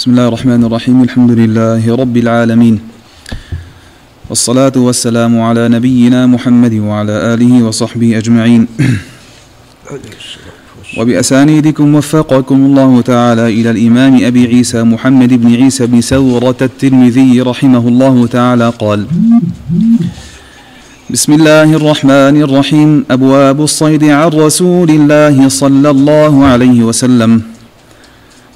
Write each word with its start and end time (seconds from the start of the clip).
بسم 0.00 0.10
الله 0.10 0.28
الرحمن 0.28 0.64
الرحيم 0.64 1.02
الحمد 1.02 1.30
لله 1.30 1.94
رب 1.96 2.16
العالمين 2.16 2.80
والصلاة 4.28 4.72
والسلام 4.76 5.40
على 5.40 5.68
نبينا 5.68 6.26
محمد 6.26 6.74
وعلى 6.74 7.12
آله 7.34 7.64
وصحبه 7.64 8.18
أجمعين 8.18 8.66
وبأسانيدكم 10.98 11.94
وفقكم 11.94 12.54
الله 12.64 13.00
تعالى 13.00 13.46
إلى 13.60 13.70
الإمام 13.70 14.24
أبي 14.24 14.46
عيسى 14.46 14.82
محمد 14.82 15.32
بن 15.34 15.54
عيسى 15.54 15.86
بن 15.86 16.00
سورة 16.00 16.56
الترمذي 16.62 17.40
رحمه 17.40 17.88
الله 17.88 18.26
تعالى 18.26 18.72
قال 18.80 19.06
بسم 21.10 21.32
الله 21.32 21.76
الرحمن 21.76 22.42
الرحيم 22.42 23.04
أبواب 23.10 23.60
الصيد 23.60 24.04
عن 24.04 24.28
رسول 24.28 24.90
الله 24.90 25.48
صلى 25.48 25.90
الله 25.90 26.44
عليه 26.44 26.82
وسلم 26.82 27.59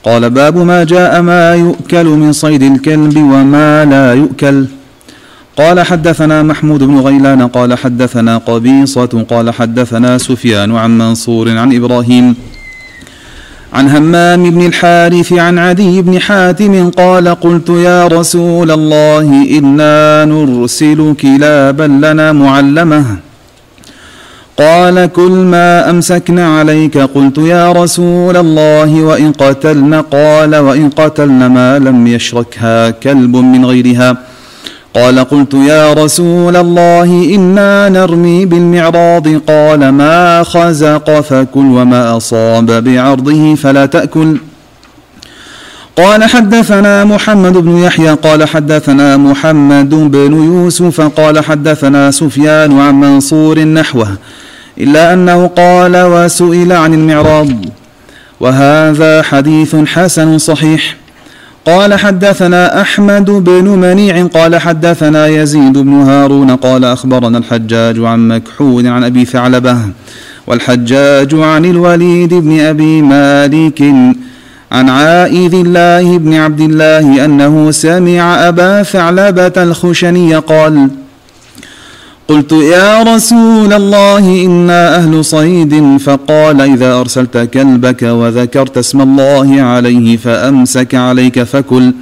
قال 0.05 0.31
باب 0.31 0.57
ما 0.57 0.85
جاء 0.85 1.23
ما 1.23 1.55
يؤكل 1.55 2.07
من 2.07 2.33
صيد 2.33 2.63
الكلب 2.63 3.17
وما 3.17 3.85
لا 3.85 4.15
يؤكل. 4.15 4.67
قال 5.57 5.81
حدثنا 5.81 6.43
محمود 6.43 6.83
بن 6.83 6.99
غيلان 6.99 7.49
قال 7.49 7.79
حدثنا 7.79 8.39
قبيصة 8.39 9.25
قال 9.31 9.51
حدثنا 9.51 10.19
سفيان 10.19 10.77
عن 10.77 10.99
منصور 10.99 11.59
عن 11.59 11.77
إبراهيم 11.77 12.35
عن 13.73 13.89
همام 13.89 14.51
بن 14.51 14.67
الحارث 14.67 15.33
عن 15.33 15.59
عدي 15.59 16.03
بن 16.03 16.19
حاتم 16.21 16.91
قال 16.91 17.29
قلت 17.29 17.69
يا 17.69 18.07
رسول 18.07 18.71
الله 18.71 19.59
إنا 19.59 20.25
نرسل 20.25 21.15
كلابا 21.21 21.89
لنا 22.07 22.33
معلمة. 22.33 23.05
قال 24.57 25.07
كل 25.13 25.31
ما 25.31 25.91
أمسكنا 25.91 26.59
عليك 26.59 26.99
قلت 26.99 27.39
يا 27.39 27.73
رسول 27.73 28.37
الله 28.37 29.03
وإن 29.03 29.33
قتلن 29.33 29.95
قال 29.95 30.57
وإن 30.57 30.91
قتلن 30.91 31.47
ما 31.47 31.79
لم 31.79 32.07
يشركها 32.07 32.91
كلب 32.91 33.37
من 33.37 33.67
غيرها 33.67 34.17
قال 34.95 35.19
قلت 35.19 35.55
يا 35.55 35.93
رسول 35.93 36.57
الله 36.57 37.35
إنا 37.35 37.89
نرمي 37.89 38.47
بالمعراض 38.47 39.29
قال 39.29 39.89
ما 39.89 40.43
خزق 40.43 41.21
فكل 41.21 41.59
وما 41.67 42.17
أصاب 42.17 42.85
بعرضه 42.85 43.55
فلا 43.55 43.87
تأكل 43.87 44.37
قال 45.97 46.25
حدثنا 46.25 47.05
محمد 47.05 47.53
بن 47.53 47.79
يحيى 47.79 48.11
قال 48.11 48.49
حدثنا 48.49 49.17
محمد 49.17 49.91
بن 49.95 50.33
يوسف 50.45 51.01
قال 51.01 51.45
حدثنا 51.45 52.11
سفيان 52.11 52.81
عن 52.81 53.01
منصور 53.01 53.59
نحوه 53.65 54.09
إلا 54.79 55.13
أنه 55.13 55.47
قال 55.47 55.97
وسئل 55.97 56.73
عن 56.73 56.95
المعراض. 56.95 57.49
وهذا 58.41 59.23
حديث 59.23 59.77
حسن 59.77 60.39
صحيح. 60.39 60.97
قال 61.67 61.95
حدثنا 61.95 62.81
أحمد 62.81 63.31
بن 63.31 63.65
منيع 63.65 64.27
قال 64.27 64.57
حدثنا 64.57 65.27
يزيد 65.27 65.79
بن 65.79 65.93
هارون 65.93 66.51
قال 66.51 66.85
أخبرنا 66.85 67.39
الحجاج 67.39 67.99
عن 67.99 68.29
مكحول 68.29 68.87
عن 68.87 69.05
أبي 69.05 69.25
ثعلبة 69.25 69.79
والحجاج 70.47 71.35
عن 71.35 71.65
الوليد 71.65 72.35
بن 72.35 72.61
أبي 72.61 73.03
مالك 73.03 73.83
عن 74.73 74.89
عائذ 74.89 75.55
الله 75.55 76.19
بن 76.19 76.35
عبد 76.35 76.61
الله 76.61 77.25
أنه 77.25 77.71
سمع 77.71 78.49
أبا 78.49 78.83
ثعلبة 78.83 79.63
الخشني 79.63 80.35
قال 80.35 80.89
قلت 82.29 82.53
يا 82.53 83.03
رسول 83.03 83.73
الله 83.73 84.45
إنا 84.45 84.97
أهل 84.97 85.25
صيد 85.25 85.97
فقال 85.97 86.61
إذا 86.61 86.93
أرسلت 87.01 87.39
كلبك 87.39 88.03
وذكرت 88.03 88.79
اسم 88.79 89.01
الله 89.01 89.63
عليه 89.63 90.17
فأمسك 90.17 90.95
عليك 90.95 91.43
فكل. 91.43 91.93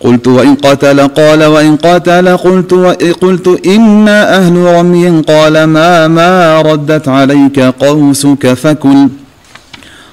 قلت 0.00 0.28
وإن 0.28 0.54
قتل 0.54 1.00
قال 1.00 1.44
وإن 1.44 1.76
قتل 1.76 2.36
قلت 2.36 2.74
قلت 3.20 3.66
إنا 3.66 4.36
أهل 4.38 4.56
رمي 4.56 5.08
قال 5.20 5.64
ما 5.64 6.08
ما 6.08 6.62
ردت 6.62 7.08
عليك 7.08 7.60
قوسك 7.60 8.52
فكل. 8.54 9.08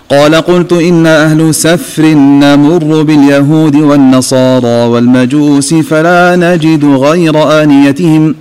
قال 0.09 0.35
قلت 0.35 0.73
إنا 0.73 1.23
أهل 1.25 1.55
سفر 1.55 2.03
نمر 2.43 3.01
باليهود 3.03 3.75
والنصارى 3.75 4.87
والمجوس 4.87 5.73
فلا 5.73 6.35
نجد 6.35 6.85
غير 6.85 7.61
آنيتهم. 7.63 8.35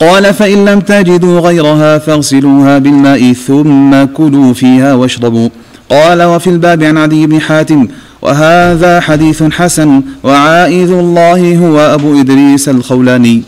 قال 0.00 0.34
فإن 0.34 0.64
لم 0.64 0.80
تجدوا 0.80 1.40
غيرها 1.40 1.98
فاغسلوها 1.98 2.78
بالماء 2.78 3.32
ثم 3.32 4.04
كلوا 4.04 4.52
فيها 4.54 4.94
واشربوا. 4.94 5.48
قال 5.90 6.22
وفي 6.22 6.50
الباب 6.50 6.82
عن 6.82 6.98
عدي 6.98 7.26
بن 7.26 7.40
حاتم 7.40 7.88
وهذا 8.22 9.00
حديث 9.00 9.42
حسن 9.42 10.02
وعائذ 10.22 10.90
الله 10.90 11.56
هو 11.56 11.94
أبو 11.94 12.20
إدريس 12.20 12.68
الخولاني. 12.68 13.42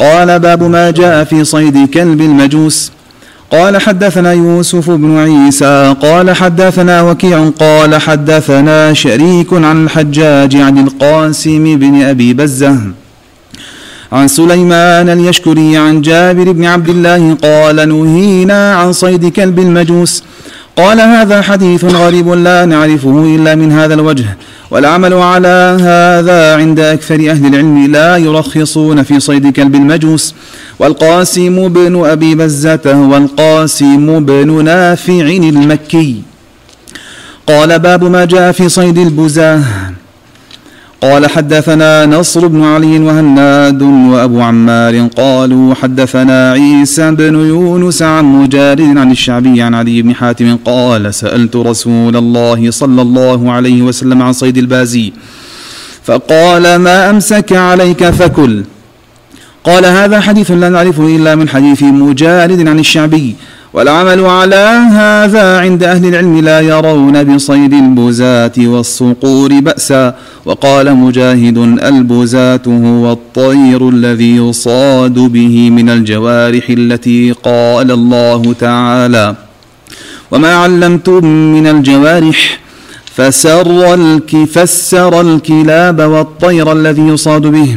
قال 0.00 0.38
باب 0.38 0.62
ما 0.62 0.90
جاء 0.90 1.24
في 1.24 1.44
صيد 1.44 1.90
كلب 1.90 2.20
المجوس. 2.20 2.92
قال 3.50 3.80
حدثنا 3.80 4.32
يوسف 4.32 4.90
بن 4.90 5.18
عيسى. 5.18 5.94
قال 6.02 6.36
حدثنا 6.36 7.02
وكيع. 7.02 7.48
قال 7.48 8.00
حدثنا 8.00 8.92
شريك 8.92 9.52
عن 9.52 9.84
الحجاج 9.84 10.56
عن 10.56 10.78
القاسم 10.78 11.76
بن 11.76 12.02
أبي 12.02 12.34
بزة. 12.34 12.78
عن 14.12 14.28
سليمان 14.28 15.08
اليشكري 15.08 15.76
عن 15.76 16.00
جابر 16.00 16.52
بن 16.52 16.64
عبد 16.64 16.88
الله 16.88 17.34
قال 17.34 17.76
نهينا 17.88 18.74
عن 18.74 18.92
صيد 18.92 19.32
كلب 19.32 19.58
المجوس. 19.58 20.22
قال 20.76 21.00
هذا 21.00 21.42
حديث 21.42 21.84
غريب 21.84 22.28
لا 22.28 22.64
نعرفه 22.64 23.24
إلا 23.36 23.54
من 23.54 23.72
هذا 23.72 23.94
الوجه 23.94 24.36
والعمل 24.70 25.14
على 25.14 25.76
هذا 25.80 26.56
عند 26.56 26.80
أكثر 26.80 27.14
أهل 27.14 27.46
العلم 27.46 27.92
لا 27.92 28.16
يرخصون 28.16 29.02
في 29.02 29.20
صيد 29.20 29.52
كلب 29.52 29.74
المجوس. 29.74 30.34
والقاسم 30.78 31.68
بن 31.68 32.04
أبي 32.06 32.34
بزة 32.34 32.86
والقاسم 33.10 34.24
بن 34.24 34.64
نافع 34.64 35.26
المكي. 35.52 36.22
قال 37.46 37.78
باب 37.78 38.04
ما 38.04 38.24
جاء 38.24 38.52
في 38.52 38.68
صيد 38.68 38.98
البزاة. 38.98 39.62
قال 41.00 41.30
حدثنا 41.30 42.06
نصر 42.06 42.46
بن 42.46 42.64
علي 42.64 42.98
وهناد 42.98 43.82
وأبو 43.82 44.40
عمار 44.42 45.08
قالوا 45.16 45.74
حدثنا 45.74 46.52
عيسى 46.52 47.10
بن 47.10 47.34
يونس 47.34 48.02
عن 48.02 48.24
مجارد 48.24 48.96
عن 48.98 49.10
الشعبي 49.10 49.62
عن 49.62 49.74
علي 49.74 50.02
بن 50.02 50.14
حاتم 50.14 50.56
قال 50.64 51.14
سألت 51.14 51.56
رسول 51.56 52.16
الله 52.16 52.70
صلى 52.70 53.02
الله 53.02 53.52
عليه 53.52 53.82
وسلم 53.82 54.22
عن 54.22 54.32
صيد 54.32 54.58
البازي 54.58 55.12
فقال 56.04 56.76
ما 56.76 57.10
أمسك 57.10 57.52
عليك 57.52 58.04
فكل 58.10 58.64
قال 59.64 59.86
هذا 59.86 60.20
حديث 60.20 60.50
لا 60.50 60.68
نعرفه 60.68 61.16
إلا 61.16 61.34
من 61.34 61.48
حديث 61.48 61.82
مجارد 61.82 62.68
عن 62.68 62.78
الشعبي 62.78 63.34
والعمل 63.72 64.24
على 64.24 64.66
هذا 64.92 65.60
عند 65.60 65.82
أهل 65.82 66.06
العلم 66.06 66.40
لا 66.40 66.60
يرون 66.60 67.34
بصيد 67.34 67.72
البزاة 67.72 68.52
والصقور 68.58 69.60
بأسا. 69.60 70.14
وقال 70.44 70.94
مجاهد 70.94 71.58
البزاة 71.58 72.60
هو 72.66 73.12
الطير 73.12 73.88
الذي 73.88 74.36
يصاد 74.36 75.14
به 75.14 75.70
من 75.70 75.90
الجوارح 75.90 76.64
التي 76.70 77.32
قال 77.32 77.90
الله 77.90 78.54
تعالى 78.60 79.34
وما 80.30 80.54
علمتم 80.54 81.24
من 81.24 81.66
الجوارح؟ 81.66 82.60
فسر 83.14 83.94
الك 83.94 84.44
فسر 84.44 85.20
الكلاب 85.20 86.00
والطير 86.00 86.72
الذي 86.72 87.02
يصاد 87.02 87.42
به. 87.42 87.76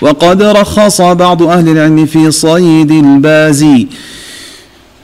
وقد 0.00 0.42
رخص 0.42 1.00
بعض 1.00 1.42
أهل 1.42 1.68
العلم 1.68 2.06
في 2.06 2.30
صيد 2.30 2.90
البازي 2.90 3.86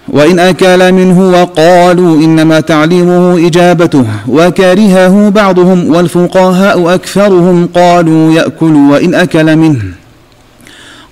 وإن 0.08 0.38
أكل 0.38 0.92
منه 0.92 1.30
وقالوا 1.30 2.16
إنما 2.16 2.60
تعليمه 2.60 3.46
إجابته 3.46 4.04
وكرهه 4.28 5.28
بعضهم 5.28 5.94
والفقهاء 5.94 6.94
أكثرهم 6.94 7.66
قالوا 7.74 8.32
يأكل 8.32 8.74
وإن 8.74 9.14
أكل 9.14 9.56
منه. 9.56 9.82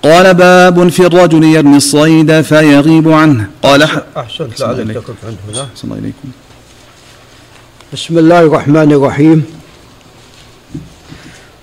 قال 0.02 0.34
باب 0.34 0.88
في 0.88 1.06
الرجل 1.06 1.44
يرمي 1.44 1.76
الصيد 1.76 2.40
فيغيب 2.40 3.08
عنه. 3.08 3.46
قال 3.62 3.82
أحسنت 4.16 4.60
لعلك 4.60 4.94
تقف 4.94 5.14
عند 5.26 5.36
هنا 5.48 5.66
صلى 5.74 5.84
الله 5.84 5.96
عليكم. 5.96 6.28
بسم 7.92 8.18
الله 8.18 8.40
الرحمن 8.40 8.92
الرحيم. 8.92 9.44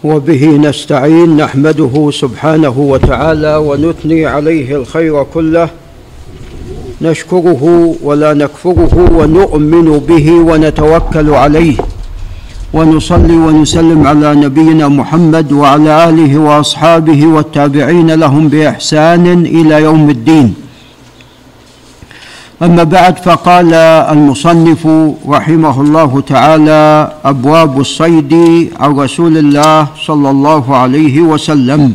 وبه 0.04 0.46
نستعين 0.46 1.38
نحمده 1.38 2.10
سبحانه 2.14 2.76
وتعالى 2.78 3.56
ونثني 3.56 4.26
عليه 4.26 4.76
الخير 4.76 5.24
كله 5.24 5.70
نشكره 7.04 7.96
ولا 8.04 8.34
نكفره 8.34 8.96
ونؤمن 9.18 9.88
به 10.10 10.28
ونتوكل 10.32 11.30
عليه. 11.30 11.76
ونصلي 12.74 13.38
ونسلم 13.38 14.08
على 14.08 14.36
نبينا 14.36 14.88
محمد 14.88 15.52
وعلى 15.52 16.10
آله 16.10 16.38
وأصحابه 16.38 17.26
والتابعين 17.26 18.12
لهم 18.12 18.48
بإحسان 18.48 19.26
إلى 19.46 19.76
يوم 19.84 20.10
الدين. 20.10 20.54
أما 22.62 22.84
بعد 22.84 23.18
فقال 23.18 23.74
المصنف 24.14 24.88
رحمه 25.30 25.82
الله 25.82 26.22
تعالى 26.28 27.12
أبواب 27.26 27.80
الصيد 27.80 28.34
عن 28.80 28.92
رسول 29.00 29.38
الله 29.38 29.88
صلى 30.08 30.30
الله 30.30 30.76
عليه 30.76 31.22
وسلم. 31.22 31.94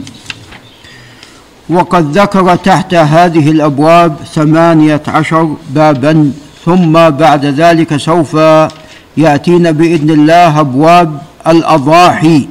وقد 1.70 2.18
ذكر 2.18 2.56
تحت 2.56 2.94
هذه 2.94 3.50
الأبواب 3.50 4.16
ثمانية 4.34 5.02
عشر 5.08 5.56
بابا 5.70 6.32
ثم 6.64 6.92
بعد 7.10 7.46
ذلك 7.46 7.96
سوف 7.96 8.34
يأتينا 9.16 9.70
بإذن 9.70 10.10
الله 10.10 10.60
أبواب 10.60 11.22
الأضاحي. 11.46 12.48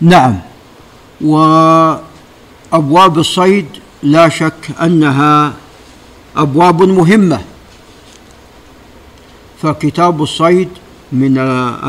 نعم. 0.00 0.38
وأبواب 1.20 3.18
الصيد 3.18 3.66
لا 4.02 4.28
شك 4.28 4.70
أنها 4.82 5.52
أبواب 6.36 6.82
مهمة. 6.82 7.40
فكتاب 9.62 10.22
الصيد 10.22 10.68
من 11.12 11.38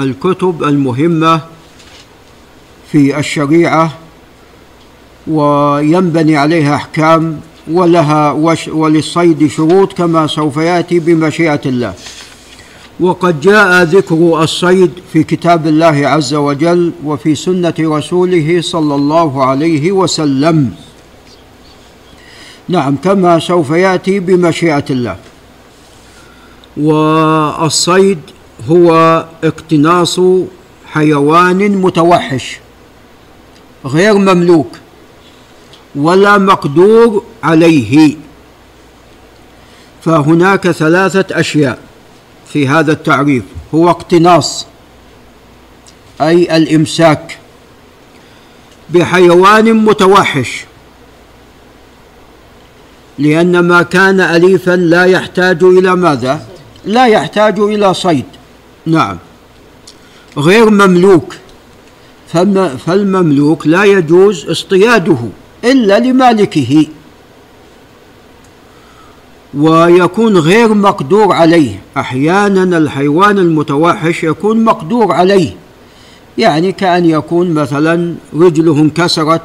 الكتب 0.04 0.64
المهمة 0.64 1.42
في 2.92 3.20
الشريعة 3.20 3.92
وينبني 5.28 6.38
عليها 6.38 6.76
أحكام 6.76 7.40
ولها 7.72 8.32
وللصيد 8.72 9.48
شروط 9.48 9.94
كما 9.94 10.28
سوف 10.28 10.58
يأتي 10.58 11.00
بمشيئة 11.00 11.62
الله. 11.66 11.94
وقد 13.00 13.42
جاء 13.42 13.84
ذكر 13.84 14.44
الصيد 14.44 14.92
في 15.14 15.24
كتاب 15.24 15.68
الله 15.68 16.08
عز 16.08 16.34
وجل 16.34 16.92
وفي 17.06 17.36
سنة 17.36 17.74
رسوله 17.80 18.62
صلى 18.62 18.96
الله 18.96 19.46
عليه 19.46 19.92
وسلم. 19.92 20.72
نعم 22.70 22.96
كما 22.96 23.40
سوف 23.40 23.70
يأتي 23.70 24.20
بمشيئة 24.20 24.86
الله. 24.90 25.16
والصيد 26.78 28.20
هو 28.70 29.26
اقتناص 29.44 30.20
حيوان 30.86 31.78
متوحش 31.78 32.60
غير 33.86 34.14
مملوك. 34.18 34.68
ولا 35.96 36.38
مقدور 36.38 37.24
عليه. 37.44 38.16
فهناك 40.06 40.72
ثلاثة 40.72 41.40
أشياء 41.40 41.80
في 42.54 42.68
هذا 42.68 42.92
التعريف. 42.92 43.44
هو 43.76 43.90
اقتناص 43.90 44.68
أي 46.22 46.58
الإمساك 46.58 47.38
بحيوان 48.90 49.74
متوحش. 49.74 50.66
لأن 53.18 53.60
ما 53.60 53.82
كان 53.82 54.20
أليفا 54.20 54.72
لا 54.72 55.06
يحتاج 55.06 55.64
إلى 55.64 55.96
ماذا؟ 55.96 56.48
لا 56.86 57.08
يحتاج 57.08 57.60
إلى 57.60 57.94
صيد. 57.94 58.26
نعم. 58.86 59.18
غير 60.38 60.70
مملوك. 60.70 61.36
فالمملوك 62.86 63.68
لا 63.68 63.84
يجوز 63.84 64.50
اصطياده. 64.50 65.30
إلا 65.64 66.00
لمالكه. 66.00 66.86
ويكون 69.54 70.38
غير 70.38 70.74
مقدور 70.74 71.34
عليه. 71.34 71.80
أحيانا 71.98 72.78
الحيوان 72.78 73.38
المتوحش 73.38 74.24
يكون 74.24 74.64
مقدور 74.64 75.12
عليه. 75.12 75.56
يعني 76.38 76.72
كأن 76.72 77.06
يكون 77.06 77.52
مثلا 77.54 78.16
رجله 78.34 78.74
انكسرت 78.74 79.42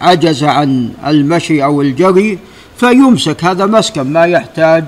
عجز 0.00 0.44
عن 0.44 0.90
المشي 1.06 1.64
أو 1.64 1.82
الجري 1.82 2.38
فيمسك 2.76 3.44
هذا 3.44 3.66
مسكا 3.66 4.02
ما 4.02 4.24
يحتاج 4.24 4.84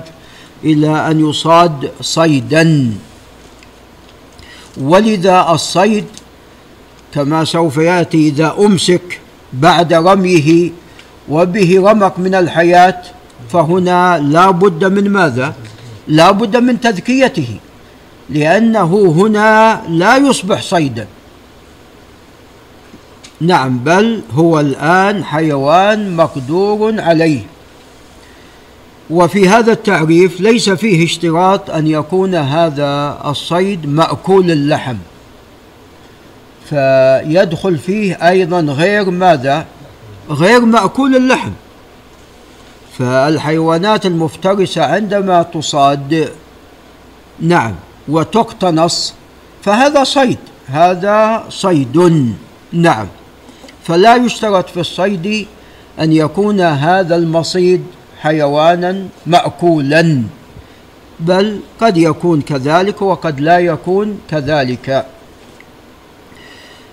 إلى 0.63 1.11
أن 1.11 1.29
يصاد 1.29 1.91
صيدا. 2.01 2.91
ولذا 4.77 5.47
الصيد 5.51 6.05
كما 7.13 7.43
سوف 7.43 7.77
يأتي 7.77 8.27
إذا 8.27 8.55
أمسك 8.59 9.19
بعد 9.53 9.93
رميه 9.93 10.69
وبه 11.29 11.91
رمق 11.91 12.19
من 12.19 12.35
الحياة 12.35 13.01
فهنا 13.49 14.19
لا 14.19 14.51
بد 14.51 14.85
من 14.85 15.09
ماذا؟ 15.09 15.53
لا 16.07 16.31
بد 16.31 16.57
من 16.57 16.81
تذكيته 16.81 17.59
لأنه 18.29 19.13
هنا 19.17 19.81
لا 19.89 20.17
يصبح 20.17 20.61
صيدا. 20.61 21.07
نعم 23.41 23.79
بل 23.79 24.21
هو 24.33 24.59
الآن 24.59 25.23
حيوان 25.23 26.15
مقدور 26.15 27.01
عليه. 27.01 27.41
وفي 29.09 29.49
هذا 29.49 29.71
التعريف 29.71 30.41
ليس 30.41 30.69
فيه 30.69 31.05
اشتراط 31.05 31.69
أن 31.69 31.87
يكون 31.87 32.35
هذا 32.35 33.17
الصيد 33.25 33.85
مأكول 33.89 34.51
اللحم. 34.51 34.95
فيدخل 36.69 37.77
فيه 37.77 38.29
أيضا 38.29 38.59
غير 38.61 39.09
ماذا؟ 39.09 39.65
غير 40.29 40.65
مأكول 40.65 41.15
اللحم. 41.15 41.51
فالحيوانات 42.99 44.05
المفترسة 44.05 44.83
عندما 44.83 45.43
تصاد 45.43 46.29
نعم 47.39 47.75
وتقتنص 48.07 49.13
فهذا 49.63 50.03
صيد 50.03 50.37
هذا 50.67 51.43
صيد 51.49 52.25
نعم. 52.73 53.07
فلا 53.83 54.15
يشترط 54.15 54.69
في 54.69 54.79
الصيد 54.79 55.47
أن 55.99 56.11
يكون 56.11 56.61
هذا 56.61 57.15
المصيد 57.15 57.83
حيوانا 58.21 59.07
ماكولا 59.25 60.23
بل 61.19 61.59
قد 61.81 61.97
يكون 61.97 62.41
كذلك 62.41 63.01
وقد 63.01 63.39
لا 63.39 63.59
يكون 63.59 64.19
كذلك. 64.29 65.05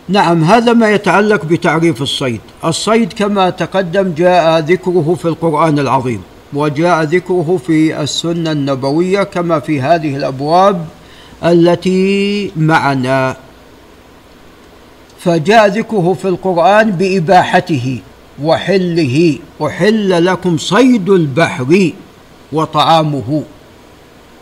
نعم 0.08 0.44
هذا 0.44 0.72
ما 0.72 0.90
يتعلق 0.90 1.44
بتعريف 1.44 2.02
الصيد. 2.02 2.40
الصيد 2.64 3.12
كما 3.12 3.50
تقدم 3.50 4.12
جاء 4.12 4.58
ذكره 4.58 5.16
في 5.18 5.24
القرآن 5.24 5.78
العظيم 5.78 6.22
وجاء 6.52 7.02
ذكره 7.02 7.60
في 7.66 8.02
السنة 8.02 8.52
النبوية 8.52 9.22
كما 9.22 9.60
في 9.60 9.80
هذه 9.80 10.16
الأبواب 10.16 10.86
التي 11.44 12.52
معنا. 12.56 13.36
فجاء 15.18 15.66
ذكره 15.66 16.16
في 16.22 16.28
القرآن 16.28 16.90
بإباحته 16.90 18.00
وحله 18.42 19.38
أحل 19.62 20.24
لكم 20.24 20.58
صيد 20.58 21.10
البحر 21.10 21.90
وطعامه 22.52 23.42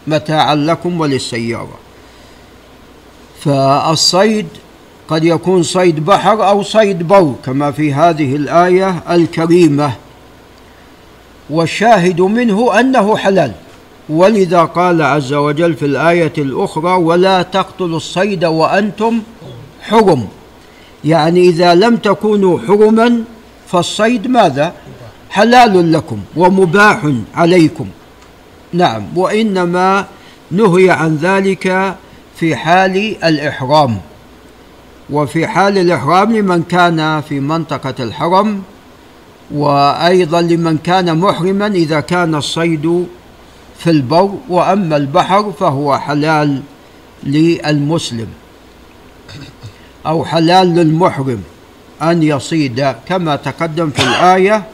متاعا 0.06 0.54
لكم 0.54 1.00
وللسيارة. 1.00 1.78
فالصيد 3.40 4.46
قد 5.08 5.24
يكون 5.24 5.62
صيد 5.62 6.04
بحر 6.04 6.48
أو 6.48 6.62
صيد 6.62 7.02
بر 7.08 7.34
كما 7.44 7.70
في 7.70 7.94
هذه 7.94 8.36
الآية 8.36 9.02
الكريمة. 9.10 9.92
والشاهد 11.50 12.20
منه 12.20 12.80
أنه 12.80 13.16
حلال. 13.16 13.52
ولذا 14.08 14.64
قال 14.64 15.02
عز 15.02 15.32
وجل 15.32 15.74
في 15.74 15.86
الآية 15.86 16.32
الأخرى 16.38 16.92
ولا 16.92 17.42
تقتلوا 17.42 17.96
الصيد 17.96 18.44
وأنتم 18.44 19.22
حرم. 19.82 20.28
يعني 21.04 21.40
إذا 21.40 21.74
لم 21.74 21.96
تكونوا 21.96 22.58
حرما 22.68 23.24
فالصيد 23.66 24.26
ماذا؟ 24.26 24.72
حلال 25.30 25.92
لكم 25.92 26.18
ومباح 26.36 26.98
عليكم. 27.34 27.86
نعم 28.72 29.02
وإنما 29.16 30.06
نهي 30.50 30.90
عن 30.90 31.16
ذلك 31.16 31.94
في 32.36 32.56
حال 32.56 33.24
الإحرام. 33.24 33.98
وفي 35.10 35.46
حال 35.46 35.78
الإحرام 35.78 36.36
لمن 36.36 36.62
كان 36.62 37.20
في 37.20 37.40
منطقة 37.40 37.94
الحرم 38.00 38.62
وأيضا 39.50 40.40
لمن 40.40 40.78
كان 40.78 41.18
محرما 41.18 41.66
إذا 41.66 42.00
كان 42.00 42.34
الصيد 42.34 43.06
في 43.78 43.90
البر 43.90 44.34
وأما 44.48 44.96
البحر 44.96 45.52
فهو 45.52 45.98
حلال 45.98 46.62
للمسلم 47.22 48.28
أو 50.06 50.24
حلال 50.24 50.74
للمحرم 50.74 51.42
أن 52.02 52.22
يصيد 52.22 52.94
كما 53.08 53.36
تقدم 53.36 53.90
في 53.90 54.02
الآية 54.02 54.64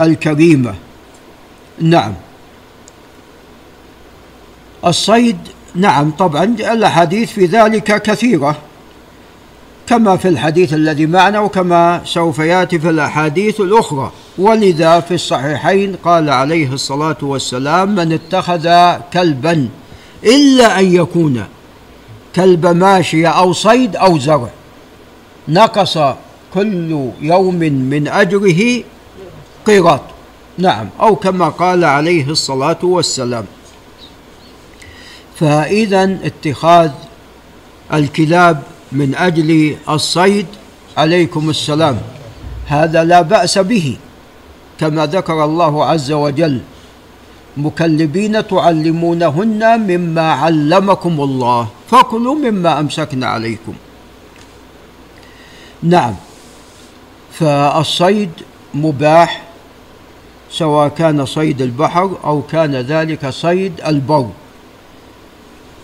الكريمة. 0.00 0.74
نعم. 1.80 2.14
الصيد 4.86 5.38
نعم 5.74 6.10
طبعا 6.10 6.44
الأحاديث 6.44 7.32
في 7.32 7.46
ذلك 7.46 8.02
كثيرة. 8.02 8.56
كما 9.88 10.16
في 10.16 10.28
الحديث 10.28 10.74
الذي 10.74 11.06
معنا 11.06 11.40
وكما 11.40 12.00
سوف 12.04 12.38
يأتي 12.38 12.78
في 12.78 12.90
الأحاديث 12.90 13.60
الأخرى. 13.60 14.12
ولذا 14.38 15.00
في 15.00 15.14
الصحيحين 15.14 15.96
قال 16.04 16.30
عليه 16.30 16.72
الصلاة 16.72 17.16
والسلام 17.22 17.94
من 17.94 18.12
اتخذ 18.12 18.68
كلبا 19.12 19.68
إلا 20.24 20.80
أن 20.80 20.94
يكون 20.94 21.44
كلب 22.36 22.66
ماشيه 22.66 23.28
أو 23.28 23.52
صيد 23.52 23.96
أو 23.96 24.18
زرع 24.18 24.48
نقص 25.48 25.98
كل 26.54 27.10
يوم 27.20 27.54
من 27.64 28.08
أجره 28.08 28.82
قيراط. 29.66 30.00
نعم 30.58 30.88
أو 31.00 31.16
كما 31.16 31.48
قال 31.48 31.84
عليه 31.84 32.30
الصلاة 32.30 32.78
والسلام. 32.82 33.44
فإذا 35.36 36.18
اتخاذ 36.24 36.90
الكلاب 37.92 38.62
من 38.92 39.14
أجل 39.14 39.76
الصيد 39.88 40.46
عليكم 40.96 41.50
السلام. 41.50 41.98
هذا 42.66 43.04
لا 43.04 43.22
بأس 43.22 43.58
به 43.58 43.96
كما 44.80 45.06
ذكر 45.06 45.44
الله 45.44 45.84
عز 45.84 46.12
وجل 46.12 46.60
مكلبين 47.56 48.46
تعلمونهن 48.46 49.62
مما 49.80 50.32
علمكم 50.32 51.20
الله 51.20 51.68
فكلوا 51.90 52.34
مما 52.34 52.80
امسكنا 52.80 53.26
عليكم. 53.26 53.74
نعم 55.82 56.14
فالصيد 57.32 58.30
مباح 58.74 59.42
سواء 60.50 60.88
كان 60.88 61.26
صيد 61.26 61.62
البحر 61.62 62.10
أو 62.24 62.42
كان 62.42 62.74
ذلك 62.76 63.28
صيد 63.28 63.72
البر 63.86 64.30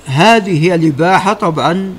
هذه 0.07 0.75
الإباحة 0.75 1.33
طبعا 1.33 1.95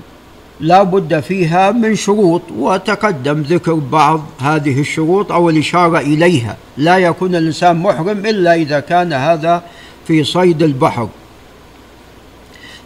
لا 0.59 0.83
بد 0.83 1.19
فيها 1.19 1.71
من 1.71 1.95
شروط 1.95 2.41
وتقدم 2.57 3.41
ذكر 3.41 3.73
بعض 3.73 4.21
هذه 4.39 4.79
الشروط 4.79 5.31
أو 5.31 5.49
الإشارة 5.49 5.99
إليها. 5.99 6.57
لا 6.77 6.97
يكون 6.97 7.35
الإنسان 7.35 7.75
محرم 7.75 8.25
إلا 8.25 8.53
إذا 8.53 8.79
كان 8.79 9.13
هذا 9.13 9.63
في 10.07 10.23
صيد 10.23 10.63
البحر. 10.63 11.09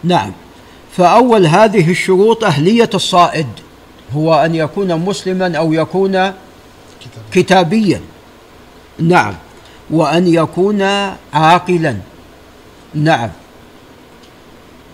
نعم. 0.04 0.32
فأول 0.98 1.46
هذه 1.46 1.92
الشروط 1.92 2.44
أهلية 2.44 2.90
الصائد 2.94 3.48
هو 4.14 4.34
أن 4.36 4.56
يكون 4.56 4.96
مسلما 4.96 5.58
أو 5.58 5.74
يكون 5.74 6.34
كتابيا. 7.32 8.02
نعم. 9.00 9.34
وأن 9.90 10.28
يكون 10.28 10.82
عاقلا. 11.34 11.98
نعم. 12.96 13.30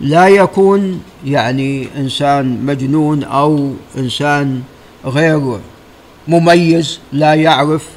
لا 0.00 0.28
يكون 0.28 1.02
يعني 1.24 1.88
إنسان 1.96 2.66
مجنون 2.66 3.24
أو 3.24 3.72
إنسان 3.98 4.62
غير 5.04 5.58
مميز 6.28 7.00
لا 7.12 7.34
يعرف 7.34 7.88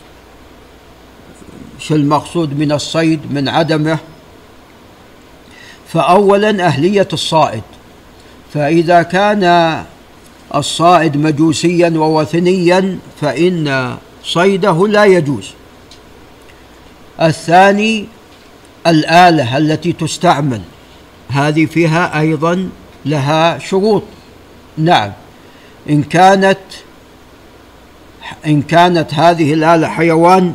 شو 1.79 1.95
المقصود 1.95 2.59
من 2.59 2.71
الصيد 2.71 3.19
من 3.31 3.49
عدمه. 3.49 3.97
فاولا 5.87 6.65
أهلية 6.65 7.07
الصائد. 7.13 7.63
فإذا 8.53 9.01
كان 9.01 9.43
الصائد 10.55 11.17
مجوسيا 11.17 11.89
ووثنيا 11.89 12.99
فإن 13.21 13.97
صيده 14.23 14.87
لا 14.87 15.05
يجوز. 15.05 15.51
الثاني 17.21 18.05
الاله 18.87 19.57
التي 19.57 19.93
تستعمل. 19.93 20.61
هذه 21.29 21.65
فيها 21.65 22.19
أيضا 22.19 22.69
لها 23.05 23.57
شروط. 23.57 24.03
نعم. 24.77 25.11
إن 25.89 26.03
كانت 26.03 26.59
إن 28.45 28.61
كانت 28.61 29.13
هذه 29.13 29.53
الآلة 29.53 29.87
حيوان 29.87 30.53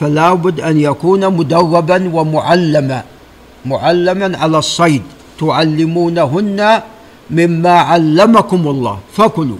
فلا 0.00 0.34
بد 0.34 0.60
أن 0.60 0.80
يكون 0.80 1.36
مدربا 1.36 2.10
ومعلما 2.14 3.02
معلما 3.66 4.38
على 4.38 4.58
الصيد. 4.58 5.02
تعلمونهن 5.40 6.80
مما 7.30 7.78
علمكم 7.78 8.68
الله. 8.68 8.98
فكلوا. 9.12 9.58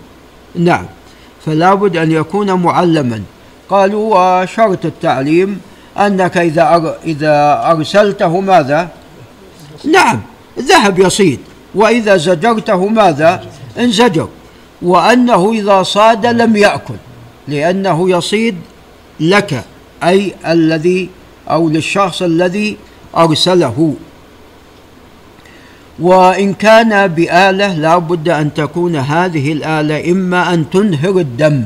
نعم. 0.54 0.86
فلا 1.46 1.74
بد 1.74 1.96
أن 1.96 2.10
يكون 2.10 2.52
معلما. 2.52 3.22
قالوا 3.68 4.42
وشرط 4.42 4.84
التعليم 4.84 5.60
أنك 5.98 6.36
إذا 6.36 6.96
إذا 7.04 7.62
أرسلته 7.70 8.40
ماذا؟ 8.40 8.88
نعم. 9.84 10.20
ذهب 10.60 10.98
يصيد. 10.98 11.38
وإذا 11.74 12.16
زجرته 12.16 12.86
ماذا؟ 12.86 13.44
انزجر. 13.78 14.28
وأنه 14.82 15.52
إذا 15.52 15.82
صاد 15.82 16.26
لم 16.26 16.56
يأكل. 16.56 16.94
لأنه 17.48 18.10
يصيد 18.10 18.56
لك 19.20 19.64
أي 20.04 20.34
الذي 20.46 21.08
أو 21.50 21.68
للشخص 21.68 22.22
الذي 22.22 22.76
أرسله. 23.16 23.94
وإن 25.98 26.54
كان 26.54 27.06
بآلة 27.06 27.74
لا 27.74 27.98
بد 27.98 28.28
أن 28.28 28.54
تكون 28.54 28.96
هذه 28.96 29.52
الآلة 29.52 30.10
إما 30.12 30.54
أن 30.54 30.70
تنهر 30.70 31.18
الدم. 31.18 31.64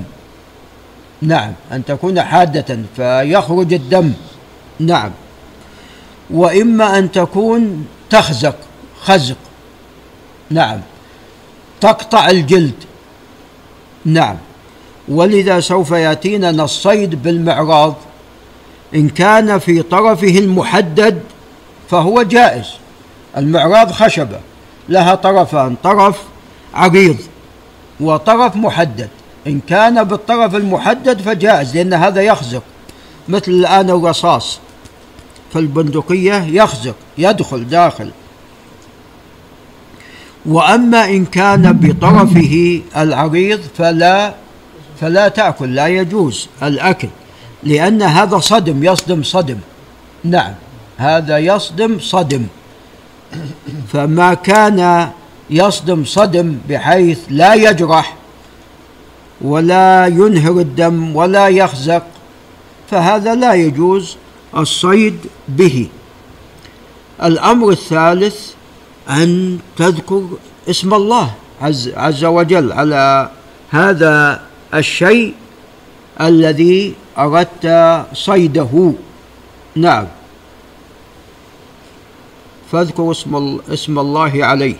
نعم 1.22 1.52
أن 1.72 1.84
تكون 1.84 2.22
حادة 2.22 2.78
فيخرج 2.96 3.72
الدم. 3.72 4.12
نعم. 4.80 5.10
وإما 6.30 6.98
أن 6.98 7.12
تكون 7.12 7.86
تخزق. 8.10 8.56
خزق. 9.04 9.36
نعم. 10.50 10.80
تقطع 11.80 12.30
الجلد. 12.30 12.74
نعم. 14.04 14.36
ولذا 15.08 15.60
سوف 15.60 15.90
يأتينا 15.90 16.50
الصيد 16.50 17.22
بالمعراض. 17.22 17.94
إن 18.94 19.08
كان 19.08 19.58
في 19.58 19.82
طرفه 19.82 20.38
المحدد 20.38 21.20
فهو 21.90 22.22
جائز. 22.22 22.66
المعراض 23.36 23.92
خشبة. 23.92 24.40
لها 24.88 25.14
طرفان 25.14 25.76
طرف 25.82 26.22
عريض 26.74 27.16
وطرف 28.00 28.56
محدد. 28.56 29.08
إن 29.46 29.60
كان 29.68 30.04
بالطرف 30.04 30.54
المحدد 30.54 31.20
فجائز 31.20 31.76
لأن 31.76 31.92
هذا 31.92 32.22
يخزق. 32.22 32.62
مثل 33.28 33.52
الآن 33.52 33.90
الرصاص 33.90 34.58
في 35.52 35.58
البندقية 35.58 36.34
يخزق 36.34 36.94
يدخل 37.18 37.68
داخل. 37.68 38.10
وأما 40.46 41.04
إن 41.04 41.24
كان 41.24 41.72
بطرفه 41.72 42.80
العريض 42.96 43.60
فلا 43.78 44.34
فلا 45.00 45.28
تأكل 45.28 45.74
لا 45.74 45.86
يجوز 45.86 46.48
الأكل 46.62 47.08
لأن 47.62 48.02
هذا 48.02 48.38
صدم 48.38 48.84
يصدم 48.84 49.22
صدم. 49.22 49.58
نعم 50.24 50.54
هذا 50.96 51.38
يصدم 51.38 51.98
صدم. 52.00 52.46
فما 53.92 54.34
كان 54.34 55.10
يصدم 55.50 56.04
صدم 56.04 56.58
بحيث 56.68 57.18
لا 57.28 57.54
يجرح 57.54 58.16
ولا 59.40 60.06
ينهر 60.06 60.52
الدم 60.52 61.16
ولا 61.16 61.48
يخزق 61.48 62.02
فهذا 62.90 63.34
لا 63.34 63.54
يجوز 63.54 64.16
الصيد 64.56 65.16
به. 65.48 65.88
الأمر 67.22 67.70
الثالث 67.70 68.50
أن 69.10 69.58
تذكر 69.76 70.22
اسم 70.70 70.94
الله 70.94 71.30
عز, 71.60 71.88
عز 71.96 72.24
وجل 72.24 72.72
على 72.72 73.30
هذا 73.70 74.40
الشيء 74.74 75.34
الذي 76.20 76.94
أردت 77.18 77.66
صيده. 78.14 78.92
نعم. 79.76 80.06
فاذكر 82.72 83.10
اسم, 83.10 83.58
اسم 83.72 83.98
الله 83.98 84.44
عليه. 84.44 84.74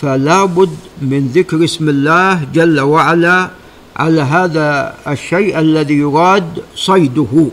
فلا 0.00 0.44
بد 0.44 0.76
من 1.02 1.28
ذكر 1.34 1.64
اسم 1.64 1.88
الله 1.88 2.44
جل 2.54 2.80
وعلا 2.80 3.50
على 3.96 4.20
هذا 4.20 4.94
الشيء 5.08 5.58
الذي 5.58 5.94
يراد 5.94 6.62
صيده. 6.76 7.48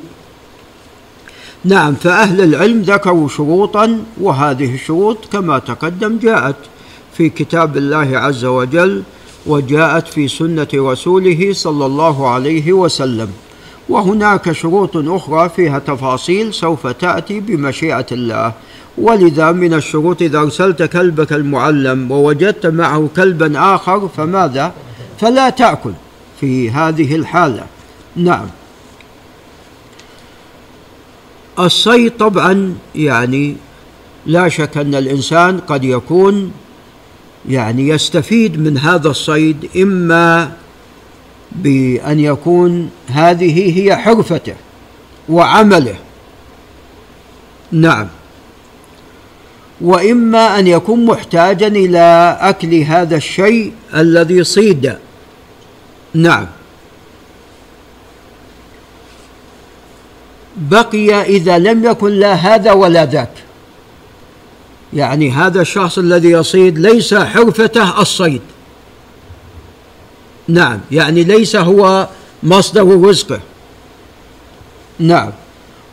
نعم 1.65 1.93
فأهل 1.93 2.41
العلم 2.41 2.82
ذكروا 2.82 3.27
شروطا 3.27 4.03
وهذه 4.22 4.74
الشروط 4.74 5.17
كما 5.32 5.60
تقدم 5.60 6.17
جاءت 6.17 6.55
في 7.17 7.29
كتاب 7.29 7.77
الله 7.77 8.17
عز 8.17 8.46
وجل 8.46 9.03
وجاءت 9.46 10.08
في 10.08 10.27
سنة 10.27 10.67
رسوله 10.75 11.53
صلى 11.53 11.86
الله 11.86 12.29
عليه 12.29 12.74
وسلم. 12.74 13.29
وهناك 13.89 14.51
شروط 14.51 14.98
أخرى 14.98 15.50
فيها 15.50 15.79
تفاصيل 15.79 16.53
سوف 16.53 16.88
تأتي 16.88 17.39
بمشيئة 17.39 18.05
الله. 18.12 18.53
ولذا 18.98 19.51
من 19.51 19.74
الشروط 19.74 20.22
إذا 20.22 20.39
أرسلت 20.39 20.84
كلبك 20.84 21.34
المعلم 21.34 22.12
ووجدت 22.12 22.65
معه 22.65 23.10
كلبا 23.15 23.75
آخر 23.75 24.10
فماذا؟ 24.17 24.74
فلا 25.20 25.50
تأكل 25.50 25.93
في 26.39 26.72
هذه 26.72 27.15
الحالة. 27.15 27.63
نعم. 28.15 28.46
الصيد 31.60 32.12
طبعا 32.17 32.75
يعني 32.95 33.55
لا 34.25 34.50
شك 34.50 34.77
أن 34.77 34.95
الإنسان 34.95 35.60
قد 35.60 35.83
يكون 35.83 36.51
يعني 37.50 37.88
يستفيد 37.88 38.60
من 38.60 38.77
هذا 38.77 39.10
الصيد 39.10 39.69
إما 39.77 40.51
بأن 41.51 42.19
يكون 42.19 42.89
هذه 43.07 43.81
هي 43.81 43.95
حرفته 43.95 44.55
وعمله. 45.29 45.95
نعم. 47.72 48.07
وإما 49.81 50.60
أن 50.60 50.67
يكون 50.67 51.05
محتاجا 51.05 51.67
إلى 51.67 52.38
أكل 52.41 52.75
هذا 52.75 53.15
الشيء 53.15 53.72
الذي 53.95 54.43
صيد. 54.43 54.95
نعم. 56.13 56.48
بقي 60.57 61.22
إذا 61.22 61.57
لم 61.57 61.86
يكن 61.86 62.10
لا 62.10 62.33
هذا 62.33 62.72
ولا 62.72 63.05
ذاك. 63.05 63.29
يعني 64.93 65.31
هذا 65.31 65.62
الشخص 65.62 65.98
الذي 65.98 66.29
يصيد 66.29 66.79
ليس 66.79 67.13
حرفته 67.13 68.01
الصيد. 68.01 68.41
نعم 70.48 70.79
يعني 70.91 71.24
ليس 71.24 71.55
هو 71.55 72.07
مصدر 72.43 73.01
رزقه. 73.01 73.39
نعم 75.00 75.31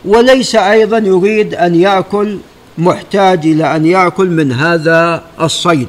وليس 0.04 0.54
أيضا 0.54 0.98
يريد 0.98 1.54
أن 1.54 1.74
يأكل 1.74 2.38
محتاج 2.78 3.46
إلى 3.46 3.76
أن 3.76 3.86
يأكل 3.86 4.26
من 4.26 4.52
هذا 4.52 5.24
الصيد. 5.40 5.88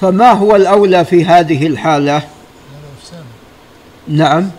فما 0.00 0.32
هو 0.32 0.56
الأولى 0.56 1.04
في 1.04 1.24
هذه 1.24 1.66
الحالة؟ 1.66 2.22
نعم 4.08 4.50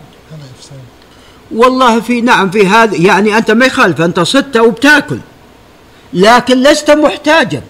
والله 1.54 2.00
في 2.00 2.20
نعم 2.20 2.50
في 2.50 2.66
هذا 2.66 2.96
يعني 2.96 3.38
أنت 3.38 3.50
ما 3.50 3.66
يخالف 3.66 4.00
أنت 4.00 4.20
صدت 4.20 4.56
وبتاكل 4.56 5.18
لكن 6.12 6.62
لست 6.62 6.90
محتاجا. 6.90 7.62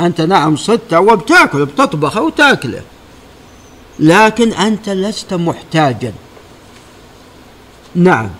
أنت 0.00 0.20
نعم 0.20 0.56
صدت 0.56 0.94
وبتاكل 0.94 1.64
بتطبخه 1.64 2.22
وتاكله 2.22 2.82
لكن 3.98 4.52
أنت 4.52 4.88
لست 4.88 5.34
محتاجا. 5.34 6.12
نعم. 7.94 8.30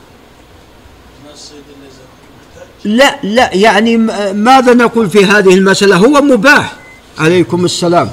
لا 2.85 3.19
لا 3.23 3.55
يعني 3.55 3.97
ماذا 4.33 4.75
نقول 4.75 5.11
في 5.11 5.25
هذه 5.25 5.55
المسألة؟ 5.55 5.97
هو 5.97 6.23
مباح. 6.23 6.77
عليكم 7.19 7.65
السلام. 7.65 8.11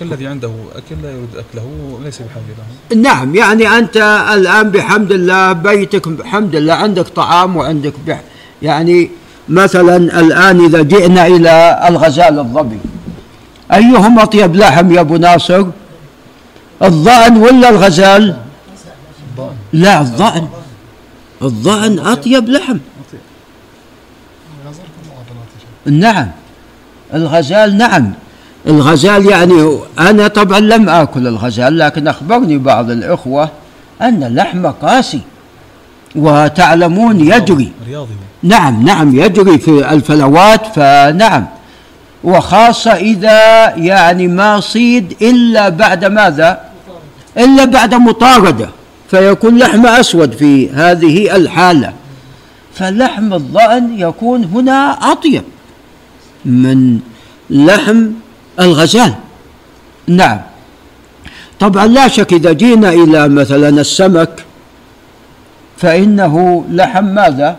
يعني 0.00 0.10
كالذي 0.10 0.26
عنده 0.26 0.50
أكل 0.76 1.02
لا 1.02 1.10
يريد 1.10 1.28
أكله 1.36 1.98
ليس 2.04 2.18
بحاجة 2.22 2.42
له. 2.58 3.02
نعم 3.02 3.34
يعني 3.34 3.78
أنت 3.78 3.96
الآن 4.34 4.70
بحمد 4.70 5.12
الله 5.12 5.52
بيتك 5.52 6.08
بحمد 6.08 6.54
الله 6.54 6.74
عندك 6.74 7.08
طعام 7.08 7.56
وعندك 7.56 7.92
بح 8.06 8.20
يعني 8.62 9.10
مثلا 9.48 9.96
الآن 9.96 10.64
إذا 10.64 10.82
جئنا 10.82 11.26
إلى 11.26 11.84
الغزال 11.88 12.38
الظبي 12.38 12.78
أيهم 13.72 14.18
أطيب 14.18 14.56
لحم 14.56 14.92
يا 14.92 15.00
أبو 15.00 15.16
ناصر؟ 15.16 15.66
الضأن 16.82 17.36
ولا 17.36 17.68
الغزال؟ 17.68 18.36
لا 19.72 20.00
الضأن. 20.00 20.48
الضأن 21.42 21.98
أطيب 21.98 22.48
لحم. 22.48 22.78
نعم 25.86 26.30
الغزال 27.14 27.78
نعم. 27.78 28.12
الغزال 28.66 29.26
يعني 29.26 29.78
أنا 29.98 30.28
طبعا 30.28 30.60
لم 30.60 30.88
آكل 30.88 31.26
الغزال 31.26 31.78
لكن 31.78 32.08
أخبرني 32.08 32.58
بعض 32.58 32.90
الإخوة 32.90 33.50
أن 34.00 34.22
اللحم 34.22 34.66
قاسي 34.66 35.20
وتعلمون 36.16 37.20
يجري. 37.20 37.72
رياضي. 37.88 38.14
نعم 38.42 38.84
نعم 38.84 39.18
يجري 39.18 39.58
في 39.58 39.92
الفلوات 39.92 40.66
فنعم. 40.66 41.46
وخاصة 42.24 42.92
إذا 42.92 43.70
يعني 43.76 44.28
ما 44.28 44.60
صيد 44.60 45.16
إلا 45.22 45.68
بعد 45.68 46.04
ماذا؟ 46.04 46.60
إلا 47.38 47.64
بعد 47.64 47.94
مطاردة 47.94 48.68
فيكون 49.10 49.58
لحم 49.58 49.86
أسود 49.86 50.32
في 50.32 50.70
هذه 50.70 51.36
الحالة. 51.36 51.92
فلحم 52.74 53.34
الضأن 53.34 53.98
يكون 53.98 54.44
هنا 54.44 54.98
أطيب 55.12 55.42
من 56.44 56.98
لحم 57.50 58.06
الغزال. 58.60 59.14
نعم. 60.08 60.40
طبعا 61.60 61.86
لا 61.86 62.08
شك 62.08 62.32
إذا 62.32 62.52
جينا 62.52 62.92
إلى 62.92 63.28
مثلا 63.28 63.68
السمك 63.68 64.44
فإنه 65.76 66.64
لحم 66.70 67.04
ماذا؟ 67.04 67.56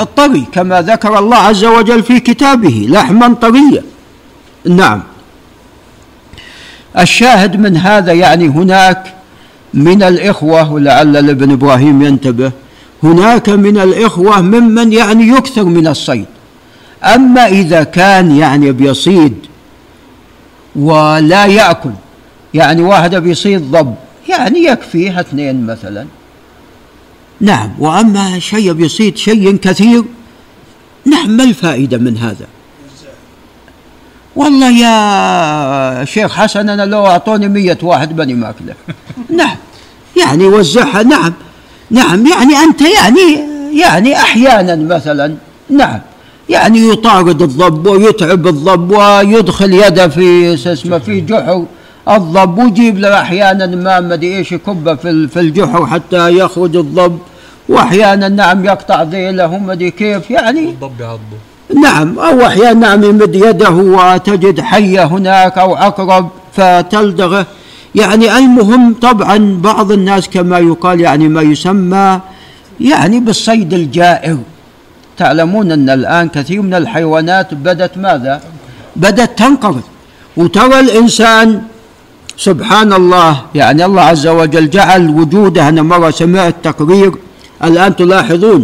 الطري 0.00 0.46
كما 0.52 0.82
ذكر 0.82 1.18
الله 1.18 1.36
عز 1.36 1.64
وجل 1.64 2.02
في 2.02 2.20
كتابه 2.20 2.86
لحما 2.90 3.34
طريا 3.34 3.82
نعم. 4.64 5.02
الشاهد 6.98 7.60
من 7.60 7.76
هذا 7.76 8.12
يعني 8.12 8.48
هناك 8.48 9.14
من 9.74 10.02
الإخوة 10.02 10.72
ولعل 10.72 11.16
الابن 11.16 11.52
إبراهيم 11.52 12.02
ينتبه 12.02 12.52
هناك 13.02 13.48
من 13.48 13.78
الإخوة 13.78 14.40
ممن 14.40 14.92
يعني 14.92 15.28
يكثر 15.28 15.64
من 15.64 15.86
الصيد. 15.86 16.26
أما 17.04 17.46
إذا 17.46 17.82
كان 17.82 18.36
يعني 18.36 18.72
بيصيد 18.72 19.49
ولا 20.76 21.46
يأكل. 21.46 21.90
يعني 22.54 22.82
واحد 22.82 23.14
بيصيد 23.14 23.70
ضب 23.70 23.94
يعني 24.28 24.64
يكفيه 24.64 25.20
اثنين 25.20 25.66
مثلا. 25.66 26.06
نعم 27.40 27.70
وأما 27.78 28.38
شيء 28.38 28.72
بيصيد 28.72 29.16
شيء 29.16 29.56
كثير 29.56 30.04
نعم 31.04 31.30
ما 31.30 31.44
الفائدة 31.44 31.98
من 31.98 32.18
هذا؟ 32.18 32.46
والله 34.36 34.70
يا 34.70 36.04
شيخ 36.04 36.32
حسن 36.32 36.68
أنا 36.68 36.86
لو 36.86 37.06
أعطوني 37.06 37.48
مية 37.48 37.78
واحد 37.82 38.16
بني 38.16 38.34
ماكله 38.34 38.74
نعم 39.38 39.56
يعني 40.20 40.44
وزعها 40.44 41.02
نعم 41.02 41.32
نعم 41.90 42.26
يعني 42.26 42.56
أنت 42.56 42.80
يعني 42.82 43.50
يعني 43.80 44.16
أحيانا 44.16 44.76
مثلا. 44.76 45.34
نعم. 45.70 46.00
يعني 46.50 46.88
يطارد 46.88 47.42
الضب 47.42 47.86
ويتعب 47.86 48.46
الضب 48.46 48.90
ويدخل 48.90 49.72
يده 49.72 50.08
في 50.08 50.54
اسمه 50.54 50.98
في 50.98 51.20
جحر 51.20 51.64
الضب 52.08 52.58
ويجيب 52.58 52.98
له 52.98 53.20
أحيانا 53.20 53.66
ما 53.66 54.00
مدري 54.00 54.36
إيش 54.36 54.52
يكبه 54.52 54.94
في 54.94 55.28
في 55.28 55.40
الجحر 55.40 55.86
حتى 55.86 56.38
يخرج 56.38 56.76
الضب. 56.76 57.18
وأحيانا 57.68 58.28
نعم 58.28 58.64
يقطع 58.64 59.02
ذيله 59.02 59.58
مدري 59.58 59.90
كيف. 59.90 60.30
يعني 60.30 60.60
الضب 60.60 61.00
يعضه 61.00 61.38
نعم 61.82 62.18
أو 62.18 62.46
أحيانا 62.46 62.72
نعم 62.72 63.04
يمد 63.04 63.34
يده 63.34 63.70
وتجد 63.70 64.60
حية 64.60 65.04
هناك 65.04 65.58
أو 65.58 65.74
عقرب 65.74 66.28
فتلدغه. 66.52 67.46
يعني 67.94 68.38
المهم 68.38 68.94
طبعا 68.94 69.60
بعض 69.62 69.92
الناس 69.92 70.28
كما 70.28 70.58
يقال 70.58 71.00
يعني 71.00 71.28
ما 71.28 71.42
يسمى 71.42 72.20
يعني 72.80 73.20
بالصيد 73.20 73.72
الجائر. 73.72 74.38
تعلمون 75.20 75.72
أن 75.72 75.88
الآن 75.90 76.28
كثير 76.28 76.62
من 76.62 76.74
الحيوانات 76.74 77.54
بدت 77.54 77.98
ماذا؟ 77.98 78.40
بدت 78.96 79.38
تنقرض 79.38 79.82
وترى 80.36 80.80
الإنسان 80.80 81.62
سبحان 82.36 82.92
الله 82.92 83.32
يعني 83.54 83.84
الله 83.84 84.02
عز 84.02 84.26
وجل 84.26 84.70
جعل 84.70 85.08
وجوده 85.18 85.68
أنا 85.68 85.82
مرة 85.82 86.10
سمعت 86.10 86.54
تقرير 86.62 87.12
الآن 87.64 87.96
تلاحظون. 87.96 88.62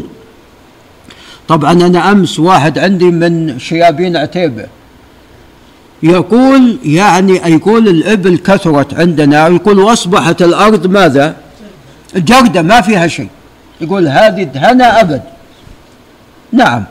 طبعا 1.48 1.72
أنا 1.72 2.12
أمس 2.12 2.38
واحد 2.38 2.78
عندي 2.78 3.04
من 3.04 3.58
شيابين 3.58 4.16
عتيبة. 4.16 4.66
يقول 6.02 6.78
يعني 6.84 7.32
يقول 7.32 7.88
الإبل 7.88 8.36
كثرت 8.38 8.94
عندنا 8.94 9.48
يقول 9.48 9.78
وأصبحت 9.78 10.42
الأرض 10.42 10.86
ماذا؟ 10.86 11.36
جردة 12.16 12.62
ما 12.62 12.80
فيها 12.80 13.06
شيء. 13.06 13.28
يقول 13.80 14.08
هذه 14.08 14.42
دهنا 14.42 15.00
أبد. 15.00 15.22
نعم. 16.56 16.84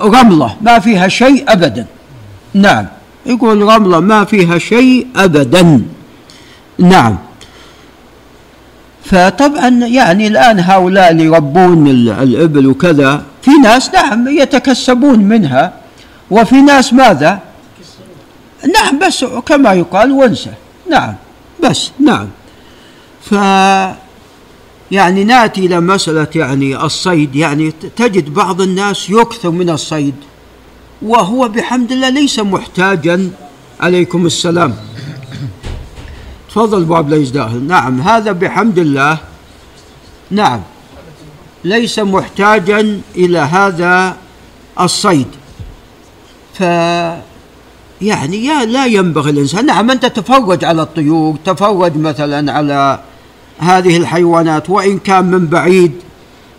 رملة 0.00 0.56
ما 0.60 0.78
فيها 0.78 1.08
شيء 1.08 1.44
أبدا. 1.48 1.86
نعم. 2.54 2.86
يقول 3.26 3.62
رملة 3.62 4.00
ما 4.00 4.24
فيها 4.24 4.58
شيء 4.58 5.06
أبدا. 5.16 5.82
نعم. 6.78 7.16
فطبعا 9.04 9.68
يعني 9.68 10.26
الآن 10.26 10.60
هؤلاء 10.60 11.10
اللي 11.10 11.24
يربون 11.24 11.88
الإبل 11.88 12.66
وكذا 12.66 13.22
في 13.42 13.50
ناس 13.50 13.94
نعم 13.94 14.28
يتكسبون 14.28 15.18
منها 15.18 15.72
وفي 16.30 16.62
ناس 16.62 16.92
ماذا؟ 16.92 17.38
نعم 18.74 18.98
بس 18.98 19.24
كما 19.24 19.72
يقال 19.72 20.12
ونسة 20.12 20.52
نعم 20.90 21.14
بس 21.64 21.90
نعم. 22.00 22.28
ف 23.22 23.34
يعني 24.90 25.24
ناتي 25.24 25.66
إلى 25.66 25.80
مسألة 25.80 26.28
يعني 26.34 26.84
الصيد 26.84 27.36
يعني 27.36 27.72
تجد 27.96 28.34
بعض 28.34 28.60
الناس 28.60 29.10
يكثر 29.10 29.50
من 29.50 29.70
الصيد 29.70 30.14
وهو 31.02 31.48
بحمد 31.48 31.92
الله 31.92 32.08
ليس 32.08 32.38
محتاجا. 32.38 33.30
عليكم 33.80 34.26
السلام. 34.26 34.76
تفضل 36.48 36.82
ابو 36.82 36.94
عبد 36.94 37.12
العزيز 37.12 37.36
نعم 37.36 38.00
هذا 38.00 38.32
بحمد 38.32 38.78
الله. 38.78 39.18
نعم 40.30 40.60
ليس 41.64 41.98
محتاجا 41.98 43.00
إلى 43.16 43.38
هذا 43.38 44.16
الصيد. 44.80 45.26
ف 46.54 46.60
يعني 48.02 48.64
لا 48.66 48.86
ينبغي 48.86 49.30
الإنسان. 49.30 49.66
نعم 49.66 49.90
أنت 49.90 50.06
تفرج 50.06 50.64
على 50.64 50.82
الطيور 50.82 51.36
تفرج 51.44 51.96
مثلا 51.96 52.52
على 52.52 53.00
هذه 53.58 53.96
الحيوانات 53.96 54.70
وإن 54.70 54.98
كان 54.98 55.24
من 55.24 55.46
بعيد 55.46 55.92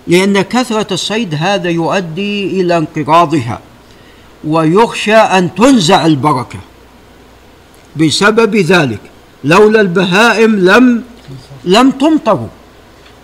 لأن 0.08 0.42
كثرة 0.42 0.94
الصيد 0.94 1.36
هذا 1.40 1.70
يؤدي 1.70 2.62
إلى 2.62 2.78
انقراضها 2.78 3.60
ويخشى 4.44 5.16
أن 5.16 5.56
تنزع 5.56 6.06
البركة. 6.06 6.60
بسبب 7.96 8.56
ذلك 8.56 9.00
لولا 9.44 9.82
البهائم 9.82 10.56
لم 10.56 11.04
لم 11.66 11.92
تمطروا. 11.92 12.48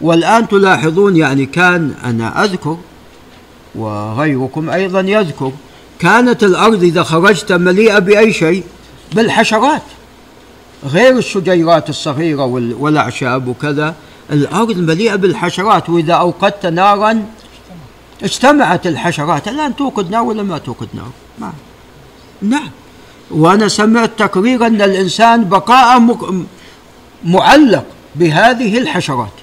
والآن 0.02 0.48
تلاحظون 0.48 1.18
يعني 1.18 1.46
كان 1.46 1.94
أنا 2.04 2.44
أذكر 2.44 2.78
وغيركم 3.76 4.70
أيضا 4.70 5.00
يذكر 5.00 5.52
كانت 6.00 6.44
الأرض 6.44 6.84
إذا 6.84 7.04
خرجت 7.04 7.52
مليئة 7.52 8.00
بأي 8.00 8.34
شيء 8.34 8.64
بالحشرات. 9.14 9.82
غير 10.86 11.18
الشجيرات 11.18 11.90
الصغيرة 11.90 12.46
والأعشاب 12.80 13.48
وكذا. 13.48 13.96
الأرض 14.32 14.78
مليئة 14.78 15.16
بالحشرات 15.16 15.90
وإذا 15.90 16.14
أوقدت 16.14 16.66
نارا 16.66 17.26
اجتمعت 18.24 18.88
الحشرات. 18.88 19.48
الآن 19.48 19.76
توقد 19.76 20.12
نار 20.12 20.24
ولا 20.24 20.44
ما 20.44 20.58
توقد 20.58 20.88
نار؟ 20.94 21.12
ما. 21.40 21.54
نعم. 22.42 22.70
وأنا 23.32 23.68
سمعت 23.68 24.12
تقرير 24.18 24.68
أن 24.68 24.82
الإنسان 24.82 25.44
بقاء 25.44 26.08
معلق 27.24 27.86
بهذه 28.16 28.78
الحشرات. 28.78 29.34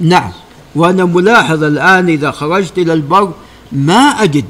نعم. 0.00 0.32
وأنا 0.74 1.04
ملاحظ 1.04 1.64
الآن 1.64 2.08
إذا 2.08 2.30
خرجت 2.30 2.78
إلى 2.78 2.92
البر 2.92 3.32
ما 3.72 4.22
أجد 4.22 4.44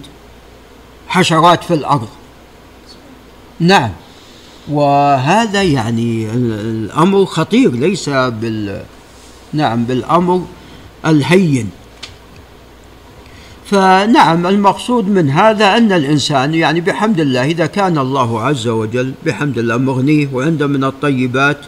حشرات 1.08 1.64
في 1.64 1.74
الأرض. 1.74 2.08
نعم. 3.60 3.90
وهذا 4.68 5.62
يعني 5.62 6.30
الأمر 6.30 7.24
خطير 7.24 7.72
ليس 7.72 8.08
بال 8.08 8.82
نعم 9.52 9.84
بالأمر 9.84 10.44
الهين. 11.06 11.70
فنعم 13.66 14.46
المقصود 14.46 15.08
من 15.08 15.30
هذا 15.30 15.76
أن 15.76 15.92
الإنسان 15.92 16.54
يعني 16.54 16.80
بحمد 16.80 17.20
الله 17.20 17.44
إذا 17.44 17.66
كان 17.66 17.98
الله 17.98 18.40
عز 18.40 18.68
وجل 18.68 19.12
بحمد 19.26 19.58
الله 19.58 19.76
مغنيه 19.76 20.28
وعنده 20.32 20.66
من 20.66 20.84
الطيبات 20.84 21.58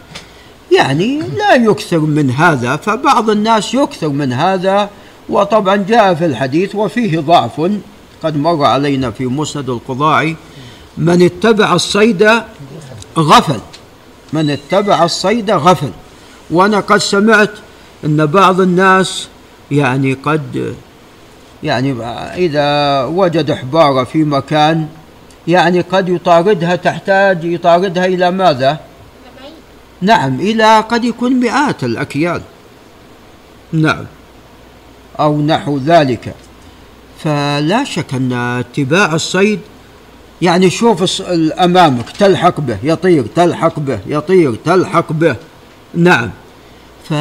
يعني 0.77 1.19
لا 1.19 1.55
يكثر 1.55 1.99
من 1.99 2.31
هذا 2.31 2.75
فبعض 2.75 3.29
الناس 3.29 3.73
يكثر 3.73 4.09
من 4.09 4.33
هذا 4.33 4.89
وطبعا 5.29 5.75
جاء 5.75 6.13
في 6.13 6.25
الحديث 6.25 6.75
وفيه 6.75 7.19
ضعف. 7.19 7.61
قد 8.23 8.37
مر 8.37 8.65
علينا 8.65 9.11
في 9.11 9.25
مسند 9.25 9.69
القضاعي 9.69 10.35
من 10.97 11.21
اتبع 11.21 11.73
الصيد 11.73 12.29
غفل. 13.17 13.59
من 14.33 14.49
اتبع 14.49 15.03
الصيد 15.03 15.51
غفل. 15.51 15.91
وأنا 16.51 16.79
قد 16.79 16.97
سمعت 16.97 17.51
إن 18.05 18.25
بعض 18.25 18.61
الناس 18.61 19.27
يعني 19.71 20.13
قد 20.13 20.75
يعني 21.63 21.95
إذا 22.35 23.03
وجد 23.03 23.51
حباره 23.51 24.03
في 24.03 24.23
مكان 24.23 24.87
يعني 25.47 25.81
قد 25.81 26.09
يطاردها 26.09 26.75
تحتاج 26.75 27.43
يطاردها 27.43 28.05
إلى 28.05 28.31
ماذا؟ 28.31 28.79
نعم 30.01 30.39
إلى 30.39 30.79
قد 30.79 31.05
يكون 31.05 31.33
مئات 31.33 31.83
الأكيال. 31.83 32.41
نعم. 33.73 34.05
أو 35.19 35.41
نحو 35.41 35.77
ذلك. 35.77 36.35
فلا 37.23 37.83
شك 37.83 38.13
أن 38.13 38.33
اتباع 38.33 39.13
الصيد 39.13 39.59
يعني 40.43 40.69
شوف 40.69 41.21
امامك 41.65 42.09
تلحق 42.19 42.59
به 42.59 42.77
يطير 42.83 43.25
تلحق 43.35 43.79
به 43.79 43.99
يطير 44.07 44.55
تلحق 44.65 45.11
به. 45.11 45.35
نعم. 45.95 46.29
ف 47.09 47.11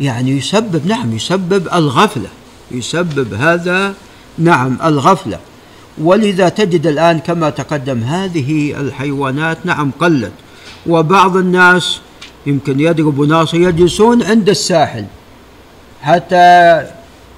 يعني 0.00 0.30
يسبب 0.30 0.86
نعم 0.86 1.16
يسبب 1.16 1.68
الغفلة 1.74 2.28
يسبب 2.70 3.34
هذا 3.34 3.94
نعم 4.38 4.78
الغفلة. 4.84 5.38
ولذا 5.98 6.48
تجد 6.48 6.86
الآن 6.86 7.18
كما 7.18 7.50
تقدم 7.50 8.02
هذه 8.02 8.80
الحيوانات 8.80 9.58
نعم 9.64 9.90
قلت. 10.00 10.32
وبعض 10.86 11.36
الناس 11.36 12.00
يمكن 12.46 12.80
يضربوا 12.80 13.26
ناس 13.26 13.54
يجلسون 13.54 14.22
عند 14.22 14.48
الساحل 14.48 15.04
حتى 16.02 16.82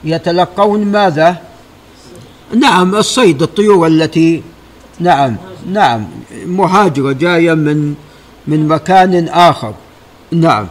يتلقون 0.04 0.84
ماذا؟ 0.84 1.36
نعم 2.56 2.94
الصيد 2.94 3.42
الطيور 3.42 3.86
التي 3.86 4.42
نعم 5.00 5.36
نعم 5.72 6.04
مهاجرة 6.46 7.12
جاية 7.12 7.54
من 7.54 7.94
من 8.46 8.68
مكان 8.68 9.28
آخر. 9.28 9.74
نعم. 10.32 10.66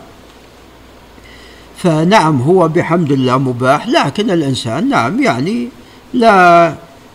فنعم 1.77 2.41
هو 2.41 2.67
بحمد 2.67 3.11
الله 3.11 3.37
مباح 3.37 3.87
لكن 3.87 4.31
الإنسان 4.31 4.89
نعم 4.89 5.21
يعني 5.21 5.69
لا 6.13 6.73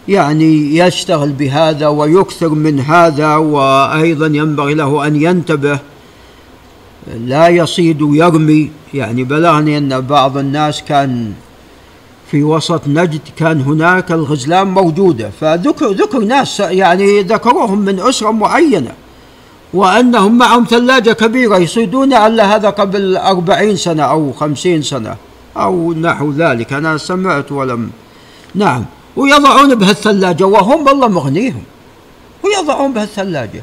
يعني 0.08 0.76
يشتغل 0.76 1.32
بهذا 1.32 1.88
ويكثر 1.88 2.48
من 2.48 2.80
هذا 2.80 3.36
وأيضا 3.36 4.26
ينبغي 4.26 4.74
له 4.74 5.06
أن 5.06 5.22
ينتبه 5.22 5.78
لا 7.18 7.48
يصيد 7.48 8.02
ويرمي. 8.02 8.70
يعني 8.94 9.24
بلغني 9.24 9.78
أن 9.78 10.00
بعض 10.00 10.38
الناس 10.38 10.82
كان 10.82 11.32
في 12.32 12.42
وسط 12.42 12.88
نجد 12.88 13.20
كان 13.36 13.60
هناك 13.60 14.12
الغزلان 14.12 14.66
موجودة 14.66 15.30
فذكر 15.40 15.86
ذكر 15.92 16.18
ناس 16.18 16.60
يعني 16.60 17.22
ذكروهم 17.22 17.78
من 17.78 18.00
أسرة 18.00 18.30
معينة 18.30 18.92
وأنهم 19.74 20.38
معهم 20.38 20.66
ثلاجة 20.70 21.12
كبيرة 21.12 21.58
يصيدون 21.58 22.14
على 22.14 22.42
هذا 22.42 22.70
قبل 22.70 23.16
أربعين 23.16 23.76
سنة 23.76 24.02
أو 24.02 24.32
خمسين 24.32 24.82
سنة 24.82 25.16
أو 25.56 25.92
نحو 25.92 26.32
ذلك. 26.32 26.72
أنا 26.72 26.98
سمعت 26.98 27.52
ولم 27.52 27.90
نعم. 28.54 28.84
ويضعون 29.16 29.74
بها 29.74 29.90
الثلاجة 29.90 30.44
وهم 30.44 30.86
والله 30.86 31.08
مغنيهم. 31.08 31.62
ويضعون 32.44 32.92
بها 32.92 33.04
الثلاجة 33.04 33.62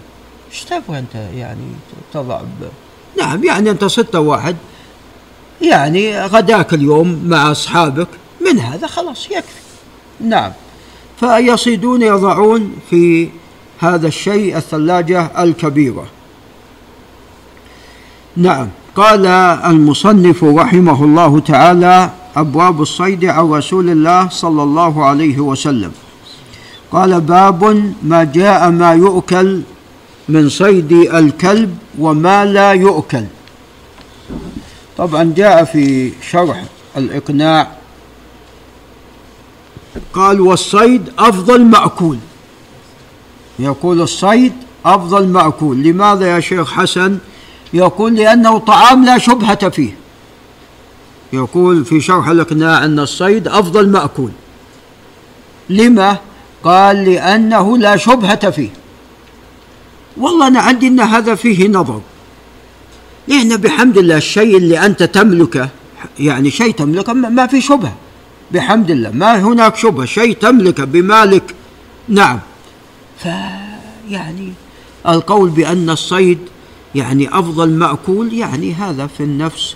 إيش 0.52 0.64
تبغى 0.64 1.00
أنت 1.00 1.16
يعني 1.16 1.68
تضع. 2.14 2.40
نعم 3.18 3.44
يعني 3.44 3.70
أنت 3.72 3.86
ستة 3.86 4.20
واحد. 4.20 4.56
يعني 5.62 6.22
غداك 6.26 6.74
اليوم 6.74 7.24
مع 7.28 7.52
أصحابك. 7.52 8.08
من 8.52 8.60
هذا 8.60 8.88
خلاص 8.88 9.26
يكفي. 9.26 9.60
نعم. 10.20 10.52
فيصيدون 11.20 12.02
يضعون 12.02 12.76
في 12.90 13.30
هذا 13.80 14.08
الشيء 14.08 14.58
الثلاجة 14.58 15.44
الكبيرة. 15.44 16.06
نعم. 18.38 18.68
قال 18.96 19.26
المصنف 19.66 20.44
رحمه 20.44 21.04
الله 21.04 21.40
تعالى 21.40 22.10
أبواب 22.36 22.82
الصيد 22.82 23.26
عن 23.26 23.52
رسول 23.52 23.90
الله 23.90 24.30
صلى 24.30 24.64
الله 24.64 25.06
عليه 25.06 25.40
وسلم. 25.40 25.92
قال 26.92 27.22
باب 27.22 27.94
ما 28.04 28.24
جاء 28.24 28.70
ما 28.70 28.94
يؤكل 28.94 29.62
من 30.30 30.50
صيد 30.50 30.92
الكلب 30.92 31.78
وما 32.00 32.46
لا 32.46 32.72
يؤكل. 32.72 33.26
طبعا 34.98 35.34
جاء 35.36 35.64
في 35.64 36.12
شرح 36.32 36.64
الإقناع 36.98 37.79
قال 40.14 40.42
والصيد 40.42 41.10
أفضل 41.20 41.66
مأكول. 41.66 42.18
يقول 43.60 44.02
الصيد 44.02 44.54
أفضل 44.86 45.28
مأكول. 45.28 45.78
لماذا 45.78 46.36
يا 46.36 46.40
شيخ 46.40 46.72
حسن؟ 46.72 47.18
يقول 47.74 48.16
لأنه 48.16 48.58
طعام 48.58 49.06
لا 49.06 49.18
شبهة 49.18 49.70
فيه. 49.70 49.96
يقول 51.34 51.86
في 51.86 52.02
شرح 52.02 52.28
الإقناع 52.28 52.86
أن 52.86 53.00
الصيد 53.00 53.48
أفضل 53.48 53.90
مأكول. 53.90 54.32
لما؟ 55.70 56.18
قال 56.64 57.06
لأنه 57.06 57.78
لا 57.78 57.98
شبهة 57.98 58.50
فيه. 58.50 58.70
والله 60.18 60.48
أنا 60.48 60.60
عندي 60.60 60.88
أن 60.88 61.00
هذا 61.00 61.36
فيه 61.36 61.68
نظر. 61.68 62.02
لأن 63.28 63.58
بحمد 63.58 63.98
الله 63.98 64.18
الشيء 64.18 64.58
اللي 64.58 64.86
أنت 64.86 65.04
تملكه 65.04 65.70
يعني 66.20 66.52
شيء 66.52 66.72
تملكه 66.72 67.14
ما 67.14 67.48
في 67.48 67.62
شبهة. 67.62 67.94
بحمد 68.52 68.92
الله. 68.92 69.12
ما 69.12 69.40
هناك 69.40 69.76
شبهة. 69.76 70.06
شيء 70.06 70.34
تملكه 70.34 70.84
بمالك. 70.84 71.56
نعم. 72.10 72.40
فيعني 73.18 74.54
القول 75.08 75.50
بأن 75.50 75.90
الصيد 75.90 76.40
يعني 76.96 77.30
أفضل 77.40 77.70
مأكول 77.70 78.34
يعني 78.34 78.74
هذا 78.74 79.08
في 79.08 79.24
النفس 79.24 79.76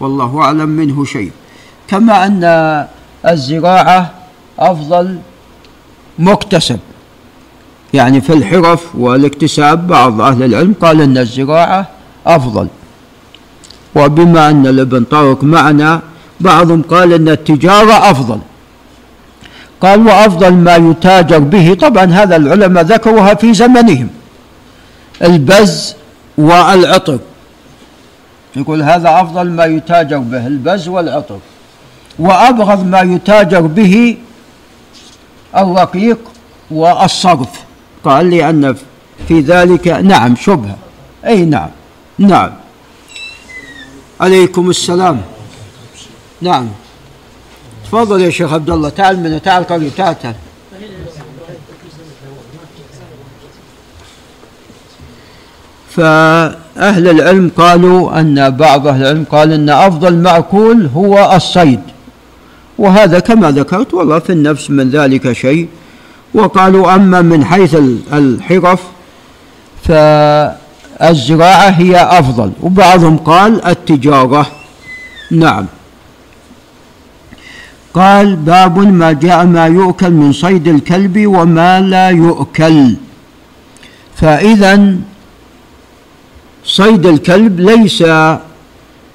والله 0.00 0.40
أعلم 0.40 0.68
منه 0.68 1.04
شيء. 1.04 1.30
كما 1.88 2.26
أن 2.26 2.44
الزراعة 3.28 4.14
أفضل 4.58 5.18
مكتسب. 6.18 6.78
يعني 7.94 8.20
في 8.20 8.32
الحرف 8.32 8.96
والاكتساب 8.96 9.86
بعض 9.86 10.20
أهل 10.20 10.42
العلم 10.42 10.74
قال 10.80 11.00
أن 11.00 11.18
الزراعة 11.18 11.88
أفضل. 12.26 12.68
وبما 13.96 14.50
أن 14.50 14.66
الابن 14.66 15.04
طارق 15.04 15.44
معنا 15.44 16.02
بعضهم 16.40 16.82
قال 16.82 17.12
أن 17.12 17.28
التجارة 17.28 18.10
أفضل. 18.10 18.38
قال 19.80 20.06
وأفضل 20.06 20.52
ما 20.52 20.76
يتاجر 20.76 21.38
به. 21.38 21.74
طبعا 21.74 22.04
هذا 22.04 22.36
العلماء 22.36 22.84
ذكروها 22.84 23.34
في 23.34 23.54
زمنهم. 23.54 24.08
البز 25.22 25.94
والعطر. 26.38 27.18
يقول 28.56 28.82
هذا 28.82 29.20
أفضل 29.20 29.50
ما 29.50 29.64
يتاجر 29.64 30.18
به 30.18 30.46
البز 30.46 30.88
والعطر. 30.88 31.38
وأبغض 32.18 32.86
ما 32.86 33.00
يتاجر 33.00 33.60
به 33.60 34.16
الرقيق 35.56 36.18
والصرف. 36.70 37.48
قال 38.04 38.26
لي 38.26 38.50
أن 38.50 38.76
في 39.28 39.40
ذلك 39.40 39.88
نعم 39.88 40.36
شبهة. 40.36 40.76
أي 41.26 41.44
نعم. 41.44 41.68
نعم. 42.18 42.50
عليكم 44.20 44.70
السلام. 44.70 45.20
نعم. 46.44 46.68
تفضل 47.84 48.20
يا 48.20 48.30
شيخ 48.30 48.52
عبد 48.52 48.70
الله 48.70 48.88
تعال 48.88 49.20
من 49.22 49.42
تعال 49.42 49.64
قريب 49.64 49.94
تعال 49.96 50.18
تعال. 50.22 50.34
فأهل 55.90 57.08
العلم 57.08 57.50
قالوا 57.56 58.20
أن 58.20 58.50
بعض 58.50 58.86
أهل 58.86 59.02
العلم 59.02 59.24
قال 59.30 59.52
أن 59.52 59.70
أفضل 59.70 60.16
مأكول 60.16 60.86
هو 60.94 61.32
الصيد. 61.36 61.80
وهذا 62.78 63.18
كما 63.18 63.50
ذكرت 63.50 63.94
والله 63.94 64.18
في 64.18 64.32
النفس 64.32 64.70
من 64.70 64.90
ذلك 64.90 65.32
شيء. 65.32 65.68
وقالوا 66.34 66.94
أما 66.94 67.20
من 67.22 67.44
حيث 67.44 67.76
الحرف 68.12 68.80
فالزراعة 69.84 71.68
هي 71.68 71.96
أفضل. 71.96 72.52
وبعضهم 72.62 73.16
قال 73.16 73.64
التجارة. 73.66 74.46
نعم. 75.30 75.66
قال 77.94 78.36
باب 78.36 78.78
ما 78.78 79.12
جاء 79.12 79.46
ما 79.46 79.66
يؤكل 79.66 80.10
من 80.10 80.32
صيد 80.32 80.68
الكلب 80.68 81.26
وما 81.26 81.80
لا 81.80 82.08
يؤكل. 82.08 82.96
فإذا 84.16 84.96
صيد 86.64 87.06
الكلب 87.06 87.60
ليس 87.60 88.04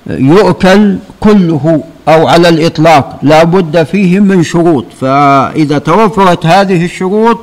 يؤكل 0.07 0.97
كله 1.19 1.83
أو 2.07 2.27
على 2.27 2.49
الإطلاق 2.49 3.19
لا 3.23 3.43
بد 3.43 3.83
فيه 3.83 4.19
من 4.19 4.43
شروط. 4.43 4.85
فإذا 5.01 5.77
توفرت 5.77 6.45
هذه 6.45 6.85
الشروط 6.85 7.39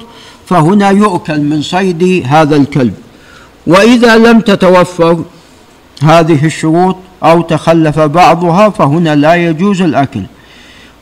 فهنا 0.46 0.90
يؤكل 0.90 1.40
من 1.40 1.62
صيد 1.62 2.27
هذا 2.27 2.57
الكلب. 2.57 2.94
وإذا 3.66 4.16
لم 4.16 4.40
تتوفر 4.40 5.25
هذه 6.03 6.44
الشروط 6.46 6.96
أو 7.22 7.42
تخلف 7.42 7.99
بعضها 8.01 8.68
فهنا 8.68 9.14
لا 9.14 9.35
يجوز 9.35 9.83
الأكل. 9.83 10.22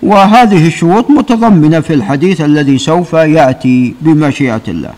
وهذه 0.03 0.67
الشروط 0.67 1.11
متضمنة 1.11 1.81
في 1.81 1.95
الحديث 1.95 2.41
الذي 2.41 2.79
سوف 2.79 3.13
يأتي 3.13 3.95
بمشيئة 4.01 4.63
الله. 4.69 4.95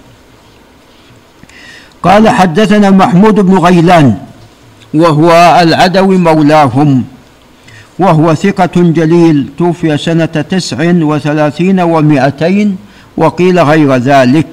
قال 2.02 2.28
حدثنا 2.28 2.90
محمود 2.90 3.34
بن 3.40 3.58
غيلان 3.58 4.18
وهو 4.94 5.58
العدوي 5.62 6.16
مولاهم 6.18 7.04
وهو 7.98 8.34
ثقة 8.34 8.76
جليل 8.76 9.48
توفي 9.58 9.98
سنة 9.98 10.24
تسع 10.24 10.78
وثلاثين 10.80 11.80
ومائتين 11.80 12.76
وقيل 13.16 13.60
غير 13.60 13.96
ذلك. 13.96 14.46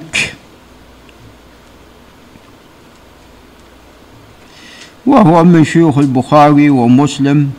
وهو 5.06 5.44
من 5.44 5.64
شيوخ 5.64 5.98
البخاري 5.98 6.70
ومسلم. 6.70 7.50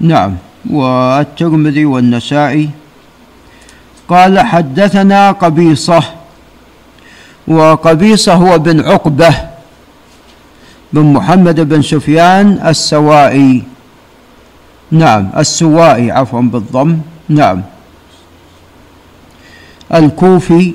نعم. 0.00 0.36
والترمذي 0.70 1.84
والنسائي. 1.84 2.70
قال 4.08 4.38
حدثنا 4.38 5.32
قبيصة 5.32 6.02
وقبيصة 7.48 8.34
هو 8.34 8.58
بن 8.58 8.80
عقبة 8.80 9.34
بن 10.92 11.12
محمد 11.12 11.60
بن 11.60 11.82
سفيان 11.82 12.60
السوائي. 12.66 13.62
نعم 14.90 15.30
السوائي 15.36 16.10
عفوا 16.10 16.40
بالضم. 16.40 16.98
نعم. 17.28 17.62
الكوفي 19.94 20.74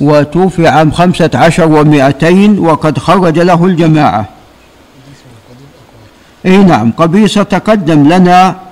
وتوفي 0.00 0.68
عام 0.68 0.90
خمسة 0.90 1.30
عشر 1.34 1.66
ومائتين 1.66 2.58
وقد 2.58 2.98
خرج 2.98 3.38
له 3.38 3.64
الجماعة. 3.64 4.24
إي 6.46 6.56
نعم 6.56 6.92
قبيصة 6.92 7.42
تقدم 7.42 8.08
لنا 8.08 8.65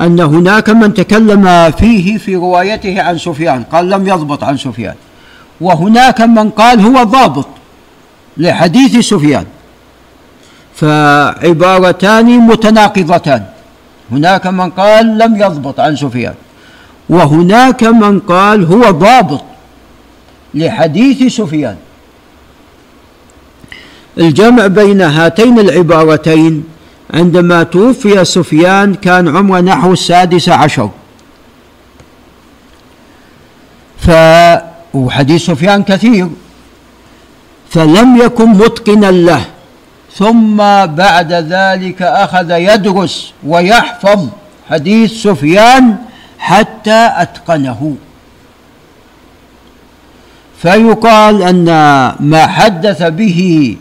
أن 0.00 0.20
هناك 0.20 0.70
من 0.70 0.94
تكلم 0.94 1.70
فيه 1.70 2.18
في 2.18 2.36
روايته 2.36 3.02
عن 3.02 3.18
سفيان 3.18 3.62
قال 3.62 3.90
لم 3.90 4.08
يضبط 4.08 4.44
عن 4.44 4.56
سفيان. 4.56 4.94
وهناك 5.60 6.20
من 6.20 6.50
قال 6.50 6.80
هو 6.80 7.02
ضابط 7.02 7.48
لحديث 8.36 8.98
سفيان. 8.98 9.44
فعبارتان 10.74 12.38
متناقضتان. 12.38 13.44
هناك 14.12 14.46
من 14.46 14.70
قال 14.70 15.18
لم 15.18 15.36
يضبط 15.36 15.80
عن 15.80 15.96
سفيان. 15.96 16.34
وهناك 17.08 17.82
من 17.84 18.20
قال 18.20 18.64
هو 18.64 18.90
ضابط 18.90 19.44
لحديث 20.54 21.32
سفيان. 21.32 21.76
الجمع 24.18 24.66
بين 24.66 25.00
هاتين 25.02 25.58
العبارتين 25.58 26.64
عندما 27.14 27.62
توفي 27.62 28.24
سفيان 28.24 28.94
كان 28.94 29.36
عمره 29.36 29.60
نحو 29.60 29.92
السادس 29.92 30.48
عشر. 30.48 30.90
ف 33.98 34.10
وحديث 34.94 35.46
سفيان 35.46 35.82
كثير. 35.82 36.28
فلم 37.70 38.16
يكن 38.16 38.48
متقنا 38.48 39.10
له. 39.10 39.44
ثم 40.14 40.56
بعد 40.86 41.32
ذلك 41.32 42.02
أخذ 42.02 42.50
يدرس 42.50 43.32
ويحفظ 43.46 44.28
حديث 44.70 45.12
سفيان 45.12 45.96
حتى 46.38 47.10
أتقنه. 47.16 47.96
فيقال 50.62 51.42
أن 51.42 51.64
ما 52.20 52.46
حدث 52.46 53.02
به 53.02 53.76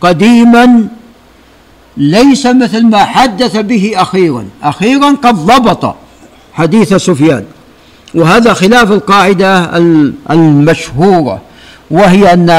قديما 0.00 0.88
ليس 1.98 2.46
مثل 2.46 2.86
ما 2.86 3.04
حدث 3.04 3.56
به 3.56 3.92
أخيرا. 3.96 4.44
أخيرا 4.62 5.10
قد 5.22 5.34
ضبط 5.34 5.94
حديث 6.52 6.94
سفيان. 6.94 7.44
وهذا 8.14 8.52
خلاف 8.52 8.92
القاعدة 8.92 9.76
المشهورة. 10.30 11.40
وهي 11.90 12.32
أن 12.32 12.50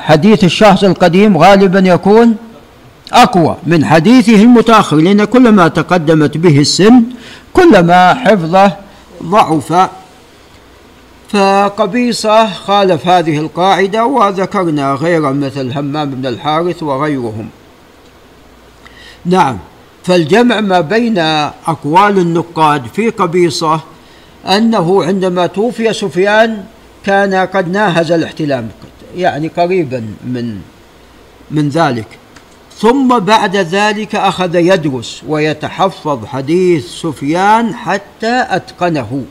حديث 0.00 0.44
الشخص 0.44 0.84
القديم 0.84 1.38
غالبا 1.38 1.78
يكون 1.78 2.36
أقوى 3.12 3.56
من 3.66 3.84
حديثه 3.84 4.42
المتأخر 4.42 4.96
لأن 4.96 5.24
كلما 5.24 5.68
تقدمت 5.68 6.36
به 6.36 6.60
السن 6.60 7.02
كلما 7.52 8.14
حفظه 8.14 8.72
ضعف. 9.22 9.88
فقبيصة 11.28 12.46
خالف 12.46 13.08
هذه 13.08 13.38
القاعدة 13.38 14.04
وذكرنا 14.04 14.94
غير 14.94 15.32
مثل 15.32 15.72
همام 15.72 16.10
بن 16.10 16.26
الحارث 16.26 16.82
وغيرهم. 16.82 17.48
نعم. 19.24 19.58
فالجمع 20.04 20.60
ما 20.60 20.80
بين 20.80 21.18
أقوال 21.66 22.18
النقاد 22.18 22.86
في 22.86 23.10
قبيصة 23.10 23.80
أنه 24.46 25.04
عندما 25.04 25.46
توفي 25.46 25.92
سفيان 25.92 26.64
كان 27.06 27.34
قد 27.34 27.72
ناهز 27.72 28.12
الاحتلام 28.12 28.68
يعني 29.16 29.48
قريبا 29.48 29.98
من 30.24 30.60
من 31.50 31.68
ذلك. 31.68 32.06
ثم 32.78 33.18
بعد 33.18 33.56
ذلك 33.56 34.14
أخذ 34.14 34.54
يدرس 34.54 35.22
ويتحفظ 35.28 36.26
حديث 36.26 36.86
سفيان 36.86 37.74
حتى 37.74 38.46
أتقنه. 38.48 39.24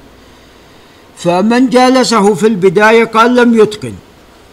فمن 1.18 1.70
جالسه 1.70 2.34
في 2.34 2.48
البداية 2.48 3.04
قال 3.04 3.36
لم 3.36 3.60
يتقن. 3.60 3.94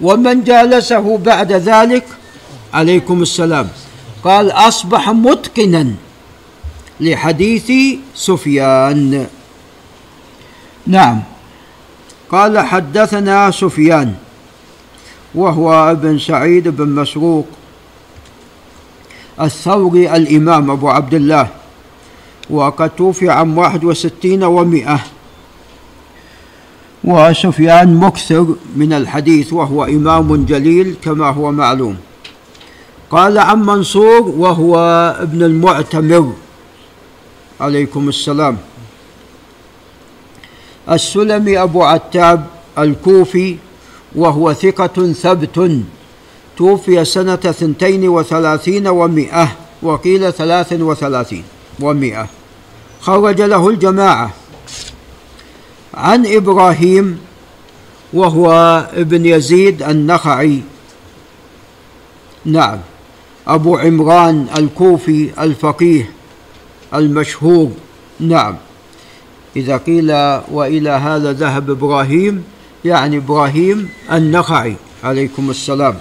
ومن 0.01 0.45
جالسه 0.45 1.19
بعد 1.19 1.53
ذلك 1.53 2.05
عليكم 2.75 3.23
السلام. 3.23 3.69
قال 4.25 4.51
أصبح 4.51 5.11
متقنا 5.11 5.95
لحديث 7.01 7.73
سفيان. 8.15 9.27
نعم. 10.87 11.23
قال 12.31 12.59
حدثنا 12.59 13.51
سفيان 13.51 14.15
وهو 15.35 15.91
ابن 15.91 16.19
سعيد 16.19 16.69
بن 16.69 16.89
مسروق 16.89 17.47
الثوري 19.41 20.17
الإمام 20.17 20.71
أبو 20.71 20.89
عبد 20.89 21.15
الله 21.15 21.49
وقد 22.51 22.91
توفي 22.91 23.31
عام 23.31 23.59
واحد 23.59 23.85
وستين 23.85 24.45
ومئة 24.45 25.01
وسفيان 27.05 27.97
مكثر 27.97 28.47
من 28.77 28.93
الحديث 28.93 29.53
وهو 29.53 29.85
إمام 29.85 30.45
جليل 30.45 30.97
كما 31.05 31.31
هو 31.31 31.53
معلوم. 31.53 31.97
قال 33.11 33.39
عن 33.39 33.63
منصور 33.63 34.21
وهو 34.21 34.77
ابن 35.21 35.43
المعتمر. 35.43 36.33
عليكم 37.61 38.09
السلام. 38.09 38.57
السلمي 40.91 41.63
أبو 41.63 41.83
عتاب 41.83 42.47
الكوفي 42.79 43.57
وهو 44.15 44.53
ثقة 44.53 45.13
ثبت 45.13 45.83
توفي 46.57 47.05
سنة 47.05 47.37
ثنتين 47.37 48.09
وثلاثين 48.09 48.89
ومئة 48.89 49.49
وقيل 49.83 50.33
ثلاث 50.33 50.73
وثلاثين 50.73 51.45
ومئة. 51.81 52.27
خرج 53.01 53.41
له 53.43 53.69
الجماعة. 53.69 54.31
عن 55.95 56.27
إبراهيم 56.27 57.19
وهو 58.13 58.51
ابن 58.95 59.27
يزيد 59.27 59.83
النخعي. 59.83 60.61
نعم. 62.45 62.79
أبو 63.49 63.77
عمران 63.77 64.47
الكوفي 64.59 65.31
الفقيه 65.41 66.11
المشهور. 66.95 67.71
نعم. 68.21 68.57
إذا 69.57 69.77
قيل 69.77 70.11
وإلى 70.51 70.91
هذا 70.91 71.33
ذهب 71.33 71.71
إبراهيم 71.71 72.45
يعني 72.85 73.17
إبراهيم 73.17 73.89
النخعي 74.13 74.77
عليكم 75.05 75.51
السلام. 75.51 75.97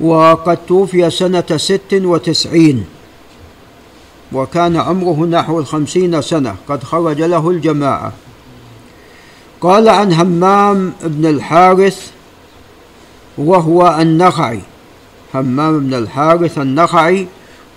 وقد 0.00 0.58
توفي 0.66 1.10
سنة 1.10 1.56
ست 1.56 1.92
وتسعين 1.92 2.84
وكان 4.32 4.76
عمره 4.76 5.26
نحو 5.26 5.58
الخمسين 5.58 6.22
سنة 6.22 6.56
قد 6.68 6.84
خرج 6.84 7.22
له 7.22 7.50
الجماعة. 7.50 8.12
قال 9.60 9.88
عن 9.88 10.12
همام 10.12 10.92
بن 11.04 11.26
الحارث 11.26 12.10
وهو 13.38 13.98
النخعي. 14.00 14.60
همام 15.34 15.80
بن 15.80 15.94
الحارث 15.94 16.58
النخعي 16.58 17.26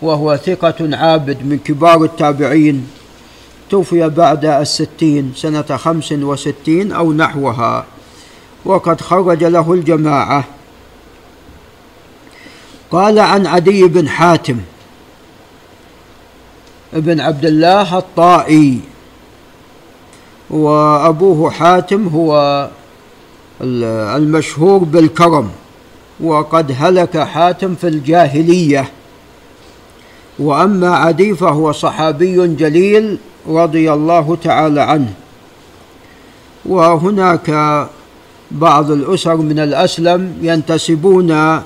وهو 0.01 0.37
ثقة 0.37 0.97
عابد 0.97 1.37
من 1.43 1.59
كبار 1.65 2.03
التابعين. 2.03 2.87
توفي 3.69 4.09
بعد 4.09 4.45
الستين 4.45 5.33
سنة 5.35 5.61
خمس 5.61 6.11
وستين 6.11 6.91
أو 6.91 7.13
نحوها. 7.13 7.85
وقد 8.65 9.01
خرج 9.01 9.43
له 9.43 9.73
الجماعة. 9.73 10.43
قال 12.91 13.19
عن 13.19 13.47
عدي 13.47 13.83
بن 13.87 14.09
حاتم 14.09 14.57
ابن 16.93 17.19
عبد 17.19 17.45
الله 17.45 17.97
الطائي. 17.97 18.79
وأبوه 20.49 21.51
حاتم 21.51 22.07
هو 22.07 22.69
المشهور 23.61 24.77
بالكرم 24.77 25.49
وقد 26.19 26.75
هلك 26.79 27.17
حاتم 27.17 27.75
في 27.75 27.87
الجاهلية. 27.87 28.89
وأما 30.39 30.95
عدي 30.95 31.35
فهو 31.35 31.71
صحابي 31.71 32.47
جليل 32.47 33.17
رضي 33.47 33.93
الله 33.93 34.37
تعالى 34.43 34.81
عنه. 34.81 35.13
وهناك 36.65 37.49
بعض 38.51 38.91
الأسر 38.91 39.35
من 39.35 39.59
الأسلم 39.59 40.33
ينتسبون 40.41 41.61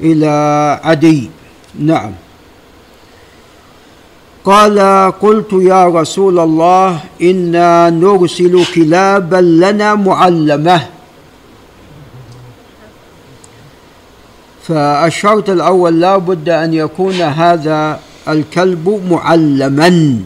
إلى 0.00 0.80
عدي. 0.84 1.30
نعم. 1.78 2.12
قال 4.44 4.78
قلت 5.20 5.52
يا 5.52 5.88
رسول 5.88 6.38
الله 6.38 7.00
إنا 7.22 7.90
نرسل 7.90 8.64
كلابا 8.74 9.36
لنا 9.36 9.94
معلمة. 9.94 10.86
فالشرط 14.68 15.50
الأول 15.50 16.00
لا 16.00 16.16
بد 16.16 16.48
أن 16.48 16.74
يكون 16.74 17.14
هذا 17.14 18.00
الكلب 18.28 19.02
معلما. 19.10 20.18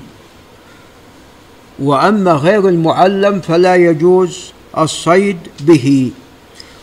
وأما 1.79 2.33
غير 2.33 2.68
المعلم 2.68 3.40
فلا 3.40 3.77
يجوز 3.77 4.53
الصيد 4.79 5.38
به. 5.61 6.11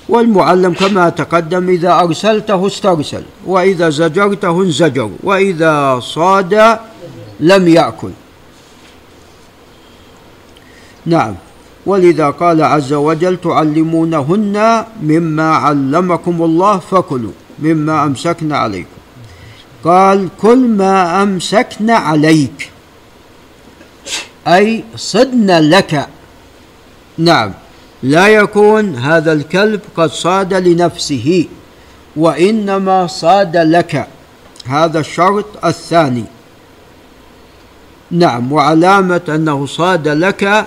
والمعلم 0.10 0.74
كما 0.74 1.10
تقدم 1.10 1.70
إذا 1.70 2.00
أرسلته 2.00 2.68
استرسل 2.68 3.24
وإذا 3.46 3.90
زجرته 3.90 4.62
انزجر 4.62 5.10
وإذا 5.24 6.00
صاد 6.00 6.80
لم 7.40 7.68
يأكل. 7.68 8.12
نعم. 11.06 11.36
ولذا 11.86 12.30
قال 12.30 12.64
عز 12.64 12.94
وجل 12.94 13.38
تعلمونهن 13.38 14.86
مما 15.04 15.56
علمكم 15.56 16.44
الله 16.44 16.80
فكلوا. 16.80 17.32
مما 17.60 18.04
امسكن 18.04 18.52
عليكم 18.52 18.90
قال 19.84 20.30
كل 20.42 20.68
ما 20.68 21.24
امسكن 21.24 21.90
عليك 21.90 22.70
أي 24.48 24.84
صدن 24.96 25.52
لك. 25.70 26.08
نعم 27.18 27.54
لا 28.04 28.28
يكون 28.28 28.96
هذا 28.96 29.34
الكلب 29.34 29.82
قد 29.96 30.12
صاد 30.12 30.54
لنفسه 30.54 31.46
وإنما 32.16 33.08
صاد 33.08 33.58
لك. 33.58 34.08
هذا 34.66 35.00
الشرط 35.00 35.66
الثاني. 35.66 36.26
نعم 38.12 38.52
وعلامة 38.52 39.22
أنه 39.30 39.66
صاد 39.66 40.08
لك 40.08 40.66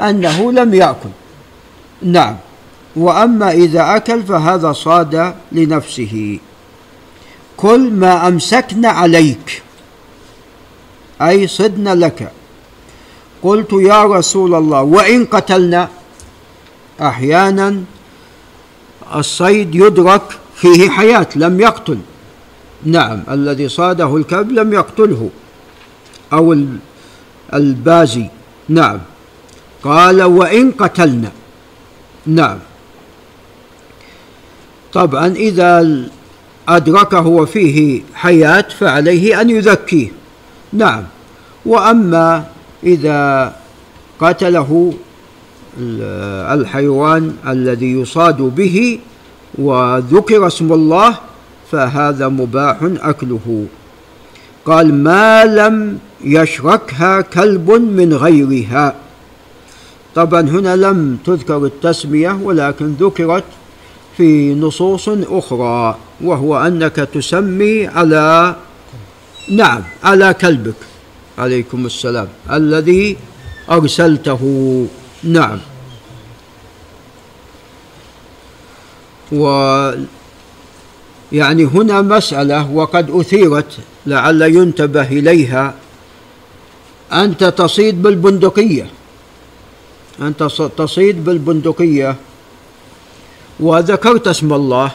أنه 0.00 0.52
لم 0.52 0.74
يأكل. 0.74 1.08
نعم. 2.02 2.36
وأما 2.96 3.52
إذا 3.52 3.96
أكل 3.96 4.22
فهذا 4.22 4.72
صاد 4.72 5.34
لنفسه. 5.52 6.38
كل 7.56 7.90
ما 7.90 8.28
امسكن 8.28 8.84
عليك 8.86 9.62
أي 11.22 11.46
صدن 11.46 11.88
لك. 11.88 12.32
قلت 13.42 13.72
يا 13.72 14.04
رسول 14.04 14.54
الله 14.54 14.82
وإن 14.82 15.24
قتلنا 15.24 15.88
أحيانا 17.00 17.82
الصيد 19.14 19.74
يدرك 19.74 20.22
فيه 20.54 20.90
حياة 20.90 21.28
لم 21.36 21.60
يقتل. 21.60 21.98
نعم 22.84 23.22
الذي 23.30 23.68
صاده 23.68 24.16
الكلب 24.16 24.52
لم 24.52 24.72
يقتله. 24.72 25.30
أو 26.32 26.56
البازي. 27.54 28.26
نعم. 28.68 28.98
قال 29.84 30.22
وإن 30.22 30.70
قتلنا. 30.70 31.32
نعم. 32.26 32.58
طبعا 34.92 35.26
إذا 35.26 36.02
أدركه 36.68 37.26
وفيه 37.26 38.02
حياة 38.14 38.64
فعليه 38.78 39.40
أن 39.40 39.50
يذكيه. 39.50 40.08
نعم. 40.72 41.04
وأما 41.66 42.44
إذا 42.84 43.52
قتله 44.20 44.92
الحيوان 46.54 47.34
الذي 47.48 47.92
يصاد 47.92 48.36
به 48.36 48.98
وذكر 49.58 50.46
اسم 50.46 50.72
الله 50.72 51.18
فهذا 51.70 52.28
مباح 52.28 52.76
أكله. 52.82 53.66
قال 54.66 54.94
ما 54.94 55.44
لم 55.44 55.98
يشركها 56.24 57.20
كلب 57.20 57.70
من 57.70 58.14
غيرها. 58.14 58.94
طبعا 60.14 60.40
هنا 60.40 60.76
لم 60.76 61.18
تذكر 61.26 61.64
التسمية 61.64 62.38
ولكن 62.42 62.94
ذكرت 63.00 63.44
في 64.16 64.54
نصوص 64.54 65.08
أخرى 65.08 65.96
وهو 66.20 66.58
أنك 66.58 66.96
تسمي 66.96 67.86
على 67.86 68.56
نعم 69.50 69.82
على 70.04 70.34
كلبك. 70.34 70.74
عليكم 71.38 71.86
السلام. 71.86 72.28
الذي 72.50 73.16
أرسلته. 73.70 74.42
نعم. 75.24 75.58
و 79.32 79.46
يعني 81.32 81.64
هنا 81.64 82.02
مسألة 82.02 82.70
وقد 82.70 83.10
أثيرت 83.10 83.78
لعل 84.06 84.42
ينتبه 84.42 85.08
إليها. 85.08 85.74
أنت 87.12 87.44
تصيد 87.44 88.02
بالبندقية. 88.02 88.86
أنت 90.20 90.42
تصيد 90.76 91.24
بالبندقية. 91.24 92.16
وذكرت 93.62 94.28
اسم 94.28 94.52
الله. 94.52 94.90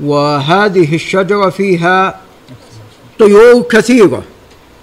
وهذه 0.00 0.94
الشجرة 0.94 1.50
فيها 1.50 2.20
طيور 3.18 3.62
كثيرة. 3.62 4.22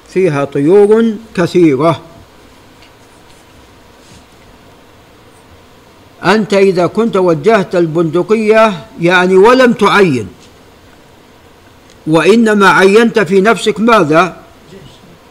فيها 0.09 0.45
طيور 0.45 1.15
كثيرة. 1.35 2.01
أنت 6.23 6.53
إذا 6.53 6.87
كنت 6.87 7.17
وجهت 7.17 7.75
البندقية 7.75 8.85
يعني 9.01 9.35
ولم 9.35 9.73
تعين. 9.73 10.27
وإنما 12.07 12.69
عينت 12.69 13.19
في 13.19 13.41
نفسك 13.41 13.79
ماذا؟ 13.79 14.37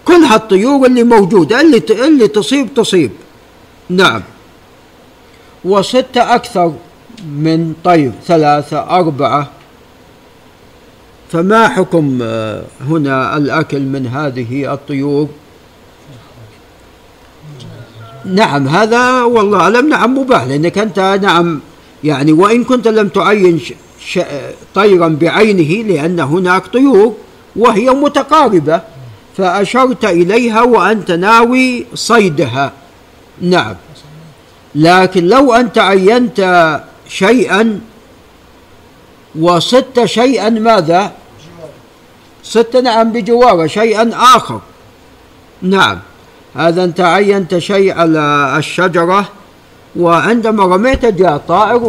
كل 0.04 0.22
هالطيور 0.24 0.86
اللي 0.86 1.02
موجودة 1.02 1.60
اللي 1.60 1.82
اللي 1.90 2.28
تصيب 2.28 2.74
تصيب. 2.74 3.10
نعم. 3.88 4.22
وستة 5.66 6.34
أكثر 6.34 6.72
من 7.24 7.74
طير 7.84 8.12
ثلاثة 8.26 8.78
أربعة. 8.78 9.50
فما 11.32 11.68
حكم 11.68 12.18
آه، 12.22 12.62
هنا 12.80 13.36
الأكل 13.36 13.80
من 13.80 14.06
هذه 14.06 14.72
الطيور؟ 14.74 15.28
نعم 18.24 18.68
هذا 18.68 19.22
والله 19.22 19.60
أعلم 19.60 19.88
نعم 19.88 20.18
مباح 20.18 20.44
لأنك 20.44 20.78
أنت 20.78 21.18
نعم 21.22 21.60
يعني 22.04 22.32
وإن 22.32 22.64
كنت 22.64 22.88
لم 22.88 23.08
تعين 23.08 23.60
طيرا 24.74 25.08
بعينه 25.08 25.88
لأن 25.88 26.20
هناك 26.20 26.66
طيور 26.66 27.14
وهي 27.56 27.90
متقاربة 27.90 28.80
فأشرت 29.36 30.04
إليها 30.04 30.62
وأنت 30.62 31.10
ناوي 31.10 31.86
صيدها. 31.94 32.72
نعم. 33.40 33.74
لكن 34.76 35.26
لو 35.26 35.54
أنت 35.54 35.78
عينت 35.78 36.40
شيئا 37.08 37.80
وصدت 39.40 40.04
شيئا 40.04 40.48
ماذا؟ 40.50 41.12
صدت 42.44 42.76
نعم 42.76 43.12
بجوارة 43.12 43.66
شيئا 43.66 44.10
آخر. 44.36 44.60
نعم. 45.62 45.98
هذا 46.56 46.84
أنت 46.84 47.00
عينت 47.00 47.58
شيء 47.58 47.98
على 47.98 48.54
الشجرة 48.58 49.28
وعندما 49.96 50.64
رميت 50.64 51.04
جاء 51.04 51.36
طائر 51.36 51.82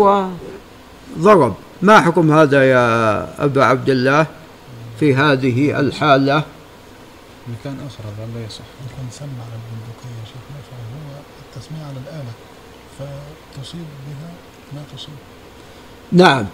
وضرب. 1.18 1.54
ما 1.82 2.02
حكم 2.02 2.32
هذا 2.32 2.64
يا 2.64 2.86
أبا 3.44 3.64
عبد 3.66 3.90
الله 3.90 4.26
في 5.00 5.16
هذه 5.16 5.80
الحالة؟ 5.80 6.44
مكان 7.48 7.78
آخر 7.88 8.04
هذا 8.04 8.28
لا 8.36 8.46
يصح. 8.46 8.68
يكون 8.88 9.08
سمى 9.12 9.28
على 9.46 9.56
البندقية 9.60 10.24
شيخنا 10.32 10.60
فهو 10.68 11.20
التسمية 11.46 11.84
على 11.84 12.00
الآلة. 12.08 12.32
فتصيب 12.98 13.86
بها 14.08 14.32
ما 14.74 14.82
تصيب. 14.96 15.10
نعم. 16.12 16.46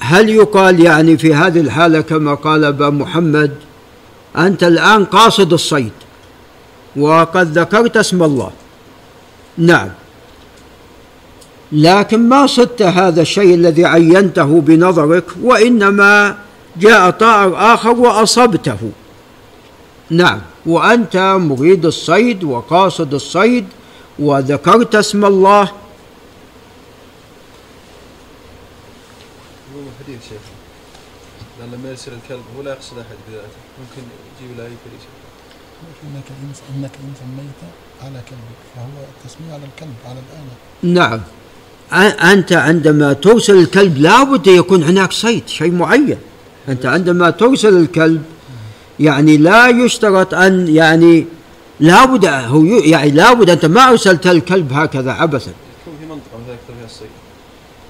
هل 0.00 0.30
يقال 0.30 0.80
يعني 0.80 1.18
في 1.18 1.34
هذه 1.34 1.60
الحالة 1.60 2.00
كما 2.00 2.34
قال 2.34 2.64
أبا 2.64 2.90
محمد 2.90 3.54
أنت 4.36 4.62
الآن 4.64 5.04
قاصد 5.04 5.52
الصيد 5.52 5.92
وقد 6.96 7.58
ذكرت 7.58 7.96
اسم 7.96 8.22
الله. 8.22 8.50
نعم. 9.58 9.88
لكن 11.72 12.28
ما 12.28 12.46
صدت 12.46 12.82
هذا 12.82 13.22
الشيء 13.22 13.54
الذي 13.54 13.84
عينته 13.84 14.60
بنظرك 14.60 15.24
وإنما 15.42 16.36
جاء 16.76 17.10
طائر 17.10 17.74
آخر 17.74 17.90
وأصبته. 17.90 18.78
نعم. 20.10 20.40
وأنت 20.66 21.16
مريد 21.40 21.86
الصيد 21.86 22.44
وقاصد 22.44 23.14
الصيد 23.14 23.64
وذكرت 24.18 24.94
اسم 24.94 25.24
الله. 25.24 25.64
حديث 30.00 30.20
شيخ. 30.28 30.44
لأن 31.60 31.70
لما 31.72 31.90
يرسل 31.90 32.12
الكلب. 32.12 32.44
هو 32.56 32.62
لا 32.62 32.70
يقصد 32.70 32.98
أحد 32.98 33.16
بذاته. 33.28 33.60
ممكن 33.80 34.02
يجيب 34.40 34.58
له 34.58 34.64
أي 34.64 34.76
فريسة 34.84 35.08
إنك 36.04 36.24
إن 36.30 36.52
إنك 36.76 36.90
إن 37.04 37.12
سميت 37.20 37.60
على 38.02 38.20
كلبك 38.28 38.60
فهو 38.76 39.04
التسميه 39.16 39.52
على 39.52 39.62
الكلب 39.64 39.94
على 40.04 40.18
الآلة 40.18 40.54
نعم. 40.94 41.20
أنت 42.32 42.52
عندما 42.52 43.12
ترسل 43.12 43.58
الكلب 43.58 43.98
لابد 43.98 44.46
يكون 44.46 44.82
هناك 44.82 45.12
صيد 45.12 45.48
شيء 45.48 45.72
معين. 45.72 46.18
أنت 46.68 46.86
عندما 46.86 47.30
ترسل 47.30 47.76
الكلب 47.76 48.22
يعني 49.00 49.36
لا 49.36 49.68
يشترط 49.68 50.34
أن 50.34 50.68
يعني 50.68 51.26
لابد 51.80 52.24
هو 52.26 52.64
يعني 52.64 53.10
لابد 53.10 53.50
أنت 53.50 53.66
ما 53.66 53.88
أرسلت 53.88 54.26
الكلب 54.26 54.72
هكذا 54.72 55.12
عبثا. 55.12 55.50
يكون 55.80 55.94
في 56.00 56.06
منطقة 56.06 56.38
مثلا 56.42 56.54
يكثر 56.54 56.74
فيها 56.78 56.86
الصيد. 56.86 57.08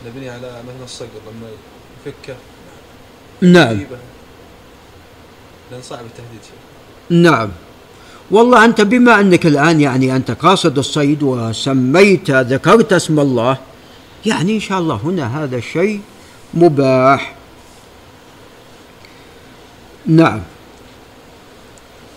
نبني 0.06 0.30
على 0.30 0.62
مثلا 0.68 0.84
الصقر 0.84 1.08
لما 1.26 1.48
يفكه. 2.06 2.34
نعم. 3.40 3.80
لأن 5.70 5.82
صعب 5.82 6.00
التهديد 6.00 6.40
شيخ 6.42 7.18
نعم. 7.18 7.48
والله 8.30 8.64
أنت 8.64 8.80
بما 8.80 9.20
أنك 9.20 9.46
الآن 9.46 9.80
يعني 9.80 10.16
أنت 10.16 10.30
قاصد 10.30 10.78
الصيد 10.78 11.22
وسميت 11.22 12.30
ذكرت 12.30 12.92
اسم 12.92 13.20
الله 13.20 13.58
يعني 14.26 14.54
إن 14.54 14.60
شاء 14.60 14.78
الله 14.78 15.00
هنا 15.04 15.44
هذا 15.44 15.56
الشيء 15.56 16.00
مباح. 16.54 17.34
نعم. 20.06 20.40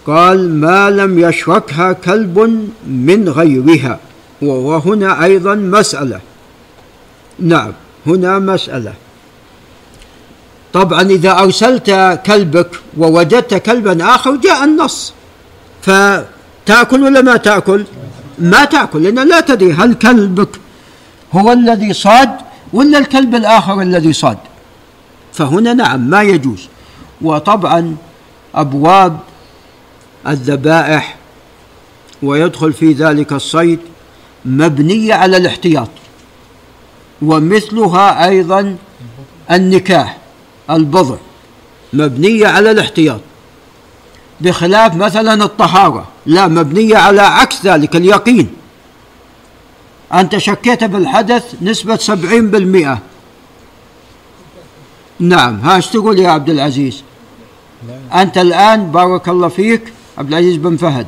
قال 0.07 0.59
ما 0.59 0.89
لم 0.89 1.19
يشركها 1.19 1.93
كلب 1.93 2.69
من 2.87 3.29
غيرها. 3.29 3.99
وهنا 4.41 5.23
أيضا 5.23 5.55
مسألة. 5.55 6.19
نعم 7.39 7.71
هنا 8.07 8.39
مسألة. 8.39 8.93
طبعا 10.73 11.01
إذا 11.01 11.31
أرسلت 11.39 12.19
كلبك 12.25 12.69
ووجدت 12.97 13.53
كلبا 13.53 14.15
آخر 14.15 14.35
جاء 14.35 14.63
النص. 14.63 15.13
فتأكل 15.81 17.03
ولا 17.03 17.21
ما 17.21 17.37
تأكل؟ 17.37 17.85
ما 18.39 18.65
تأكل 18.65 19.03
لأن 19.03 19.27
لا 19.27 19.39
تدري 19.39 19.73
هل 19.73 19.93
كلبك 19.93 20.49
هو 21.33 21.51
الذي 21.51 21.93
صاد 21.93 22.29
ولا 22.73 22.97
الكلب 22.97 23.35
الآخر 23.35 23.81
الذي 23.81 24.13
صاد. 24.13 24.37
فهنا 25.33 25.73
نعم 25.73 26.09
ما 26.09 26.21
يجوز. 26.21 26.67
وطبعا 27.21 27.95
أبواب 28.55 29.19
الذبائح 30.27 31.15
ويدخل 32.23 32.73
في 32.73 32.93
ذلك 32.93 33.33
الصيد 33.33 33.79
مبنية 34.45 35.13
على 35.13 35.37
الاحتياط. 35.37 35.89
ومثلها 37.21 38.27
أيضا 38.27 38.77
النكاح 39.51 40.17
البضع 40.69 41.15
مبنية 41.93 42.47
على 42.47 42.71
الاحتياط. 42.71 43.19
بخلاف 44.41 44.95
مثلا 44.95 45.43
الطهارة 45.43 46.07
لا 46.25 46.47
مبنية 46.47 46.97
على 46.97 47.21
عكس 47.21 47.65
ذلك 47.65 47.95
اليقين. 47.95 48.53
أنت 50.13 50.37
شكيت 50.37 50.83
بالحدث 50.83 51.55
نسبة 51.61 51.95
سبعين 51.95 52.51
بالمئة. 52.51 52.99
نعم 55.19 55.59
ها 55.59 55.75
إيش 55.75 55.87
تقول 55.87 56.19
يا 56.19 56.29
عبد 56.29 56.49
العزيز؟ 56.49 57.03
أنت 58.13 58.37
الآن 58.37 58.91
بارك 58.91 59.29
الله 59.29 59.47
فيك 59.47 59.93
عبد 60.17 60.27
العزيز 60.27 60.55
بن 60.55 60.77
فهد. 60.77 61.07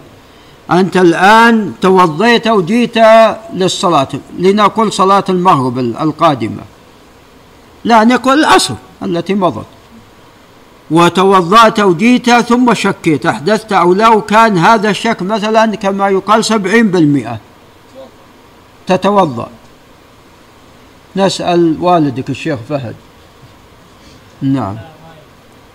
أنت 0.71 0.97
الآن 0.97 1.73
توضيت 1.81 2.47
وجيت 2.47 2.97
للصلاة 3.53 4.07
لنقول 4.39 4.93
صلاة 4.93 5.23
المغرب 5.29 5.79
القادمة. 5.79 6.61
لا 7.83 8.03
نقول 8.03 8.39
العصر 8.39 8.73
التي 9.03 9.33
مضت. 9.33 9.65
وتوضأت 10.91 11.79
وجيت 11.79 12.31
ثم 12.31 12.73
شكيت 12.73 13.25
أحدثت 13.25 13.73
أو 13.73 13.93
لو 13.93 14.21
كان 14.21 14.57
هذا 14.57 14.89
الشك 14.89 15.21
مثلا 15.21 15.75
كما 15.75 16.09
يقال 16.09 16.45
سبعين 16.45 16.91
بالمئة. 16.91 17.39
تتوضأ. 18.87 19.49
نسأل 21.15 21.77
والدك 21.79 22.29
الشيخ 22.29 22.59
فهد. 22.69 22.95
نعم. 24.41 24.77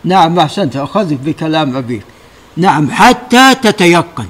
نعم 0.04 0.38
أحسنت 0.38 0.76
أخذك 0.76 1.18
بكلام 1.24 1.76
أبيك. 1.76 2.04
نعم 2.60 2.90
حتى 2.90 3.54
تتيقن. 3.62 4.26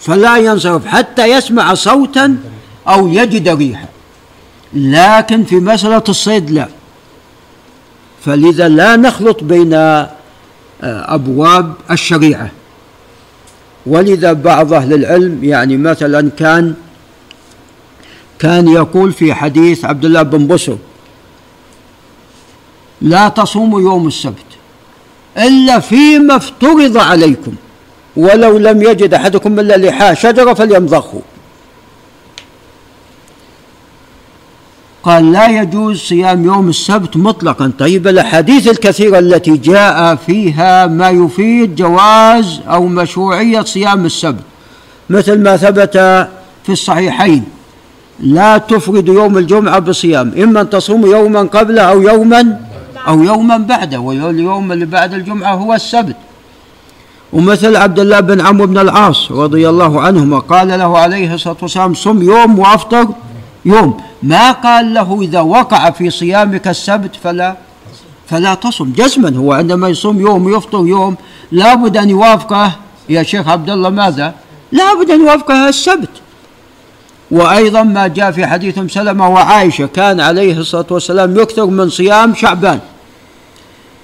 فلا 0.00 0.36
ينصرف 0.36 0.86
حتى 0.86 1.26
يسمع 1.26 1.74
صوتا 1.74 2.36
أو 2.88 3.08
يجد 3.08 3.48
ريحا. 3.48 3.88
لكن 4.74 5.44
في 5.44 5.56
مسألة 5.56 6.04
الصيد 6.08 6.50
لا. 6.50 6.68
فلذا 8.24 8.68
لا 8.68 8.96
نخلط 8.96 9.44
بين 9.44 9.74
آه، 9.74 10.10
أبواب 10.82 11.74
الشريعة. 11.90 12.50
ولذا 13.86 14.32
بعض 14.32 14.72
أهل 14.72 14.92
العلم 14.92 15.44
يعني 15.44 15.76
مثلا 15.76 16.30
كان 16.30 16.74
كان 18.38 18.68
يقول 18.68 19.12
في 19.12 19.34
حديث 19.34 19.84
عبد 19.84 20.04
الله 20.04 20.22
بن 20.22 20.46
بصر 20.46 20.76
لا 23.02 23.28
تصوموا 23.28 23.80
يوم 23.80 24.06
السبت. 24.06 24.51
إلا 25.38 25.80
فيما 25.80 26.36
افترض 26.36 26.98
عليكم. 26.98 27.52
ولو 28.16 28.58
لم 28.58 28.82
يجد 28.82 29.14
أحدكم 29.14 29.60
إلا 29.60 29.76
لحاء 29.76 30.14
شجرة 30.14 30.54
فليمضخه. 30.54 31.20
قال 35.02 35.32
لا 35.32 35.62
يجوز 35.62 35.98
صيام 35.98 36.44
يوم 36.44 36.68
السبت 36.68 37.16
مطلقا. 37.16 37.72
طيب 37.78 38.08
الأحاديث 38.08 38.68
الكثيرة 38.68 39.18
التي 39.18 39.56
جاء 39.56 40.14
فيها 40.14 40.86
ما 40.86 41.10
يفيد 41.10 41.74
جواز 41.74 42.60
أو 42.68 42.86
مشروعية 42.86 43.62
صيام 43.62 44.06
السبت. 44.06 44.42
مثل 45.10 45.38
ما 45.38 45.56
ثبت 45.56 45.96
في 46.64 46.72
الصحيحين 46.72 47.44
لا 48.20 48.58
تفرد 48.58 49.08
يوم 49.08 49.38
الجمعة 49.38 49.78
بصيام 49.78 50.32
إما 50.42 50.60
أن 50.60 50.70
تصوم 50.70 51.06
يوما 51.06 51.42
قبله 51.42 51.82
أو 51.82 52.02
يوما 52.02 52.60
أو 53.08 53.22
يوما 53.22 53.56
بعده 53.56 53.98
واليوم 53.98 54.72
اللي 54.72 54.86
بعد 54.86 55.14
الجمعة 55.14 55.54
هو 55.54 55.74
السبت. 55.74 56.16
ومثل 57.32 57.76
عبد 57.76 57.98
الله 58.00 58.20
بن 58.20 58.40
عمرو 58.40 58.66
بن 58.66 58.78
العاص 58.78 59.32
رضي 59.32 59.68
الله 59.68 60.00
عنهما 60.00 60.38
قال 60.38 60.68
له 60.68 60.98
عليه 60.98 61.34
الصلاة 61.34 61.56
والسلام 61.62 61.94
صم 61.94 62.22
يوم 62.22 62.58
وأفطر 62.58 63.08
يوم. 63.64 64.00
ما 64.22 64.50
قال 64.50 64.94
له 64.94 65.18
إذا 65.22 65.40
وقع 65.40 65.90
في 65.90 66.10
صيامك 66.10 66.68
السبت 66.68 67.16
فلا 67.22 67.56
فلا 68.28 68.54
تصم. 68.54 68.92
جزما 68.96 69.36
هو 69.36 69.52
عندما 69.52 69.88
يصوم 69.88 70.20
يوم 70.20 70.46
ويفطر 70.46 70.86
يوم 70.86 71.16
لابد 71.52 71.96
أن 71.96 72.10
يوافقه. 72.10 72.72
يا 73.08 73.22
شيخ 73.22 73.48
عبد 73.48 73.70
الله 73.70 73.90
ماذا؟ 73.90 74.34
لابد 74.72 75.10
أن 75.10 75.20
يوافقه 75.20 75.68
السبت. 75.68 76.10
وأيضا 77.30 77.82
ما 77.82 78.06
جاء 78.06 78.30
في 78.30 78.46
حديث 78.46 78.78
سلمة 78.78 79.28
وعائشة 79.28 79.86
كان 79.86 80.20
عليه 80.20 80.58
الصلاة 80.58 80.86
والسلام 80.90 81.38
يكثر 81.38 81.66
من 81.66 81.88
صيام 81.88 82.34
شعبان. 82.34 82.80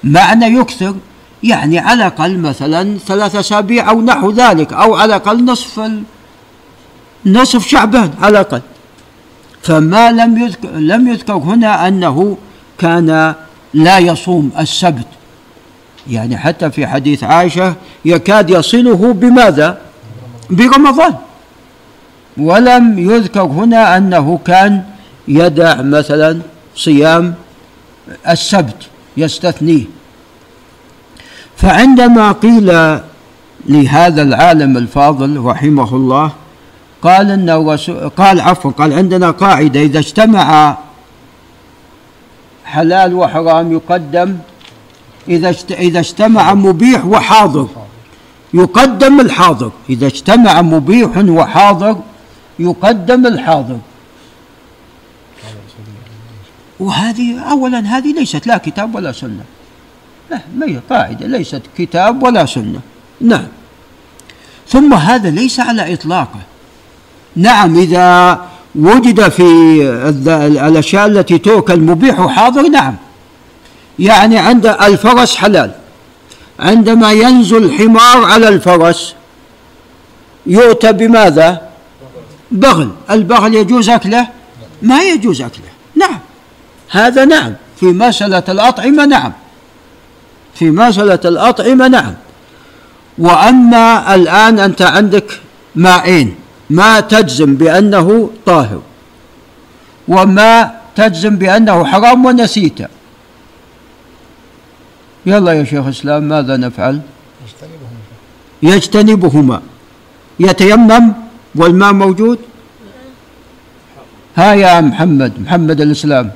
معنى 0.05 0.47
يكثر 0.47 0.95
يعني 1.43 1.79
على 1.79 1.95
الأقل 1.95 2.39
مثلا 2.39 2.99
ثلاث 2.99 3.37
أسابيع 3.37 3.91
أو 3.91 4.03
نحو 4.03 4.31
ذلك 4.31 4.73
أو 4.73 4.95
على 4.95 5.17
الأقل 5.17 5.45
نصف 5.45 5.81
ال... 5.81 6.03
نصف 7.27 7.67
شعبان 7.67 8.11
على 8.21 8.31
الأقل. 8.31 8.61
فما 9.63 10.13
لم 10.13 10.43
يذكر 10.43 10.69
لم 10.69 11.09
يذكر 11.09 11.33
هنا 11.33 11.89
أنه 11.89 12.37
كان 12.79 13.35
لا 13.75 13.99
يصوم 13.99 14.51
السبت. 14.59 15.07
يعني 16.11 16.37
حتى 16.39 16.71
في 16.71 16.87
حديث 16.87 17.25
عائشة 17.25 17.75
يكاد 18.05 18.51
يصله 18.51 19.13
بماذا؟ 19.13 19.79
برمضان. 20.51 21.15
ولم 22.37 22.99
يذكر 22.99 23.43
هنا 23.43 23.97
أنه 23.97 24.39
كان 24.45 24.83
يدع 25.29 25.83
مثلا 25.83 26.41
صيام 26.77 27.35
السبت. 28.29 28.89
يستثنيه 29.19 29.85
فعندما 31.57 32.33
قيل 32.33 32.99
لهذا 33.67 34.23
العالم 34.23 34.77
الفاضل 34.77 35.41
رحمه 35.41 35.97
الله 35.97 36.33
قال 37.03 37.31
ان 37.31 37.51
الرسول 37.51 38.09
قال 38.09 38.41
عفوا 38.41 38.71
قال 38.71 38.93
عندنا 38.93 39.31
قاعدة 39.31 39.81
إذا 39.81 39.99
اجتمع 39.99 40.79
حلال 42.65 43.15
وحرام 43.15 43.73
يقدم 43.73 44.37
إذا 45.29 45.55
إذا 45.71 46.01
اجتمع 46.01 46.55
مبيح 46.55 47.07
وحاضر 47.07 47.69
يقدم 48.55 49.21
الحاضر. 49.21 49.71
إذا 49.91 50.07
اجتمع 50.07 50.63
مبيح 50.63 51.11
وحاضر 51.17 51.97
يقدم 52.59 53.27
الحاضر. 53.27 53.79
وهذه 56.81 57.41
اولا 57.41 57.79
هذه 57.79 58.13
ليست 58.13 58.47
لا 58.47 58.59
كتاب 58.59 58.95
ولا 58.95 59.13
سنة. 59.13 59.45
لا 60.31 60.41
ما 60.57 60.67
هي 60.67 60.81
قاعدة؟ 60.91 61.27
ليست 61.27 61.63
كتاب 61.79 62.23
ولا 62.23 62.47
سنة. 62.47 62.81
نعم. 63.21 63.47
ثم 64.69 64.95
هذا 64.95 65.31
ليس 65.31 65.61
على 65.61 65.95
إطلاقه. 65.95 66.41
نعم 67.37 67.79
إذا 67.79 68.41
وجد 68.75 69.29
في 69.29 69.43
الأشياء 70.69 71.07
التي 71.07 71.39
تؤكل 71.39 71.81
مبيح 71.81 72.27
حاضر 72.27 72.69
نعم. 72.69 72.95
يعني 73.99 74.39
عند 74.39 74.67
الفرس 74.67 75.37
حلال. 75.37 75.71
عندما 76.61 77.13
ينزل 77.13 77.65
الحمار 77.65 78.25
على 78.25 78.49
الفرس 78.49 79.15
يؤتى 80.47 80.93
بماذا؟ 80.93 81.69
بغل. 82.51 82.91
البغل 83.11 83.55
يجوز 83.55 83.89
أكله؟ 83.89 84.29
ما 84.83 85.03
يجوز 85.03 85.43
أكله. 85.43 85.78
هذا 86.91 87.25
نعم. 87.25 87.53
في 87.81 87.87
مسألة 87.87 88.43
الأطعمة 88.49 89.07
نعم. 89.07 89.33
في 90.55 90.71
مسألة 90.71 91.21
الأطعمة 91.25 91.89
نعم. 91.89 92.15
وأما 93.19 94.15
الآن 94.15 94.59
أنت 94.59 94.83
عندك 94.83 95.41
ماءين 95.75 96.35
ما 96.71 97.01
تجزم 97.01 97.55
بأنه 97.55 98.31
طاهر. 98.47 98.83
وما 100.09 100.75
تجزم 100.97 101.37
بأنه 101.37 101.85
حرام 101.85 102.25
ونسيت. 102.25 102.79
يلا 105.27 105.53
يا 105.53 105.65
شيخ 105.65 105.85
الإسلام 105.85 106.23
ماذا 106.23 106.57
نفعل؟ 106.57 107.01
يجتنبهم 107.43 107.99
يجتنبهما. 108.63 109.63
يتيمم 110.41 111.13
والماء 111.55 111.93
موجود؟ 111.93 112.39
ها 114.37 114.55
يا 114.55 114.81
محمد 114.81 115.33
محمد 115.41 115.81
الإسلام. 115.81 116.31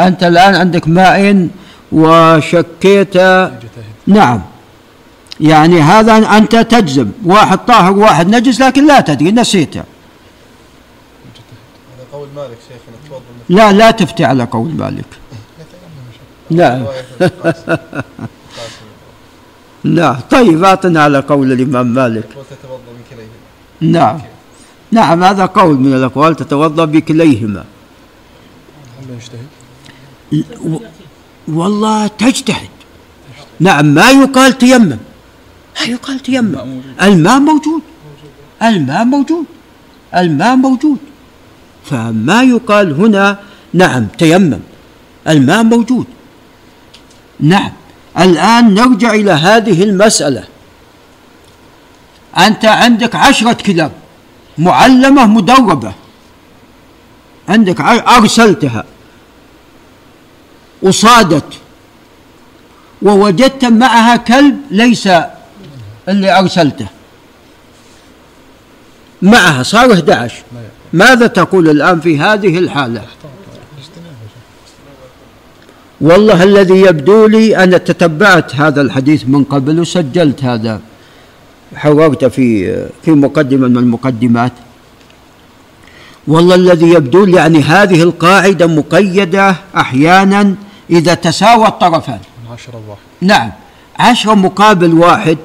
أنت 0.00 0.22
الآن 0.22 0.54
عندك 0.54 0.88
ماء 0.88 1.48
وشكيت. 1.92 3.16
نعم. 4.06 4.42
يعني 5.40 5.80
هذا 5.80 6.16
أنت 6.36 6.56
تجزم. 6.56 7.10
واحد 7.24 7.58
طاهر 7.58 7.92
واحد 7.92 8.28
نجس 8.28 8.60
لكن 8.60 8.86
لا 8.86 9.00
تدري 9.00 9.30
نسيته 9.32 9.80
هذا 9.80 9.86
قول 12.12 12.28
مالك 12.36 12.58
شيخنا 12.68 13.20
لا 13.48 13.72
لا 13.72 13.90
تفتي 13.90 14.24
على 14.24 14.44
قول 14.44 14.70
مالك. 14.74 15.04
نعم 16.50 16.84
القاسم. 17.20 17.76
نعم 19.84 20.16
طيب 20.30 20.64
أعطنا 20.64 21.02
على 21.02 21.18
قول 21.18 21.52
الإمام 21.52 21.86
مالك. 21.86 22.28
نعم. 23.80 24.20
نعم 24.92 25.24
هذا 25.24 25.46
قول 25.46 25.76
من 25.76 25.94
الأقوال 25.94 26.36
تتوضأ 26.36 26.84
بكليهما. 26.84 27.64
هل 28.98 29.14
يجتهد؟ 29.14 29.46
والله 31.48 32.06
تجتهد. 32.06 32.68
نعم 33.60 33.86
ما 33.86 34.10
يقال 34.10 34.58
تيمم. 34.58 34.98
ما 35.80 35.84
يقال 35.86 36.18
تيمم. 36.20 36.80
الماء 37.02 37.38
موجود. 37.38 37.82
الماء 38.62 39.04
موجود. 39.04 39.46
الماء 40.14 40.56
موجود. 40.56 40.98
فما 41.84 42.42
يقال 42.42 42.92
هنا 42.92 43.38
نعم 43.74 44.06
تيمم. 44.06 44.60
الماء 45.28 45.62
موجود. 45.62 46.06
نعم. 47.40 47.72
الآن 48.18 48.74
نرجع 48.74 49.10
إلى 49.14 49.32
هذه 49.32 49.82
المسألة. 49.82 50.44
أنت 52.38 52.64
عندك 52.64 53.14
عشرة 53.14 53.52
كلاب 53.52 53.92
معلمة 54.58 55.26
مدربة. 55.26 55.92
عندك 57.48 57.80
أرسلتها. 57.80 58.84
وصادت 60.84 61.50
ووجدت 63.02 63.64
معها 63.64 64.16
كلب 64.16 64.56
ليس 64.70 65.08
اللي 66.08 66.38
أرسلته. 66.38 66.86
معها 69.22 69.62
صار 69.62 69.92
11 69.92 70.42
ماذا 70.92 71.26
تقول 71.26 71.68
الآن 71.70 72.00
في 72.00 72.18
هذه 72.18 72.58
الحالة؟ 72.58 73.02
والله 76.00 76.42
الذي 76.42 76.80
يبدو 76.80 77.26
لي 77.26 77.56
أنا 77.56 77.78
تتبعت 77.78 78.54
هذا 78.54 78.80
الحديث 78.80 79.24
من 79.26 79.44
قبل 79.44 79.80
وسجلت 79.80 80.44
هذا. 80.44 80.80
حررت 81.74 82.24
في 82.24 82.76
في 83.02 83.10
مقدمة 83.10 83.68
من 83.68 83.76
المقدمات. 83.76 84.52
والله 86.26 86.54
الذي 86.54 86.88
يبدو 86.88 87.24
لي 87.24 87.36
يعني 87.36 87.60
هذه 87.60 88.02
القاعدة 88.02 88.66
مقيدة 88.66 89.56
أحيانا 89.76 90.54
إذا 90.90 91.14
تساوى 91.14 91.66
الطرفان. 91.66 92.18
عشرة 92.52 92.82
واحد. 92.88 93.00
نعم. 93.20 93.50
عشرة 93.98 94.34
مقابل 94.34 94.94
واحد. 94.94 95.38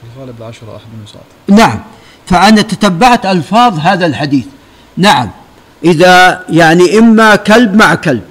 في 0.00 0.16
الغالب 0.16 0.38
العشرة 0.38 0.76
أحد 0.76 0.84
من 0.92 1.04
يصعد. 1.04 1.58
نعم. 1.60 1.80
فأنا 2.26 2.62
تتبعت 2.62 3.26
ألفاظ 3.26 3.78
هذا 3.78 4.06
الحديث. 4.06 4.44
نعم. 4.96 5.30
إذا 5.84 6.44
يعني 6.48 6.98
إما 6.98 7.36
كلب 7.36 7.74
مع 7.76 7.94
كلب 7.94 8.22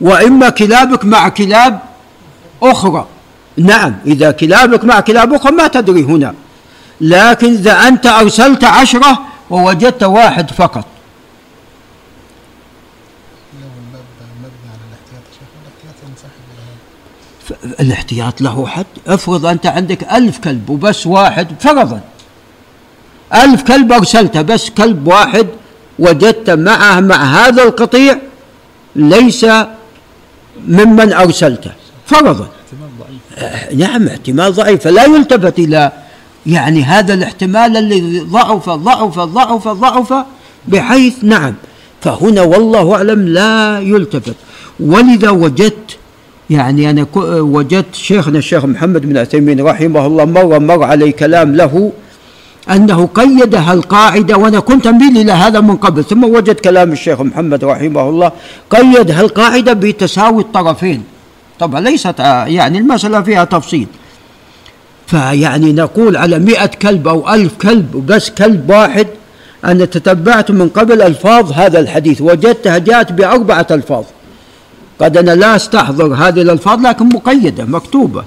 وإما 0.00 0.48
كلابك 0.48 1.04
مع 1.04 1.28
كلاب 1.28 1.78
أخرى. 2.62 3.06
نعم. 3.56 3.96
إذا 4.06 4.30
كلابك 4.30 4.84
مع 4.84 5.00
كلاب 5.00 5.32
أخرى 5.34 5.52
ما 5.52 5.66
تدري 5.68 6.02
هنا. 6.02 6.34
لكن 7.00 7.52
إذا 7.52 7.72
أنت 7.88 8.06
أرسلت 8.06 8.64
عشرة 8.64 9.18
ووجدت 9.50 10.02
واحد 10.02 10.50
فقط 10.50 10.84
لو 13.60 13.66
الباب 13.66 14.04
مبني 14.38 14.70
على 14.72 14.80
الاحتياط 14.88 15.22
يا 15.26 15.32
شيخ 15.38 15.48
الاحتياط 15.62 16.08
ينسحب 16.10 16.30
إلى 16.52 16.62
هذا 16.62 16.76
ف- 17.39 17.39
الاحتياط 17.80 18.40
له 18.40 18.66
حد. 18.66 18.86
افرض 19.06 19.46
أنت 19.46 19.66
عندك 19.66 20.12
ألف 20.12 20.38
كلب 20.38 20.70
وبس 20.70 21.06
واحد 21.06 21.46
فرضا. 21.60 22.00
ألف 23.34 23.62
كلب 23.62 23.92
أرسلته 23.92 24.42
بس 24.42 24.70
كلب 24.70 25.06
واحد 25.06 25.46
وجدت 25.98 26.50
معه 26.50 27.00
مع 27.00 27.24
هذا 27.24 27.62
القطيع 27.62 28.18
ليس 28.96 29.46
ممن 30.66 31.12
أرسلته. 31.12 31.70
فرضا. 32.06 32.48
احتمال 33.38 33.78
نعم 33.78 34.08
احتمال 34.08 34.52
ضعيف. 34.52 34.82
فلا 34.82 35.04
يلتفت 35.04 35.58
إلى 35.58 35.92
يعني 36.46 36.82
هذا 36.82 37.14
الاحتمال 37.14 37.76
الذي 37.76 38.20
ضعف 38.20 38.70
ضعف 38.70 39.18
ضعف 39.18 39.68
ضعف 39.68 40.14
بحيث 40.68 41.14
نعم. 41.22 41.54
فهنا 42.00 42.42
والله 42.42 42.94
أعلم 42.94 43.28
لا 43.28 43.80
يلتفت. 43.80 44.34
ولذا 44.80 45.30
وجدت 45.30 45.96
يعني 46.50 46.90
أنا 46.90 47.06
وجدت 47.40 47.94
شيخنا 47.94 48.38
الشيخ 48.38 48.64
محمد 48.64 49.06
بن 49.06 49.16
عثيمين 49.16 49.60
رحمه 49.60 50.06
الله 50.06 50.24
مرة 50.24 50.58
مر 50.58 50.82
علي 50.84 51.12
كلام 51.12 51.54
له 51.56 51.92
أنه 52.70 53.06
قيد 53.14 53.54
هالقاعدة 53.54 54.36
وأنا 54.36 54.60
كنت 54.60 54.86
أميل 54.86 55.18
إلى 55.18 55.32
هذا 55.32 55.60
من 55.60 55.76
قبل 55.76 56.04
ثم 56.04 56.24
وجد 56.24 56.54
كلام 56.54 56.92
الشيخ 56.92 57.20
محمد 57.20 57.64
رحمه 57.64 58.08
الله 58.08 58.32
قيد 58.70 59.10
هالقاعدة 59.10 59.72
بتساوي 59.72 60.42
الطرفين. 60.42 61.02
طبعا 61.58 61.80
ليست 61.80 62.20
ع- 62.20 62.46
يعني 62.46 62.78
المسألة 62.78 63.20
فيها 63.22 63.44
تفصيل. 63.44 63.86
فيعني 65.06 65.72
نقول 65.72 66.16
على 66.16 66.38
مئة 66.38 66.66
كلب 66.66 67.08
أو 67.08 67.34
ألف 67.34 67.52
كلب 67.62 67.94
وبس 67.94 68.30
كلب 68.30 68.70
واحد 68.70 69.06
أنا 69.64 69.84
تتبعت 69.84 70.50
من 70.50 70.68
قبل 70.68 71.02
ألفاظ 71.02 71.52
هذا 71.52 71.80
الحديث 71.80 72.20
وجدتها 72.20 72.78
جاءت 72.78 73.12
بأربعة 73.12 73.66
ألفاظ. 73.70 74.04
قد 75.00 75.16
أنا 75.16 75.30
لا 75.30 75.56
أستحضر 75.56 76.14
هذه 76.14 76.42
الألفاظ 76.42 76.86
لكن 76.86 77.08
مقيدة 77.08 77.64
مكتوبة. 77.64 78.24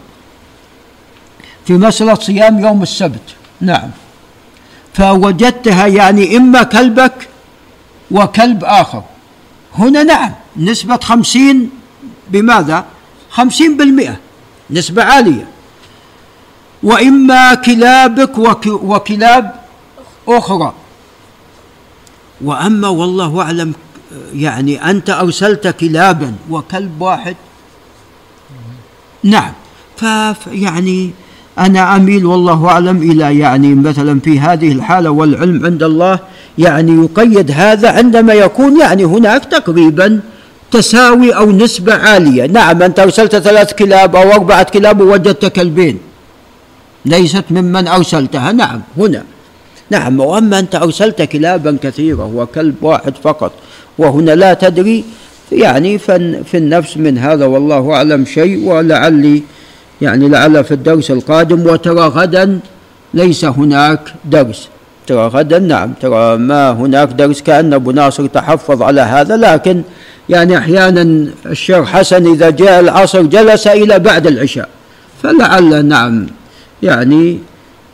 في 1.65 1.74
مسألة 1.74 2.13
صيام 2.13 2.59
يوم 2.59 2.84
السبت. 2.84 3.36
نعم. 3.61 3.89
فوجدتها 4.93 5.88
يعني 5.88 6.38
إما 6.38 6.63
كلبك 6.63 7.30
وكلب 8.11 8.63
آخر. 8.63 9.03
هنا 9.76 10.03
نعم 10.03 10.32
نسبة 10.57 10.97
خمسين 10.97 11.69
بماذا؟ 12.30 12.86
خمسين 13.30 13.78
بالمئة 13.78 14.17
نسبة 14.69 15.03
عالية. 15.03 15.47
وإما 16.84 17.53
كلابك 17.53 18.38
وك 18.38 18.65
وكلاب 18.65 19.55
أخرى. 20.28 20.74
وأما 22.41 22.88
والله 22.88 23.41
أعلم 23.41 23.74
يعني 24.36 24.89
أنت 24.89 25.09
أرسلت 25.09 25.68
كلابا 25.68 26.34
وكلب 26.49 27.01
واحد؟ 27.01 27.36
نعم. 29.24 29.51
فيعني 29.97 31.11
أنا 31.59 31.95
أميل 31.95 32.26
والله 32.26 32.68
أعلم 32.68 33.11
إلى 33.11 33.39
يعني 33.39 33.76
مثلا 33.76 34.20
في 34.20 34.39
هذه 34.39 34.72
الحالة 34.72 35.09
والعلم 35.09 35.66
عند 35.66 35.84
الله 35.84 36.20
يعني 36.57 37.03
يقيد 37.03 37.51
هذا 37.51 37.89
عندما 37.91 38.34
يكون 38.34 38.80
يعني 38.80 39.03
هناك 39.03 39.45
تقريبا 39.45 40.20
تساوي 40.72 41.32
أو 41.36 41.51
نسبة 41.51 41.93
عالية. 41.93 42.45
نعم 42.45 42.84
أنت 42.84 42.99
أرسلت 42.99 43.36
ثلاث 43.36 43.74
كلاب 43.74 44.16
أو 44.16 44.32
أربعة 44.32 44.64
كلاب 44.64 45.01
ووجدت 45.01 45.45
كلبين 45.45 45.97
ليست 47.05 47.43
ممن 47.51 47.88
أرسلتها. 47.88 48.51
نعم 48.51 48.82
هنا. 48.97 49.24
نعم 49.89 50.20
وأما 50.20 50.59
أنت 50.59 50.76
أرسلت 50.76 51.22
كلابا 51.22 51.78
كثيرة 51.82 52.26
وكلب 52.36 52.76
واحد 52.82 53.14
فقط 53.24 53.51
وهنا 53.97 54.31
لا 54.31 54.53
تدري 54.53 55.03
يعني 55.51 55.97
في 55.97 56.57
النفس 56.57 56.97
من 56.97 57.17
هذا 57.17 57.45
والله 57.45 57.93
أعلم 57.93 58.25
شيء 58.25 58.65
ولعلي 58.65 59.43
يعني 60.01 60.29
لعل 60.29 60.63
في 60.63 60.73
الدرس 60.73 61.11
القادم 61.11 61.67
وترى 61.67 62.01
غدا 62.01 62.59
ليس 63.13 63.45
هناك 63.45 64.13
درس. 64.25 64.69
ترى 65.07 65.27
غدا 65.27 65.59
نعم 65.59 65.93
ترى 66.01 66.37
ما 66.37 66.71
هناك 66.71 67.07
درس 67.07 67.41
كأن 67.41 67.73
أبو 67.73 67.91
ناصر 67.91 68.25
تحفظ 68.25 68.81
على 68.81 69.01
هذا 69.01 69.37
لكن 69.37 69.81
يعني 70.29 70.57
أحيانا 70.57 71.27
الشيخ 71.45 71.89
حسن 71.89 72.33
إذا 72.33 72.49
جاء 72.49 72.79
العصر 72.79 73.21
جلس 73.21 73.67
إلى 73.67 73.99
بعد 73.99 74.27
العشاء. 74.27 74.69
فلعل 75.23 75.85
نعم 75.85 76.27
يعني 76.83 77.39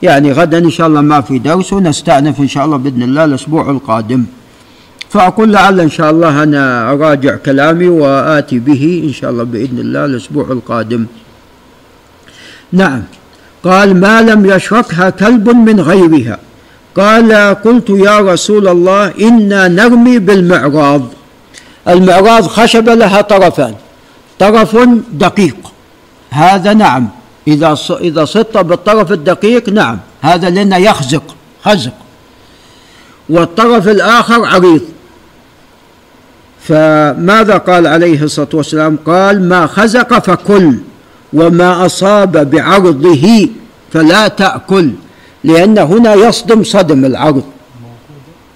يعني 0.04 0.32
غدا 0.32 0.58
إن 0.58 0.70
شاء 0.70 0.88
الله 0.88 1.02
ما 1.02 1.22
في 1.22 1.40
درس 1.40 1.74
ونستأنف 1.74 2.40
إن 2.40 2.48
شاء 2.48 2.66
الله 2.66 2.78
بإذن 2.78 3.04
الله 3.04 3.26
الأسبوع 3.26 3.70
القادم. 3.70 4.26
فأقول 5.10 5.54
لعل 5.54 5.80
إن 5.80 5.90
شاء 5.90 6.12
الله 6.12 6.44
أنا 6.44 6.92
أراجع 6.92 7.36
كلامي 7.36 7.88
وآتي 7.88 8.60
به 8.60 9.04
إن 9.08 9.14
شاء 9.14 9.30
الله 9.32 9.44
بإذن 9.44 9.80
الله 9.80 10.06
الأسبوع 10.06 10.46
القادم. 10.52 11.06
نعم. 12.72 13.04
قال 13.64 14.00
ما 14.00 14.22
لم 14.22 14.46
يشركها 14.46 15.10
كلب 15.10 15.50
من 15.50 15.82
غيرها. 15.82 16.38
قال 16.98 17.34
قلت 17.66 17.90
يا 17.90 18.20
رسول 18.20 18.68
الله 18.68 19.14
إنا 19.22 19.68
نرمي 19.68 20.20
بالمعراض. 20.20 21.02
المعراض 21.88 22.48
خشبة 22.48 22.94
لها 22.94 23.22
طرفان. 23.22 23.76
طرف 24.40 24.78
دقيق. 25.12 25.58
هذا 26.30 26.74
نعم. 26.74 27.10
إذا 27.48 27.78
إذا 28.02 28.26
صدت 28.26 28.58
بالطرف 28.58 29.12
الدقيق 29.12 29.70
نعم. 29.70 30.00
هذا 30.22 30.50
لأنه 30.50 30.78
يخزق 30.78 31.36
خزق. 31.66 31.94
والطرف 33.30 33.88
الآخر 33.88 34.46
عريض. 34.46 34.82
فماذا 36.70 37.58
قال 37.58 37.88
عليه 37.88 38.24
الصلاة 38.24 38.50
والسلام؟ 38.54 38.98
قال 39.06 39.50
ما 39.50 39.68
خزق 39.68 40.20
فكل 40.20 40.78
وما 41.34 41.86
أصاب 41.86 42.50
بعرضه 42.52 43.50
فلا 43.94 44.28
تأكل 44.28 44.92
لأن 45.44 45.78
هنا 45.78 46.14
يصدم 46.14 46.64
صدم 46.64 47.06
العرض. 47.06 47.44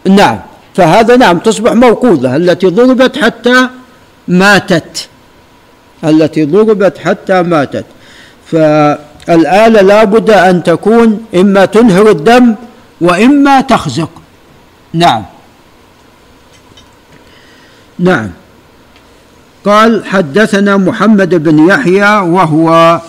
نعم 0.05 0.39
فهذا 0.76 1.16
نعم 1.16 1.38
تصبح 1.38 1.74
موقوذة 1.74 2.36
التي 2.36 2.68
ضربت 2.68 3.18
حتى 3.18 3.68
ماتت 4.28 5.07
التي 6.03 6.45
ضربت 6.45 6.97
حتى 6.97 7.41
ماتت. 7.41 7.86
فالآلة 8.51 9.82
لابد 9.82 10.30
أن 10.30 10.64
تكون 10.64 11.26
إما 11.36 11.66
تنهر 11.66 12.11
الدم 12.11 12.55
وإما 13.01 13.61
تخزق. 13.61 14.09
نعم. 14.93 15.24
نعم. 18.03 18.29
قال 19.65 20.05
حدثنا 20.05 20.77
محمد 20.77 21.35
بن 21.35 21.67
يحيى 21.67 22.17
وهو 22.17 22.99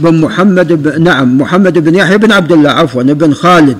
بن 0.00 0.20
محمد 0.20 0.72
بن 0.72 1.02
نعم 1.02 1.38
محمد 1.38 1.78
بن 1.78 1.94
يحيى 1.94 2.18
بن 2.18 2.32
عبد 2.32 2.52
الله 2.52 2.70
عفوا 2.70 3.02
بن 3.02 3.34
خالد 3.34 3.78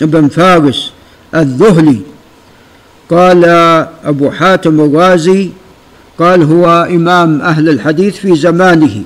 بن 0.00 0.28
فارس 0.28 0.92
الذهلي. 1.34 2.00
قال 3.10 3.44
أبو 4.04 4.30
حاتم 4.30 4.80
الرازي 4.80 5.50
قال 6.18 6.42
هو 6.42 6.88
إمام 6.90 7.40
أهل 7.40 7.68
الحديث 7.68 8.16
في 8.16 8.36
زمانه. 8.36 9.02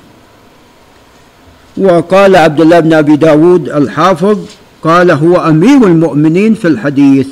وقال 1.77 2.35
عبد 2.35 2.61
الله 2.61 2.79
بن 2.79 2.93
أبي 2.93 3.15
داود 3.15 3.69
الحافظ 3.69 4.39
قال 4.83 5.11
هو 5.11 5.37
أمير 5.37 5.83
المؤمنين 5.87 6.53
في 6.53 6.67
الحديث. 6.67 7.27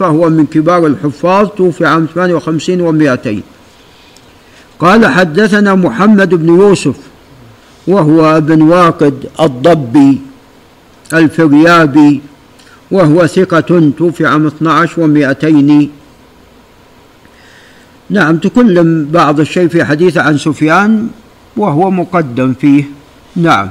فهو 0.00 0.30
من 0.30 0.46
كبار 0.46 0.86
الحفاظ 0.86 1.48
توفي 1.48 1.86
عام 1.86 2.06
58 2.14 2.80
و200 2.80 3.28
قال 4.78 5.06
حدثنا 5.06 5.74
محمد 5.74 6.34
بن 6.34 6.48
يوسف 6.48 6.96
وهو 7.86 8.36
ابن 8.36 8.62
واقد 8.62 9.30
الضبي 9.40 10.20
الفريابي 11.12 12.20
وهو 12.90 13.26
ثقة 13.26 13.92
توفي 13.98 14.26
عام 14.26 14.46
12 14.46 14.94
و200 14.96 15.88
نعم 18.10 18.36
تكلم 18.36 19.08
بعض 19.12 19.40
الشيء 19.40 19.68
في 19.68 19.84
حديث 19.84 20.18
عن 20.18 20.38
سفيان 20.38 21.08
وهو 21.56 21.90
مقدم 21.90 22.54
فيه. 22.54 22.84
نعم. 23.36 23.70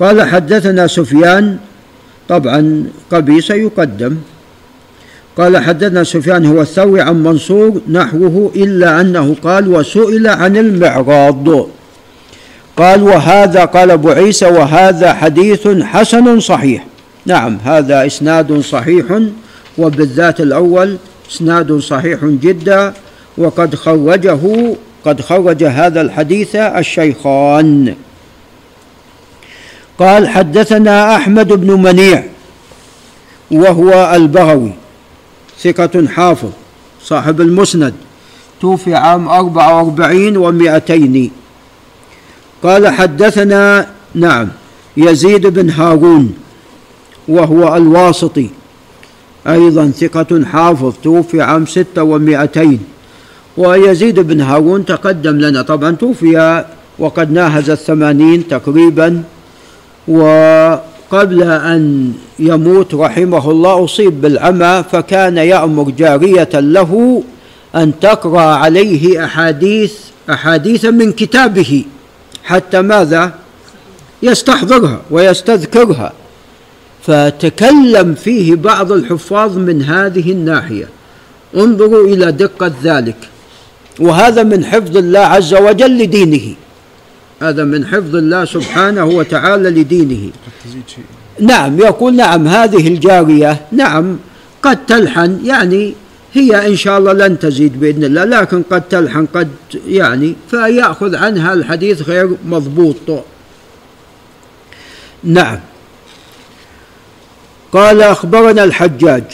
قال 0.00 0.22
حدثنا 0.22 0.86
سفيان 0.86 1.58
طبعا 2.28 2.84
قبيصة 3.10 3.54
يقدم. 3.54 4.16
قال 5.38 5.58
حدثنا 5.58 6.04
سفيان 6.04 6.46
هو 6.46 6.60
الثوري 6.60 7.00
عن 7.00 7.22
منصور 7.22 7.80
نحوه 7.88 8.52
إلا 8.56 9.00
أنه 9.00 9.36
قال 9.42 9.68
وسئل 9.68 10.26
عن 10.28 10.56
المعراض. 10.56 11.66
قال 12.76 13.02
وهذا 13.02 13.64
قال 13.64 13.90
أبو 13.90 14.10
عيسى 14.10 14.46
وهذا 14.46 15.12
حديث 15.12 15.68
حسن 15.68 16.40
صحيح. 16.40 16.84
نعم 17.26 17.58
هذا 17.64 18.06
إسناد 18.06 18.60
صحيح 18.60 19.04
وبالذات 19.78 20.40
الأول 20.40 20.96
إسناد 21.30 21.78
صحيح 21.78 22.24
جدا 22.24 22.92
وقد 23.38 23.74
خرجه 23.74 24.40
قد 25.04 25.20
خرج 25.20 25.64
هذا 25.64 26.00
الحديث 26.00 26.56
الشيخان. 26.56 27.94
قال 29.98 30.28
حدثنا 30.28 31.16
أحمد 31.16 31.48
بن 31.48 31.82
منيع 31.82 32.24
وهو 33.50 34.12
البغوي. 34.14 34.72
ثقة 35.62 36.06
حافظ 36.06 36.50
صاحب 37.02 37.40
المسند 37.40 37.94
توفي 38.60 38.94
عام 38.94 39.28
أربعة 39.28 39.82
وأربعين 39.82 40.36
ومائتين. 40.36 41.30
قال 42.62 42.88
حدثنا 42.88 43.86
نعم 44.14 44.48
يزيد 44.96 45.46
بن 45.46 45.70
هارون 45.70 46.34
وهو 47.28 47.76
الواسطي 47.76 48.50
أيضا 49.46 49.90
ثقة 49.90 50.44
حافظ 50.44 50.92
توفي 51.02 51.42
عام 51.42 51.66
ستة 51.66 52.02
ومائتين. 52.02 52.80
ويزيد 53.56 54.20
بن 54.20 54.40
هارون 54.40 54.84
تقدم 54.84 55.36
لنا 55.38 55.62
طبعا 55.62 55.90
توفي 55.90 56.64
وقد 56.98 57.32
ناهز 57.32 57.70
الثمانين 57.70 58.48
تقريبا 58.48 59.22
وقبل 61.12 61.42
أن 61.42 62.12
يموت 62.38 62.94
رحمه 62.94 63.50
الله 63.50 63.84
أصيب 63.84 64.20
بالعمى 64.20 64.84
فكان 64.92 65.36
يأمر 65.36 65.90
جارية 65.90 66.48
له 66.54 67.22
أن 67.74 67.92
تقرأ 68.00 68.40
عليه 68.40 69.24
أحاديث 69.24 69.94
أحاديث 70.30 70.84
من 70.84 71.12
كتابه 71.12 71.84
حتى 72.44 72.82
ماذا؟ 72.82 73.32
يستحضرها 74.22 75.00
ويستذكرها. 75.10 76.12
فتكلم 77.06 78.14
فيه 78.14 78.54
بعض 78.54 78.92
الحفاظ 78.92 79.58
من 79.58 79.82
هذه 79.82 80.32
الناحية. 80.32 80.88
انظروا 81.56 82.06
إلى 82.06 82.32
دقة 82.32 82.72
ذلك. 82.82 83.16
وهذا 84.00 84.42
من 84.42 84.64
حفظ 84.64 84.96
الله 84.96 85.20
عز 85.20 85.54
وجل 85.54 85.98
لدينه. 85.98 86.54
هذا 87.40 87.64
من 87.64 87.86
حفظ 87.86 88.16
الله 88.16 88.44
سبحانه 88.44 89.04
وتعالى 89.04 89.70
لدينه. 89.70 90.30
نعم 91.40 91.78
يقول 91.78 92.16
نعم 92.16 92.48
هذه 92.48 92.88
الجارية 92.88 93.60
نعم 93.72 94.18
قد 94.62 94.86
تلحن 94.86 95.40
يعني 95.44 95.94
هي 96.34 96.66
إن 96.66 96.76
شاء 96.76 96.98
الله 96.98 97.12
لن 97.12 97.38
تزيد 97.38 97.80
بإذن 97.80 98.04
الله 98.04 98.24
لكن 98.24 98.62
قد 98.62 98.82
تلحن 98.88 99.26
قد 99.26 99.48
يعني 99.86 100.34
فيأخذ 100.50 101.16
عنها 101.16 101.52
الحديث 101.52 102.02
غير 102.02 102.30
مضبوط. 102.46 103.24
نعم. 105.24 105.58
قال 107.72 108.02
أخبرنا 108.02 108.64
الحجاج. 108.64 109.24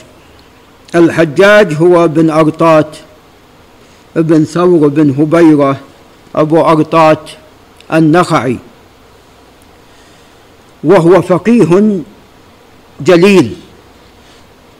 الحجاج 0.94 1.74
هو 1.74 2.08
بن 2.08 2.30
أرطات 2.30 2.96
بن 4.16 4.44
ثور 4.44 4.88
بن 4.88 5.10
هبيرة 5.10 5.80
أبو 6.34 6.60
أرطات 6.60 7.30
النخعي. 7.92 8.58
وهو 10.84 11.22
فقيه 11.22 12.00
جليل. 13.00 13.54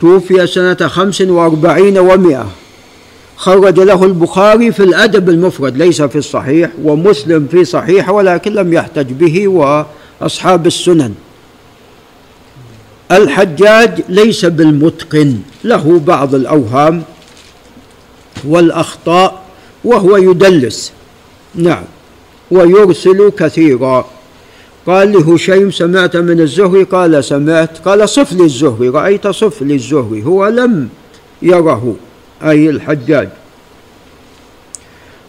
توفي 0.01 0.47
سنة 0.47 0.89
خمس 0.89 1.21
وأربعين 1.21 1.99
ومائة. 1.99 2.47
خرج 3.37 3.81
له 3.81 4.05
البخاري 4.05 4.73
في 4.73 4.83
الأدب 4.83 5.29
المفرد 5.29 5.77
ليس 5.77 6.03
في 6.03 6.19
الصحيح 6.19 6.71
ومسلم 6.83 7.47
في 7.51 7.65
صحيح 7.65 8.11
ولكن 8.11 8.53
لم 8.53 8.73
يحتج 8.73 9.13
به 9.13 9.49
وأصحاب 9.49 10.67
السنن. 10.67 11.15
الحجاج 13.13 14.03
ليس 14.09 14.45
بالمتقن 14.45 15.39
له 15.65 15.99
بعض 16.07 16.35
الأوهام 16.35 17.03
والأخطاء 18.45 19.43
وهو 19.85 20.17
يدلس. 20.17 20.93
نعم. 21.55 21.85
ويرسل 22.51 23.31
كثيرا. 23.39 24.07
قال 24.87 25.13
لهشيم 25.13 25.71
سمعت 25.71 26.17
من 26.17 26.41
الزهري؟ 26.41 26.83
قال 26.83 27.25
سمعت. 27.25 27.79
قال 27.79 28.09
صف 28.09 28.33
لي 28.33 28.45
الزهري 28.45 28.89
رأيت 28.89 29.29
صف 29.29 29.63
لي 29.63 29.75
الزهري 29.75 30.25
هو 30.25 30.49
لم 30.49 30.89
يره 31.43 31.97
أي 32.43 32.71
الحجاج. 32.71 33.29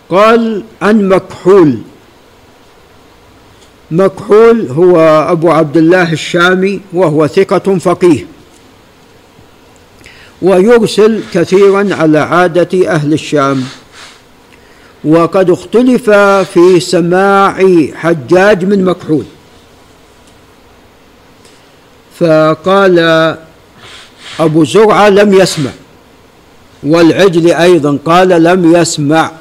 قال 0.09 0.63
عن 0.81 1.09
مكحول. 1.09 1.77
مكحول 3.91 4.67
هو 4.71 4.99
أبو 5.31 5.51
عبد 5.51 5.77
الله 5.77 6.13
الشامي 6.13 6.81
وهو 6.93 7.27
ثقة 7.27 7.77
فقيه. 7.77 8.25
ويرسل 10.41 11.21
كثيرا 11.33 11.95
على 11.95 12.19
عادة 12.19 12.89
أهل 12.89 13.13
الشام. 13.13 13.63
وقد 15.05 15.49
اختلف 15.49 16.09
في 16.53 16.79
سماع 16.79 17.57
حجاج 17.95 18.65
من 18.65 18.85
مكحول. 18.85 19.23
فقال 22.19 22.99
أبو 24.39 24.63
زرعة 24.63 25.09
لم 25.09 25.33
يسمع 25.33 25.71
والعجل 26.83 27.51
أيضا 27.51 27.99
قال 28.05 28.43
لم 28.43 28.75
يسمع. 28.75 29.31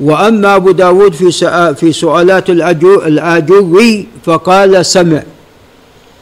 وأما 0.00 0.56
أبو 0.56 0.70
داود 0.70 1.14
في 1.14 1.30
في 1.74 1.92
سؤالات 1.92 2.50
الآجري 2.50 4.06
فقال 4.24 4.86
سمع. 4.86 5.22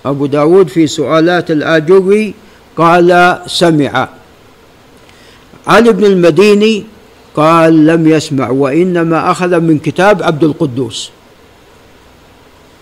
أبو 0.07 0.27
داود 0.27 0.69
في 0.69 0.87
سؤالات 0.87 1.51
الآجري 1.51 2.35
قال 2.77 3.41
سمع. 3.47 4.09
علي 5.67 5.93
بن 5.93 6.05
المديني 6.05 6.85
قال 7.37 7.87
لم 7.87 8.09
يسمع 8.09 8.51
وإنما 8.51 9.31
أخذ 9.31 9.61
من 9.61 9.79
كتاب 9.79 10.23
عبد 10.23 10.45
القدوس. 10.45 11.11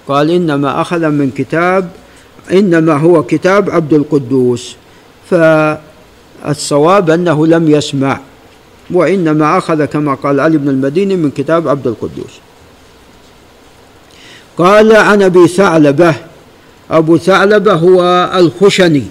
قال 0.09 0.30
إنما 0.30 0.80
أخذ 0.80 1.09
من 1.09 1.30
كتاب 1.30 1.90
إنما 2.53 2.92
هو 2.96 3.22
كتاب 3.22 3.70
عبد 3.70 3.92
القدوس. 3.92 4.76
فالصواب 5.30 7.11
أنه 7.11 7.46
لم 7.46 7.70
يسمع 7.70 8.20
وإنما 8.90 9.59
أخذ 9.59 9.84
كما 9.84 10.14
قال 10.14 10.40
علي 10.40 10.59
بن 10.59 10.68
المديني 10.68 11.16
من 11.16 11.30
كتاب 11.30 11.68
عبد 11.68 11.86
القدوس. 11.86 12.40
قال 14.59 14.96
عن 14.96 15.22
أبي 15.22 15.48
ثعلبة 15.48 16.14
أبو 16.90 17.16
ثعلبة 17.16 17.72
هو 17.72 18.30
الخشني 18.34 19.05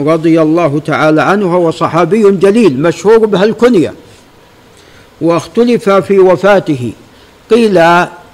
رضي 0.00 0.42
الله 0.42 0.80
تعالى 0.86 1.22
عنه 1.22 1.54
هو 1.54 1.70
صحابي 1.70 2.30
جليل 2.30 2.82
مشهور 2.82 3.26
بهالكنية 3.26 3.94
واختلف 5.22 5.90
في 5.90 6.18
وفاته. 6.18 6.92
قيل 7.50 7.76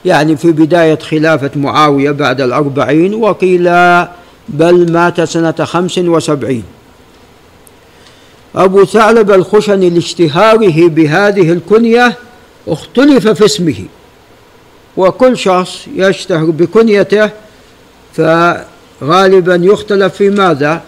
يعني 0.05 0.36
في 0.36 0.53
بداية 0.53 0.99
خلافة 0.99 1.51
معاوية 1.57 2.11
بعد 2.11 2.41
الأربعين 2.41 3.14
وقيل 3.14 3.64
بل 4.49 4.93
مات 4.93 5.20
سنة 5.20 5.53
خمس 5.53 5.99
وسبعين. 5.99 6.64
أبو 8.55 8.84
ثعلب 8.84 9.30
الخشني 9.30 9.91
لاشتهاره 9.91 10.89
بهذه 10.89 11.53
الكنية 11.53 12.16
اختلف 12.68 13.28
في 13.28 13.45
اسمه. 13.45 13.84
وكل 14.97 15.39
شخص 15.39 15.86
يشتهر 15.97 16.45
بكنيته 16.45 17.30
فغالبا 18.14 19.55
يختلف 19.62 20.14
في 20.14 20.30
ماذا؟ 20.30 20.82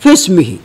في 0.00 0.12
اسمه. 0.12 0.56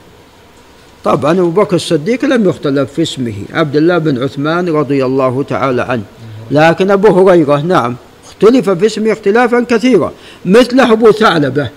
طبعا 1.03 1.31
أبو 1.31 1.49
بكر 1.49 1.75
الصديق 1.75 2.25
لم 2.25 2.49
يختلف 2.49 2.93
في 2.93 3.01
اسمه 3.01 3.33
عبد 3.53 3.75
الله 3.75 3.97
بن 3.97 4.23
عثمان 4.23 4.69
رضي 4.69 5.05
الله 5.05 5.43
تعالى 5.43 5.81
عنه. 5.81 6.03
لكن 6.51 6.91
أبو 6.91 7.07
هريرة 7.07 7.61
نعم 7.61 7.95
اختلف 8.27 8.69
في 8.69 8.85
اسمه 8.85 9.11
اختلافا 9.11 9.65
كثيرا. 9.69 10.11
مثل 10.45 10.79
أبو 10.79 11.11
ثعلبة 11.11 11.69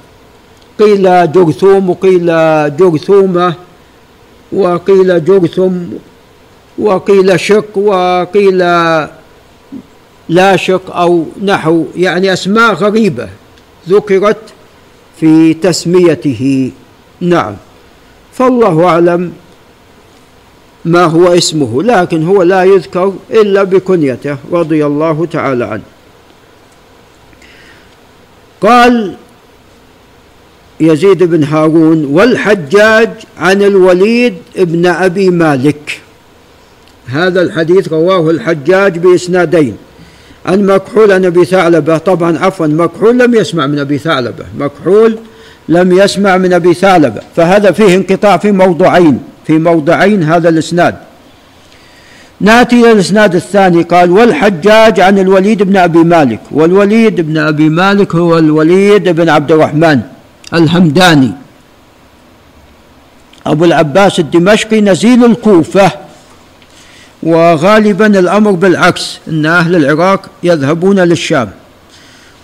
قيل 0.79 1.33
جرثوم 1.33 1.91
وقيل 1.91 2.27
جرثومة 2.77 3.55
وقيل 4.53 5.25
جرثم 5.25 5.73
وقيل 6.79 7.41
شق 7.41 7.79
وقيل 7.79 8.59
لا 10.29 10.57
شق 10.57 10.97
أو 10.97 11.27
نحو 11.43 11.85
يعني 11.97 12.33
أسماء 12.33 12.75
غريبة 12.75 13.29
ذكرت 13.89 14.43
في 15.21 15.55
تسميته. 15.55 16.73
نعم. 17.21 17.57
فالله 18.39 18.85
أعلم 18.85 19.33
ما 20.85 21.05
هو 21.05 21.35
اسمه 21.35 21.83
لكن 21.83 22.27
هو 22.27 22.43
لا 22.43 22.65
يذكر 22.65 23.15
إلا 23.31 23.63
بكنيته 23.63 24.37
رضي 24.53 24.87
الله 24.87 25.27
تعالى 25.27 25.65
عنه. 25.65 25.83
قال 28.61 29.17
يزيد 30.81 31.23
بن 31.23 31.45
هارون 31.45 32.05
والحجاج 32.05 33.11
عن 33.39 33.63
الوليد 33.63 34.35
بن 34.57 34.87
أبي 34.87 35.31
مالك. 35.31 36.01
هذا 37.07 37.43
الحديث 37.43 37.93
رواه 37.93 38.31
الحجاج 38.31 38.99
بإسنادين 38.99 39.77
عن 40.47 40.67
مكحول 40.67 41.13
عن 41.13 41.25
أبي 41.25 41.45
ثعلبة 41.45 41.99
طبعا 41.99 42.39
عفوا 42.39 42.67
مكحول 42.67 43.19
لم 43.19 43.35
يسمع 43.35 43.67
من 43.67 43.79
أبي 43.79 43.99
ثعلبة 43.99 44.45
مكحول 44.59 45.19
لم 45.69 45.93
يسمع 45.93 46.37
من 46.37 46.53
أبي 46.53 46.75
ثعلبة. 46.75 47.21
فهذا 47.37 47.71
فيه 47.71 47.97
انقطاع 47.97 48.37
في 48.37 48.53
موضعين 48.53 49.19
في 49.47 49.59
موضعين 49.59 50.23
هذا 50.23 50.49
الإسناد. 50.49 50.95
نأتي 52.41 52.81
إلى 52.81 52.93
الإسناد 52.93 53.35
الثاني. 53.35 53.83
قال 53.83 54.11
والحجاج 54.11 55.01
عن 55.01 55.19
الوليد 55.19 55.63
بن 55.63 55.77
أبي 55.77 55.99
مالك. 55.99 56.41
والوليد 56.51 57.21
بن 57.21 57.39
أبي 57.39 57.69
مالك 57.69 58.15
هو 58.15 58.39
الوليد 58.39 59.09
بن 59.09 59.29
عبد 59.29 59.53
الرحمن 59.53 60.01
الهمداني 60.55 61.33
أبو 63.47 63.65
العباس 63.65 64.21
الدمشقي 64.21 64.81
نزيل 64.81 65.25
الكوفة 65.25 65.91
وغالبا 67.23 68.07
الأمر 68.07 68.51
بالعكس 68.51 69.19
أن 69.29 69.47
أهل 69.47 69.77
العراق 69.77 70.31
يذهبون 70.43 71.01
للشام. 71.01 71.51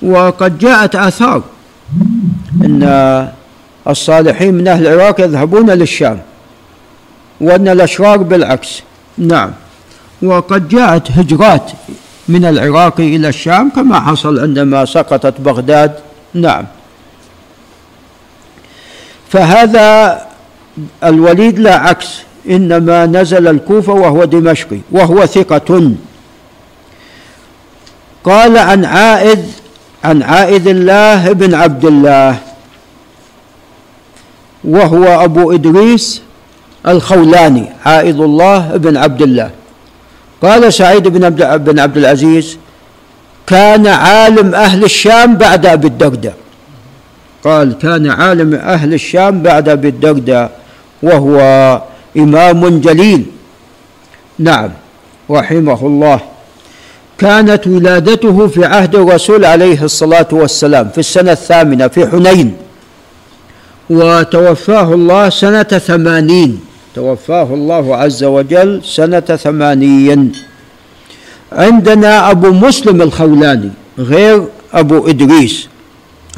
وقد 0.02 0.58
جاءت 0.58 0.96
آثار 0.96 1.42
أن 2.64 3.28
الصالحين 3.88 4.55
من 4.55 4.68
أهل 4.68 4.86
العراق 4.86 5.20
يذهبون 5.20 5.70
للشام 5.70 6.20
وأن 7.40 7.68
الأشرار 7.68 8.16
بالعكس. 8.16 8.82
نعم. 9.18 9.50
وقد 10.22 10.68
جاءت 10.68 11.11
هجرات 11.11 11.72
من 12.28 12.44
العراق 12.44 13.00
إلى 13.00 13.28
الشام 13.28 13.70
كما 13.70 14.00
حصل 14.00 14.40
عندما 14.40 14.84
سقطت 14.84 15.40
بغداد. 15.40 15.92
نعم. 16.34 16.64
فهذا 19.28 20.20
الوليد 21.05 21.59
لا 21.59 21.76
عكس 21.76 22.18
إنما 22.50 23.07
نزل 23.07 23.48
الكوفة 23.48 23.92
وهو 23.92 24.24
دمشقي 24.24 24.78
وهو 24.90 25.26
ثقة. 25.26 25.92
قال 28.24 28.59
عن 28.59 28.84
عائذ 28.84 29.40
عن 30.05 30.22
عائذ 30.22 30.68
الله 30.68 31.32
بن 31.32 31.55
عبد 31.55 31.84
الله 31.84 32.36
وهو 34.64 35.24
أبو 35.24 35.53
إدريس 35.53 36.22
الخولاني 36.86 37.66
عائذ 37.86 38.20
الله 38.20 38.76
بن 38.76 38.96
عبد 38.96 39.22
الله. 39.22 39.50
قال 40.42 40.72
سعيد 40.72 41.09
بن 41.09 41.24
عبد, 41.24 41.64
بن 41.64 41.78
عبد 41.78 41.96
العزيز 41.96 42.59
كان 43.46 43.86
عالم 43.86 44.55
أهل 44.55 44.84
الشام 44.84 45.36
بعد 45.36 45.66
أبي 45.66 45.86
الدرداء. 45.86 46.34
قال 47.44 47.78
كان 47.78 48.11
عالم 48.11 48.55
أهل 48.55 48.94
الشام 48.94 49.42
بعد 49.42 49.68
أبي 49.68 49.88
الدرداء 49.88 50.50
وهو 51.03 51.38
إمام 52.16 52.80
جليل. 52.80 53.26
نعم 54.38 54.70
رحمه 55.30 55.86
الله. 55.86 56.20
كانت 57.22 57.66
ولادته 57.66 58.46
في 58.46 58.64
عهد 58.64 58.94
الرسول 58.94 59.44
عليه 59.44 59.80
الصلاة 59.84 60.30
والسلام 60.32 60.88
في 60.94 60.98
السنة 60.98 61.32
الثامنة 61.32 61.88
في 61.88 62.06
حنين. 62.10 62.56
وتوفاه 63.90 64.94
الله 64.94 65.28
سنة 65.28 65.62
ثمانين. 65.62 66.60
توفاه 66.94 67.48
الله 67.54 67.96
عز 67.96 68.24
وجل 68.24 68.80
سنة 68.84 69.20
ثمانين. 69.20 70.32
عندنا 71.52 72.30
أبو 72.30 72.50
مسلم 72.50 73.02
الخولاني 73.02 73.70
غير 73.98 74.44
أبو 74.74 75.08
إدريس 75.08 75.68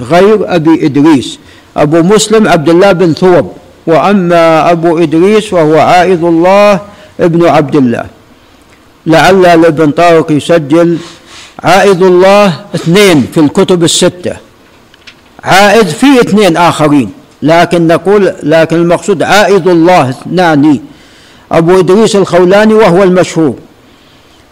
غير 0.01 0.55
أبي 0.55 0.87
إدريس. 0.87 1.39
أبو 1.77 2.03
مسلم 2.03 2.49
عبد 2.49 2.69
الله 2.69 2.93
بن 2.93 3.13
ثوب. 3.13 3.53
وأما 3.87 4.71
أبو 4.71 4.99
إدريس 4.99 5.53
وهو 5.53 5.79
عائذ 5.79 6.23
الله 6.25 6.81
ابن 7.21 7.47
عبد 7.47 7.77
الله. 7.77 8.07
لعل 9.07 9.43
لابن 9.43 9.91
طارق 9.91 10.33
يسجل. 10.33 10.99
عائذ 11.65 12.03
الله 12.03 12.53
اثنين 12.75 13.27
في 13.35 13.41
الكتب 13.41 13.85
الستة. 13.85 14.37
عائد 15.45 15.87
في 15.87 16.21
اثنين 16.21 16.57
آخرين. 16.57 17.13
لكن 17.43 17.87
نقول 17.87 18.33
لكن 18.43 18.77
المقصود 18.77 19.23
عائد 19.23 19.69
الله 19.69 20.11
اثنان. 20.11 20.81
أبو 21.53 21.81
إدريس 21.81 22.17
الخولاني 22.17 22.75
وهو 22.75 23.03
المشهور. 23.03 23.55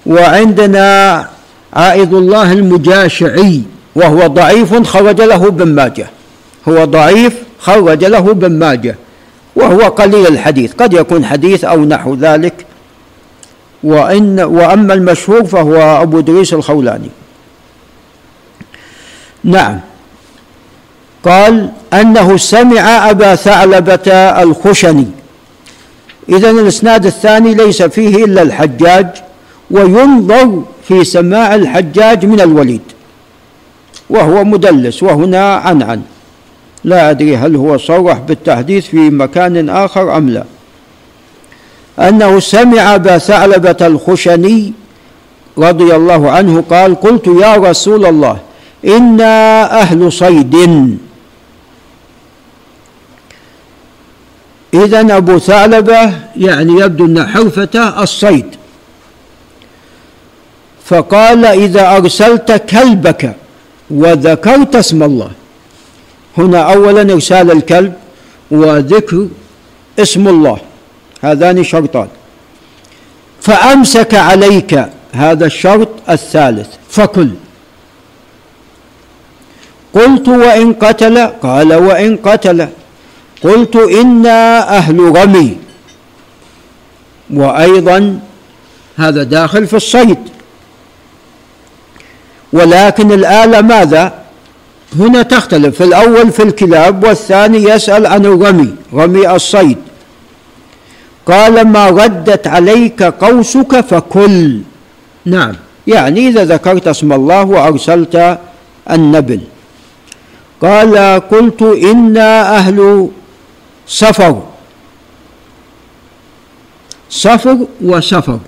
وعندنا 0.06 1.28
عائد 1.72 2.14
الله 2.14 2.52
المجاشعي 2.52 3.62
وهو 3.94 4.26
ضعيف 4.26 4.74
خرج 4.74 5.20
له 5.20 5.46
ابن 5.46 5.68
ماجه. 5.68 6.06
هو 6.68 6.84
ضعيف 6.84 7.34
خرج 7.58 8.04
له 8.04 8.30
ابن 8.30 8.58
ماجه. 8.58 8.96
وهو 9.56 9.80
قليل 9.80 10.26
الحديث. 10.26 10.72
قد 10.72 10.92
يكون 10.92 11.24
حديث 11.24 11.64
أو 11.64 11.84
نحو 11.84 12.14
ذلك. 12.14 12.66
وإن 13.84 14.40
وأما 14.40 14.94
المشهور 14.94 15.44
فهو 15.44 16.02
أبو 16.02 16.18
إدريس 16.18 16.54
الخولاني. 16.54 17.10
نعم. 19.44 19.80
قال 21.24 21.70
أنه 21.92 22.36
سمع 22.36 23.10
أبا 23.10 23.34
ثعلبة 23.34 24.12
الخشني. 24.12 25.06
إذا 26.28 26.50
الإسناد 26.50 27.06
الثاني 27.06 27.54
ليس 27.54 27.82
فيه 27.82 28.24
إلا 28.24 28.42
الحجاج 28.42 29.06
وينظر 29.70 30.62
في 30.88 31.04
سماع 31.04 31.54
الحجاج 31.54 32.26
من 32.26 32.40
الوليد. 32.40 32.82
وهو 34.10 34.44
مدلس 34.44 35.02
وهنا 35.02 35.54
عن 35.54 35.82
عن 35.82 36.02
لا 36.84 37.10
أدري 37.10 37.36
هل 37.36 37.56
هو 37.56 37.78
صرح 37.78 38.18
بالتحديث 38.18 38.86
في 38.86 39.10
مكان 39.10 39.68
آخر 39.70 40.16
أم 40.16 40.30
لا. 40.30 40.44
أنه 41.98 42.40
سمع 42.40 42.94
أبا 42.94 43.18
ثعلبة 43.18 43.76
الخشني 43.80 44.72
رضي 45.58 45.96
الله 45.96 46.30
عنه 46.30 46.64
قال 46.70 47.00
قلت 47.00 47.26
يا 47.26 47.56
رسول 47.56 48.06
الله 48.06 48.38
إنا 48.84 49.64
أهل 49.80 50.12
صيد. 50.12 50.56
إذا 54.74 55.16
أبو 55.16 55.38
ثعلبة 55.38 56.12
يعني 56.36 56.72
يبدو 56.72 57.06
أن 57.06 57.26
حرفته 57.26 58.02
الصيد. 58.02 58.46
فقال 60.84 61.46
إذا 61.46 61.96
أرسلت 61.96 62.52
كلبك 62.52 63.36
وذكرت 63.90 64.76
اسم 64.76 65.02
الله. 65.02 65.30
هنا 66.38 66.58
أولا 66.58 67.12
إرسال 67.12 67.50
الكلب 67.50 67.92
وذكر 68.50 69.28
اسم 69.98 70.28
الله. 70.28 70.58
هذان 71.22 71.64
شرطان. 71.64 72.08
فأمسك 73.40 74.14
عليك 74.14 74.84
هذا 75.12 75.46
الشرط 75.46 75.88
الثالث 76.10 76.68
فكل. 76.90 77.30
قلت 79.94 80.28
وإن 80.28 80.72
قتل 80.72 81.26
قال 81.26 81.74
وإن 81.74 82.16
قتل. 82.16 82.68
قلت 83.42 83.76
إنا 83.76 84.68
أهل 84.76 84.98
رمي. 85.00 85.56
وأيضا 87.30 88.20
هذا 88.96 89.22
داخل 89.22 89.66
في 89.66 89.76
الصيد. 89.76 90.18
ولكن 92.52 93.12
الآلة 93.12 93.60
ماذا؟ 93.60 94.14
هنا 94.96 95.22
تختلف 95.22 95.82
الأول 95.82 96.32
في 96.32 96.42
الكلاب 96.42 97.04
والثاني 97.04 97.62
يسأل 97.62 98.06
عن 98.06 98.26
الرمي 98.26 98.74
رمي 98.94 99.30
الصيد. 99.30 99.78
قال 101.26 101.66
ما 101.68 101.88
ردت 101.88 102.46
عليك 102.46 103.02
قوسك 103.02 103.80
فكل. 103.80 104.60
نعم. 105.26 105.54
يعني 105.86 106.28
إذا 106.28 106.44
ذكرت 106.44 106.88
اسم 106.88 107.12
الله 107.12 107.44
وأرسلت 107.44 108.38
النبل 108.90 109.40
قال 110.60 111.20
قلت 111.30 111.62
إنا 111.62 112.56
أهل 112.56 113.08
سفر. 113.86 114.42
سفر 117.10 117.58
وسفر. 117.80 118.38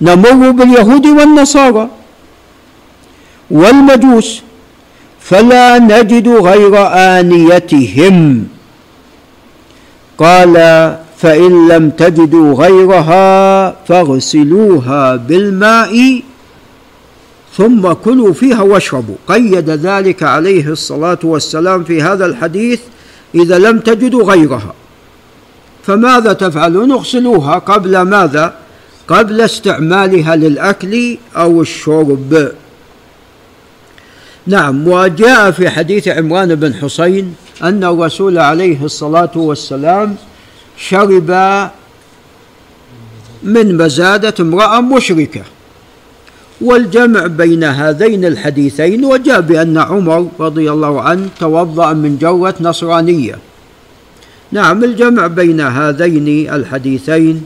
نمر 0.00 0.50
باليهود 0.50 1.06
والنصارى. 1.06 1.88
والمجوس. 3.50 4.42
فلا 5.20 5.78
نجد 5.78 6.28
غير 6.28 6.74
آنيتهم. 6.92 8.46
قال 10.18 10.54
فإن 11.22 11.68
لم 11.68 11.90
تجدوا 11.90 12.54
غيرها 12.54 13.70
فاغسلوها 13.70 15.16
بالماء 15.16 16.22
ثم 17.56 17.92
كلوا 17.92 18.32
فيها 18.32 18.62
واشربوا. 18.62 19.14
قيد 19.26 19.70
ذلك 19.70 20.22
عليه 20.22 20.68
الصلاة 20.68 21.18
والسلام 21.22 21.84
في 21.84 22.02
هذا 22.02 22.26
الحديث 22.26 22.80
إذا 23.34 23.58
لم 23.58 23.78
تجدوا 23.78 24.24
غيرها. 24.24 24.74
فماذا 25.82 26.32
تفعلون؟ 26.32 26.92
اغسلوها. 26.92 27.58
قبل 27.58 28.00
ماذا؟ 28.00 28.54
قبل 29.08 29.40
استعمالها 29.40 30.36
للأكل 30.36 31.18
أو 31.36 31.62
الشرب. 31.62 32.52
نعم 34.46 34.88
وجاء 34.88 35.50
في 35.50 35.70
حديث 35.70 36.08
عمران 36.08 36.54
بن 36.54 36.74
حسين 36.74 37.34
أن 37.62 37.84
الرسول 37.84 38.38
عليه 38.38 38.84
الصلاة 38.84 39.30
والسلام 39.34 40.16
شرب 40.80 41.30
من 43.42 43.76
مزادة 43.76 44.34
امرأة 44.40 44.80
مشركة. 44.80 45.42
والجمع 46.60 47.26
بين 47.26 47.64
هذين 47.64 48.24
الحديثين 48.24 49.04
وجاء 49.04 49.40
بأن 49.40 49.78
عمر 49.78 50.28
رضي 50.40 50.70
الله 50.72 51.00
عنه 51.00 51.28
توضأ 51.40 51.92
من 51.92 52.18
جرة 52.18 52.54
نصرانية. 52.60 53.38
نعم 54.52 54.84
الجمع 54.84 55.26
بين 55.26 55.60
هذين 55.60 56.54
الحديثين 56.54 57.42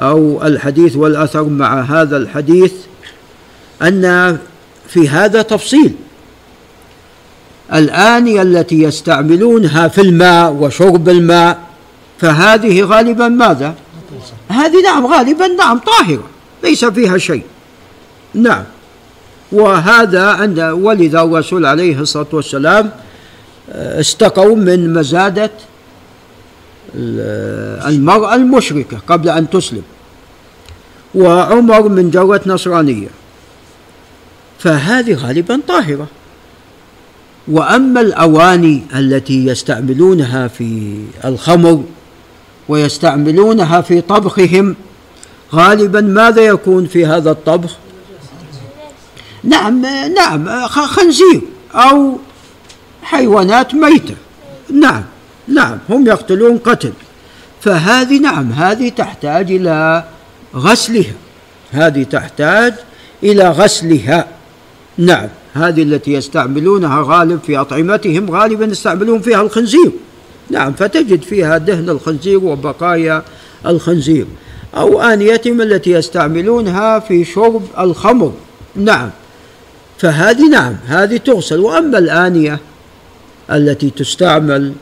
أو 0.00 0.46
الحديث 0.46 0.96
والأثر 0.96 1.44
مع 1.44 1.80
هذا 1.80 2.16
الحديث 2.16 2.72
أن 3.82 4.38
في 4.88 5.08
هذا 5.08 5.42
تفصيل. 5.42 5.92
الآنية 7.74 8.42
التي 8.42 8.82
يستعملونها 8.82 9.88
في 9.88 10.00
الماء 10.00 10.52
وشرب 10.52 11.08
الماء 11.08 11.65
فهذه 12.18 12.82
غالبا 12.82 13.28
ماذا؟ 13.28 13.74
هذه 14.48 14.82
نعم 14.82 15.06
غالبا 15.06 15.46
نعم 15.46 15.78
طاهرة 15.78 16.28
ليس 16.64 16.84
فيها 16.84 17.18
شيء. 17.18 17.42
نعم. 18.34 18.64
وهذا 19.52 20.26
عند 20.26 20.60
ولذا 20.60 21.20
الرسول 21.20 21.66
عليه 21.66 22.00
الصلاة 22.00 22.26
والسلام 22.32 22.90
آه، 23.72 24.00
استقوا 24.00 24.56
من 24.56 24.94
مزادة 24.94 25.50
المرأة 26.94 28.34
المشركة 28.34 28.98
قبل 29.08 29.28
أن 29.28 29.50
تسلم. 29.50 29.82
وعمر 31.14 31.88
من 31.88 32.10
جرة 32.10 32.40
نصرانية. 32.46 33.08
فهذه 34.58 35.14
غالبا 35.14 35.60
طاهرة. 35.68 36.06
وأما 37.48 38.00
الأواني 38.00 38.82
التي 38.94 39.46
يستعملونها 39.46 40.48
في 40.48 41.00
الخمر 41.24 41.84
ويستعملونها 42.68 43.80
في 43.80 44.00
طبخهم. 44.00 44.76
غالبا 45.54 46.00
ماذا 46.00 46.42
يكون 46.42 46.86
في 46.86 47.06
هذا 47.06 47.30
الطبخ؟ 47.30 47.76
نعم 49.44 49.86
نعم 50.14 50.66
خنزير 50.68 51.40
أو 51.74 52.18
حيوانات 53.02 53.74
ميتة. 53.74 54.14
نعم 54.72 55.04
نعم 55.48 55.78
هم 55.88 56.06
يقتلون 56.06 56.58
قتل. 56.58 56.92
فهذه 57.60 58.18
نعم 58.18 58.52
هذه 58.52 58.88
تحتاج 58.88 59.50
إلى 59.52 60.04
غسلها. 60.54 61.14
هذه 61.70 62.02
تحتاج 62.02 62.74
إلى 63.22 63.48
غسلها. 63.48 64.26
نعم 64.98 65.28
هذه 65.54 65.82
التي 65.82 66.12
يستعملونها 66.12 67.02
غالب 67.06 67.40
في 67.46 67.56
أطعمتهم 67.56 68.30
غالبا 68.30 68.64
يستعملون 68.64 69.20
فيها 69.20 69.42
الخنزير. 69.42 69.92
نعم 70.50 70.72
فتجد 70.72 71.22
فيها 71.22 71.58
دهن 71.58 71.90
الخنزير 71.90 72.44
وبقايا 72.44 73.22
الخنزير. 73.66 74.26
أو 74.76 75.00
آنيتهم 75.00 75.60
التي 75.60 75.90
يستعملونها 75.90 76.98
في 76.98 77.24
شرب 77.24 77.62
الخمر. 77.78 78.32
نعم 78.76 79.10
فهذه 79.98 80.48
نعم 80.50 80.76
هذه 80.86 81.16
تغسل. 81.16 81.60
وأما 81.60 81.98
الآنية 81.98 82.58
التي 83.50 83.90
تستعمل 83.90 84.72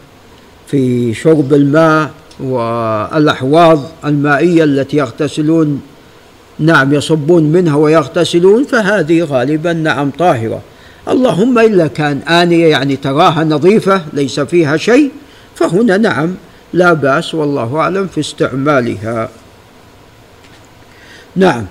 في 0.67 1.15
شرب 1.15 1.55
الماء 1.55 2.11
والأحواض 2.41 3.83
المائية 4.05 4.65
التي 4.65 4.97
يغتسلون 4.97 5.81
نعم 6.59 6.95
يصبون 6.95 7.43
منها 7.43 7.77
ويغتسلون 7.77 8.65
فهذه 8.65 9.23
غالبا 9.23 9.73
نعم 9.73 10.11
طاهرة. 10.11 10.61
اللهم 11.09 11.59
إلا 11.59 11.87
كان 11.87 12.19
آنية 12.19 12.67
يعني 12.67 12.97
تراها 12.97 13.45
نظيفة 13.45 14.03
ليس 14.13 14.41
فيها 14.41 14.77
شيء 14.77 15.11
فهنا 15.55 15.97
نعم 15.97 16.35
لا 16.73 16.93
بأس 16.93 17.35
والله 17.35 17.77
أعلم 17.77 18.07
في 18.07 18.21
استعمالها. 18.21 19.29
نعم 21.37 21.67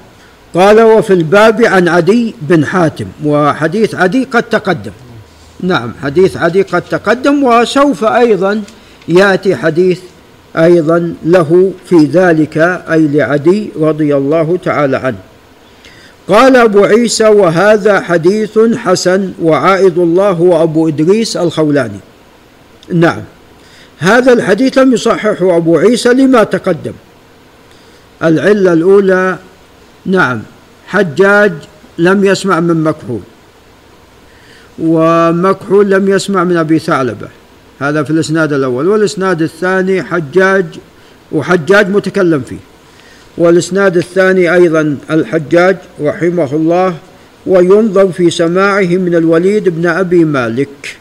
قال 0.54 0.82
وفي 0.82 1.14
الباب 1.14 1.66
عن 1.66 1.88
عدي 1.88 2.36
بن 2.42 2.66
حاتم 2.66 3.06
وحديث 3.26 3.96
عدي 3.96 4.24
قد 4.24 4.44
تقدم. 4.44 4.92
نعم 5.60 5.94
حديث 6.04 6.38
عدي 6.38 6.62
قد 6.62 6.82
تقدم 6.82 7.44
وسوف 7.44 8.04
أيضا 8.04 8.62
يأتي 9.08 9.56
حديث 9.56 10.00
أيضا 10.58 11.16
له 11.26 11.72
في 11.90 11.96
ذلك 11.96 12.58
أي 12.92 13.08
لعدي 13.08 13.70
رضي 13.80 14.16
الله 14.16 14.58
تعالى 14.64 14.98
عنه. 14.98 15.18
قال 16.28 16.56
أبو 16.56 16.84
عيسى 16.84 17.28
وهذا 17.28 18.00
حديث 18.02 18.60
حسن 18.60 19.34
وعائد 19.42 19.98
الله 19.98 20.30
هو 20.30 20.64
أبو 20.64 20.88
إدريس 20.88 21.38
الخولاني. 21.38 22.00
نعم 22.94 23.22
هذا 24.04 24.34
الحديث 24.34 24.78
لم 24.78 24.94
يصححه 24.94 25.58
أبو 25.58 25.78
عيسى 25.78 26.10
لما 26.10 26.44
تقدم. 26.44 26.94
العلة 28.24 28.74
الأولى 28.74 29.38
نعم 30.06 30.42
حجاج 30.88 31.54
لم 31.98 32.26
يسمع 32.26 32.60
من 32.60 32.84
مكحول 32.84 33.20
ومكحول 34.80 35.92
لم 35.92 36.10
يسمع 36.10 36.44
من 36.44 36.58
أبي 36.58 36.80
ثعلبة. 36.80 37.28
هذا 37.80 38.04
في 38.04 38.12
الإسناد 38.12 38.54
الأول. 38.54 38.88
والإسناد 38.88 39.42
الثاني 39.42 40.04
حجاج 40.04 40.66
وحجاج 41.32 41.90
متكلم 41.90 42.42
فيه. 42.42 42.64
والإسناد 43.38 43.98
الثاني 43.98 44.54
أيضا 44.54 44.98
الحجاج 45.12 45.78
رحمه 46.02 46.56
الله 46.56 46.96
وينظر 47.46 48.12
في 48.12 48.30
سماعه 48.30 48.82
من 49.06 49.16
الوليد 49.16 49.70
بن 49.70 49.88
أبي 49.88 50.26
مالك. 50.26 50.98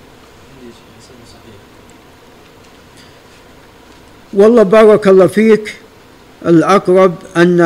والله 4.34 4.62
بارك 4.62 5.08
الله 5.08 5.26
فيك. 5.26 5.74
الأقرب 6.46 7.14
أن 7.36 7.60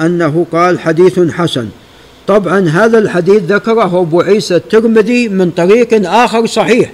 أنه 0.00 0.46
قال 0.52 0.80
حديث 0.80 1.20
حسن. 1.20 1.68
طبعا 2.26 2.68
هذا 2.68 2.98
الحديث 2.98 3.42
ذكره 3.42 4.00
أبو 4.00 4.20
عيسى 4.20 4.56
الترمذي 4.56 5.28
من 5.28 5.50
طريق 5.50 6.10
آخر 6.10 6.46
صحيح 6.46 6.92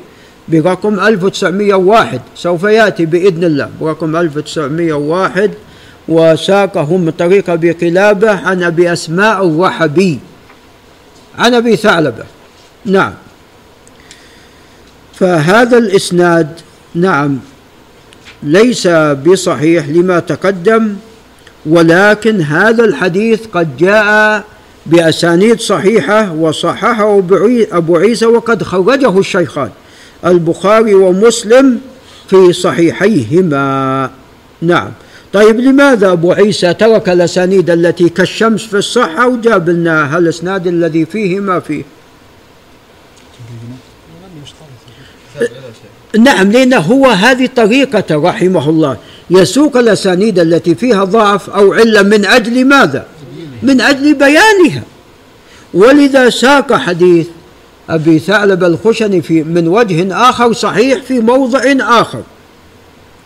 برقم 0.48 1.00
1901 1.00 2.20
سوف 2.36 2.62
يأتي 2.62 3.06
بإذن 3.06 3.44
الله 3.44 3.70
برقم 3.80 4.16
1901 4.16 5.50
وساقه 6.08 6.96
من 6.96 7.10
طريق 7.10 7.50
أبي 7.50 7.72
قلابة 7.72 8.30
عن 8.30 8.62
أبي 8.62 8.92
أسماء 8.92 9.48
الرحبي. 9.48 10.18
عن 11.38 11.54
أبي 11.54 11.76
ثعلبة. 11.76 12.24
نعم. 12.84 13.12
فهذا 15.14 15.78
الإسناد 15.78 16.48
نعم. 16.94 17.38
ليس 18.42 18.86
بصحيح 19.26 19.88
لما 19.88 20.20
تقدم 20.20 20.96
ولكن 21.66 22.40
هذا 22.40 22.84
الحديث 22.84 23.40
قد 23.52 23.76
جاء 23.76 24.44
بأسانيد 24.86 25.60
صحيحة 25.60 26.32
وصححه 26.32 27.18
أبو 27.72 27.96
عيسى 27.96 28.26
وقد 28.26 28.62
خرجه 28.62 29.18
الشيخان 29.18 29.70
البخاري 30.26 30.94
ومسلم 30.94 31.80
في 32.28 32.52
صحيحيهما. 32.52 34.10
نعم. 34.62 34.92
طيب 35.32 35.60
لماذا 35.60 36.12
أبو 36.12 36.32
عيسى 36.32 36.74
ترك 36.74 37.08
الأسانيد 37.08 37.70
التي 37.70 38.08
كالشمس 38.08 38.66
في 38.66 38.76
الصحة 38.76 39.28
وجاب 39.28 39.68
لنا 39.68 40.18
الإسناد 40.18 40.66
الذي 40.66 41.06
فيه؟ 41.06 41.40
ما 41.40 41.60
فيه 41.60 41.82
نعم 46.18 46.52
لأن 46.52 46.74
هو 46.74 47.06
هذه 47.06 47.48
طريقة 47.56 48.04
رحمه 48.10 48.70
الله. 48.70 48.96
يسوق 49.30 49.76
الأسانيد 49.76 50.38
التي 50.38 50.74
فيها 50.74 51.04
ضعف 51.04 51.50
أو 51.50 51.72
علة 51.72 52.02
من 52.02 52.24
أجل 52.24 52.64
ماذا؟ 52.64 53.06
من 53.62 53.80
أجل 53.80 54.14
بيانها. 54.14 54.82
ولذا 55.74 56.30
ساق 56.30 56.72
حديث 56.72 57.26
أبي 57.90 58.18
ثعلب 58.18 58.64
الخشني 58.64 59.22
في 59.22 59.42
من 59.42 59.68
وجه 59.68 60.28
آخر 60.28 60.52
صحيح 60.52 61.02
في 61.02 61.20
موضع 61.20 61.60
آخر. 61.80 62.22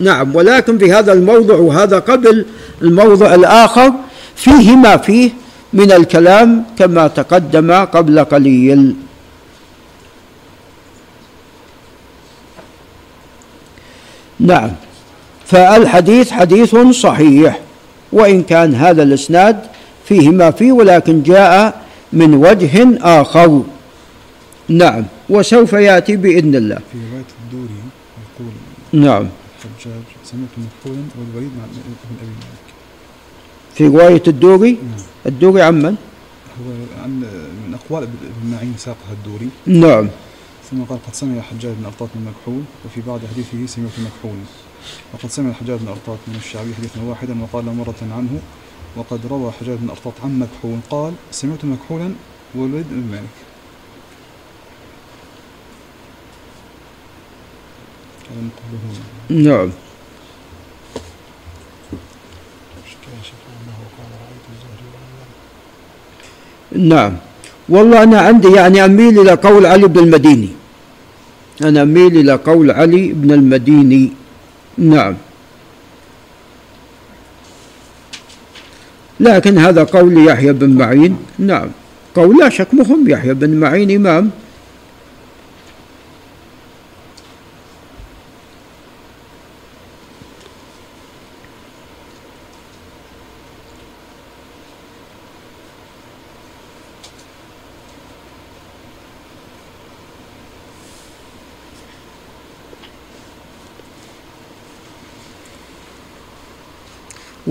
نعم 0.01 0.37
ولكن 0.37 0.79
في 0.79 0.93
هذا 0.93 1.13
الموضع 1.13 1.55
وهذا 1.55 1.99
قبل 1.99 2.45
الموضع 2.83 3.35
الآخر 3.35 3.93
فيه 4.37 4.77
ما 4.77 4.97
فيه 4.97 5.31
من 5.73 5.93
الكلام 5.93 6.65
كما 6.79 7.07
تقدم 7.07 7.73
قبل 7.73 8.25
قليل. 8.25 8.95
نعم. 14.41 14.71
فالحديث 15.47 16.31
حديث 16.31 16.77
صحيح 16.77 17.61
وإن 18.13 18.43
كان 18.43 18.75
هذا 18.75 19.03
الإسناد 19.03 19.61
فيه 20.05 20.31
ما 20.31 20.51
فيه 20.51 20.73
ولكن 20.73 21.23
جاء 21.23 21.81
من 22.13 22.35
وجه 22.35 22.99
آخر. 23.03 23.63
نعم. 24.69 25.05
وسوف 25.29 25.73
يأتي 25.73 26.17
بإذن 26.17 26.55
الله. 26.55 26.79
في 26.93 26.99
رواية 27.11 27.25
الدوري 27.45 27.75
يقول 28.25 28.53
نعم. 28.93 29.27
الحجاج 29.65 30.03
سمعت 30.25 30.49
مكحولا 30.59 31.03
والوليد 31.19 31.51
مع 31.59 31.65
ابن 31.65 31.81
أبي 32.21 32.27
مالك. 32.27 32.65
في 33.75 33.87
رواية 33.87 34.23
الدوري؟ 34.29 34.71
نعم. 34.71 35.05
الدوري 35.27 35.63
عن 35.63 35.75
من؟ 35.75 35.85
هو 35.85 36.73
عن 37.03 37.11
من 37.67 37.75
أقوال 37.75 38.03
ابن 38.03 38.53
معين 38.53 38.75
ساقها 38.79 39.13
الدوري. 39.13 39.49
نعم. 39.67 40.09
ثم 40.71 40.85
قال 40.85 40.99
قد 41.07 41.15
سمع 41.15 41.37
الحجاج 41.37 41.73
بن 41.73 41.85
أرطاط 41.85 42.09
من 42.15 42.25
مكحول 42.25 42.63
وفي 42.85 43.01
بعض 43.01 43.21
حديثه 43.33 43.67
سمعت 43.67 43.93
مكحولا 43.99 44.45
وقد 45.15 45.31
سمع 45.31 45.51
الحجاج 45.51 45.79
بن 45.79 45.89
أرطاط 45.89 46.19
من 46.29 46.37
الشعبي 46.37 46.75
حديثا 46.75 47.03
واحدا 47.03 47.43
وقال 47.43 47.65
مرة 47.65 47.95
عنه 48.03 48.41
وقد 48.97 49.27
روى 49.27 49.53
حجاج 49.53 49.79
بن 49.79 49.91
أرطاط 49.91 50.13
عن 50.25 50.39
مكحول 50.39 50.79
قال 50.91 51.15
سمعت 51.31 51.65
مكحولا 51.65 52.15
والوليد 52.55 52.89
بن 52.91 53.11
مالك. 53.11 53.29
نعم. 59.31 59.71
نعم. 66.73 67.17
والله 67.69 68.03
أنا 68.03 68.21
عندي 68.21 68.49
يعني 68.49 68.85
أميل 68.85 69.21
إلى 69.21 69.31
قول 69.31 69.67
علي 69.67 69.89
بن 69.89 69.99
المديني. 69.99 70.49
أنا 71.63 71.83
أميل 71.83 72.19
إلى 72.19 72.33
قول 72.33 72.71
علي 72.71 73.13
بن 73.13 73.31
المديني. 73.33 74.13
نعم. 74.79 75.15
لكن 79.21 79.59
هذا 79.59 79.83
قول 79.85 80.27
يحيى 80.27 80.53
بن 80.53 80.71
معين. 80.71 81.17
نعم. 81.39 81.69
قول 82.15 82.37
لا 82.39 82.49
شك 82.49 82.75
مهم 82.75 83.09
يحيى 83.09 83.35
بن 83.35 83.51
معين 83.61 83.91
إمام. 83.91 84.31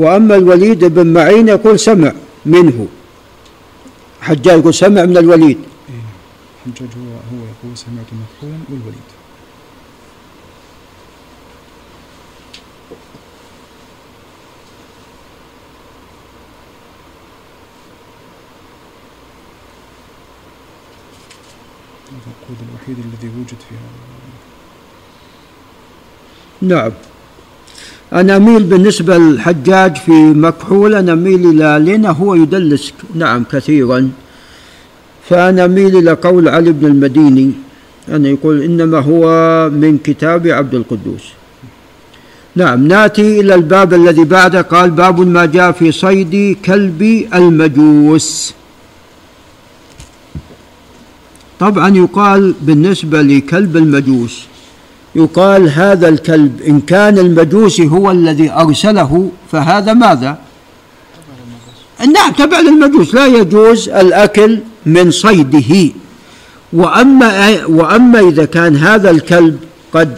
وأما 0.03 0.35
الوليد 0.35 0.85
بن 0.85 1.13
معين 1.13 1.47
يقول 1.47 1.79
سمع 1.79 2.13
منه. 2.45 2.87
حجاج 4.21 4.59
يقول 4.59 4.73
سمع 4.73 5.05
من 5.05 5.17
الوليد. 5.17 5.59
إيه 5.89 5.95
حجاج 6.65 6.89
هو 6.97 7.11
هو 7.31 7.41
يقول 7.51 7.77
سمعت 7.77 8.09
مكحولا 8.21 8.59
والوليد. 8.69 9.09
الوحيد 22.69 23.05
الذي 23.05 23.27
وجد 23.27 23.59
في 23.69 23.75
هذا. 23.75 24.03
نعم. 26.61 26.91
أنا 28.13 28.35
أميل 28.37 28.63
بالنسبة 28.63 29.17
للحجاج 29.17 29.95
في 29.95 30.11
مكحول 30.11 30.95
أنا 30.95 31.13
أميل 31.13 31.49
إلى 31.49 31.85
لأنه 31.85 32.11
هو 32.11 32.35
يدلس 32.35 32.93
نعم 33.15 33.43
كثيرا. 33.51 34.09
فأنا 35.29 35.65
أميل 35.65 35.97
إلى 35.97 36.11
قول 36.11 36.47
علي 36.47 36.71
بن 36.71 36.85
المديني 36.87 37.51
أنا 38.09 38.29
يقول 38.29 38.61
إنما 38.61 38.99
هو 38.99 39.25
من 39.69 39.97
كتاب 39.97 40.47
عبد 40.47 40.75
القدوس. 40.75 41.23
نعم 42.55 42.87
ناتي 42.87 43.39
إلى 43.39 43.55
الباب 43.55 43.93
الذي 43.93 44.23
بعده 44.23 44.61
قال 44.61 44.91
باب 44.91 45.19
ما 45.19 45.45
جاء 45.45 45.71
في 45.71 45.91
صيد 45.91 46.57
كلب 46.65 47.27
المجوس. 47.33 48.53
طبعا 51.59 51.95
يقال 51.95 52.53
بالنسبة 52.61 53.21
لكلب 53.21 53.77
المجوس. 53.77 54.45
يقال 55.15 55.69
هذا 55.69 56.09
الكلب 56.09 56.61
إن 56.61 56.79
كان 56.79 57.19
المجوسي 57.19 57.87
هو 57.87 58.11
الذي 58.11 58.51
أرسله 58.51 59.31
فهذا 59.51 59.93
ماذا؟ 59.93 60.37
نعم 62.13 62.31
تبع 62.31 62.59
للمجوس 62.59 63.15
لا 63.15 63.25
يجوز 63.25 63.89
الأكل 63.89 64.59
من 64.85 65.11
صيده. 65.11 65.91
وأما 66.73 67.65
وأما 67.65 68.19
إذا 68.19 68.45
كان 68.45 68.75
هذا 68.75 69.09
الكلب 69.09 69.59
قد 69.93 70.17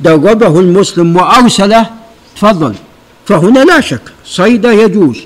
دربه 0.00 0.60
المسلم 0.60 1.16
وأرسله 1.16 1.86
تفضل. 2.36 2.74
فهنا 3.26 3.58
لا 3.58 3.80
شك 3.80 4.02
صيده 4.24 4.72
يجوز. 4.72 5.18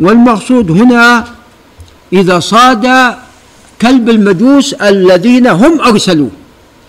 والمقصود 0.00 0.70
هنا 0.70 1.24
إذا 2.12 2.40
صاد 2.40 3.14
كلب 3.82 4.08
المجوس 4.08 4.72
الذين 4.72 5.46
هم 5.46 5.80
أرسلوه. 5.80 6.30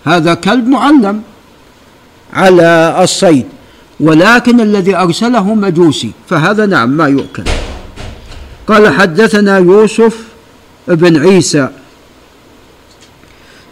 هذا 0.04 0.34
كلب 0.34 0.68
معلم. 0.68 1.22
على 2.32 2.98
الصيد. 3.02 3.46
ولكن 4.00 4.60
الذي 4.60 4.96
أرسله 4.96 5.54
مجوسي 5.54 6.10
فهذا 6.28 6.66
نعم 6.66 6.90
ما 6.90 7.06
يؤكل 7.06 7.42
قال 8.66 8.94
حدثنا 8.94 9.58
يوسف 9.58 10.18
بن 10.88 11.16
عيسى. 11.16 11.68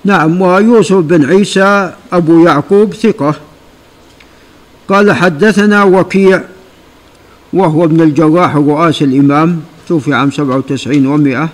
نعم 0.04 0.42
ويوسف 0.42 0.96
بن 0.96 1.24
عيسى 1.24 1.92
أبو 2.12 2.46
يعقوب 2.46 2.94
ثقة. 2.94 3.34
قال 4.88 5.12
حدثنا 5.12 5.84
وكيع 5.84 6.42
وهو 7.52 7.84
ابن 7.84 8.00
الجراح 8.00 8.56
رؤاس 8.56 9.02
الإمام 9.02 9.60
توفي 9.88 10.14
عام 10.14 10.30
سبعة 10.30 10.56
وتسعين 10.56 11.06
ومائة. 11.06 11.48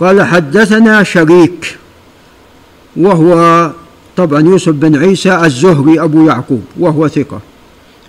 قال 0.00 0.22
حدثنا 0.22 1.02
شريك 1.02 1.78
وهو 2.96 3.70
طبعا 4.20 4.40
يوسف 4.40 4.72
بن 4.72 4.96
عيسى 4.96 5.44
الزهري 5.44 6.00
أبو 6.00 6.28
يعقوب 6.28 6.62
وهو 6.78 7.08
ثقة. 7.08 7.40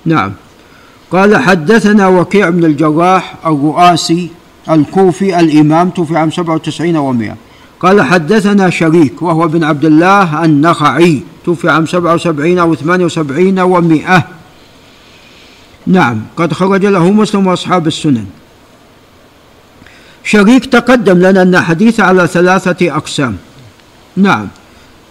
نعم. 0.06 0.32
قال 1.12 1.38
حدثنا 1.38 2.08
وكيع 2.08 2.50
بن 2.50 2.66
الجراح 2.66 3.36
الرؤاسي 3.46 4.30
الكوفي 4.70 5.40
الإمام 5.40 5.90
توفي 5.90 6.18
عام 6.18 6.32
سبعة 6.32 6.56
وتسعين 6.56 6.98
ومائة 6.98 7.36
قال 7.80 8.02
حدثنا 8.02 8.70
شريك 8.70 9.22
وهو 9.22 9.48
بن 9.48 9.64
عبد 9.64 9.86
الله 9.86 10.46
النخعي 10.46 11.24
توفي 11.46 11.70
عام 11.70 11.86
سبعة 11.86 12.14
وسبعين 12.14 12.60
أو 12.60 12.76
ثمانية 12.76 13.06
وسبعين 13.06 13.60
ومائة 13.60 14.28
نعم. 15.88 16.22
قد 16.38 16.54
خرج 16.54 16.86
له 16.86 17.12
مسلم 17.12 17.48
وأصحاب 17.48 17.88
السنن. 17.88 18.26
شريك 20.24 20.66
تقدم 20.66 21.18
لنا 21.18 21.42
أن 21.42 21.60
حديث 21.60 22.00
على 22.00 22.28
ثلاثة 22.28 22.96
أقسام. 22.96 23.38
نعم. 24.18 24.48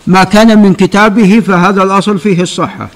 ما 0.07 0.25
كان 0.25 0.63
من 0.63 0.75
كتابه 0.75 1.41
فهذا 1.41 1.83
الأصل 1.83 2.19
فيه 2.19 2.43
الصحة. 2.43 2.89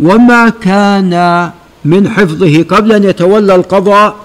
وما 0.00 0.48
كان 0.48 1.50
من 1.84 2.08
حفظه 2.08 2.62
قبل 2.62 2.92
أن 2.92 3.04
يتولى 3.04 3.54
القضاء 3.54 4.16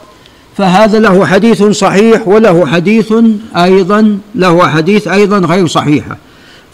فهذا 0.57 0.99
له 0.99 1.26
حديث 1.26 1.63
صحيح 1.63 2.28
وله 2.28 2.65
حديث 2.65 3.13
أيضا 3.55 4.17
له 4.36 4.67
حديث 4.67 5.07
أيضا 5.07 5.38
غير 5.38 5.67
صحيحة 5.67 6.17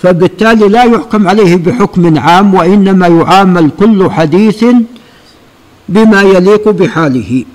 فبالتالي 0.02 0.68
لا 0.68 0.84
يحكم 0.84 1.28
عليه 1.28 1.56
بحكم 1.56 2.20
عام 2.20 2.54
وإنما 2.54 3.08
يعامل 3.08 3.70
كل 3.80 4.12
حديث 4.12 4.66
بما 5.90 6.22
يليق 6.22 6.70
بحاله. 6.70 7.46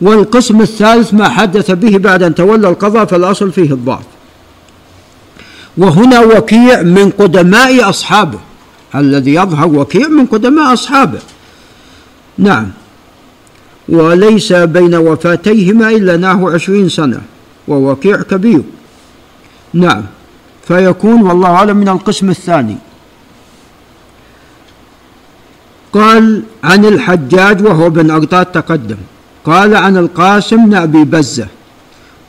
والقسم 0.00 0.60
الثالث 0.60 1.14
ما 1.14 1.28
حدث 1.28 1.70
به 1.70 1.98
بعد 1.98 2.22
أن 2.22 2.34
تولى 2.34 2.68
القضاء 2.68 3.04
فالأصل 3.04 3.52
فيه 3.52 3.72
الضعف. 3.72 4.04
وهنا 5.76 6.20
وكيع 6.20 6.82
من 6.82 7.10
قدماء 7.10 7.88
أصحابه. 7.88 8.38
الذي 8.94 9.34
يظهر 9.34 9.68
وكيع 9.68 10.08
من 10.08 10.26
قدماء 10.26 10.72
أصحابه. 10.72 11.18
نعم. 12.38 12.70
وليس 13.88 14.52
بين 14.52 14.94
وفاتيهما 14.94 15.90
إلا 15.90 16.16
نحو 16.16 16.48
عشرين 16.48 16.88
سنة 16.88 17.20
ووكيع 17.68 18.22
كبير. 18.22 18.62
نعم. 19.74 20.02
فيكون 20.68 21.22
والله 21.22 21.48
أعلم 21.48 21.76
من 21.76 21.88
القسم 21.88 22.30
الثاني. 22.30 22.76
قال 25.92 26.42
عن 26.64 26.84
الحجاج 26.84 27.64
وهو 27.64 27.90
بن 27.90 28.10
أرطاد 28.10 28.46
تقدم. 28.46 28.96
قال 29.44 29.74
عن 29.74 29.96
القاسم 29.96 30.66
بن 30.66 30.74
أبي 30.74 31.04
بزة 31.04 31.46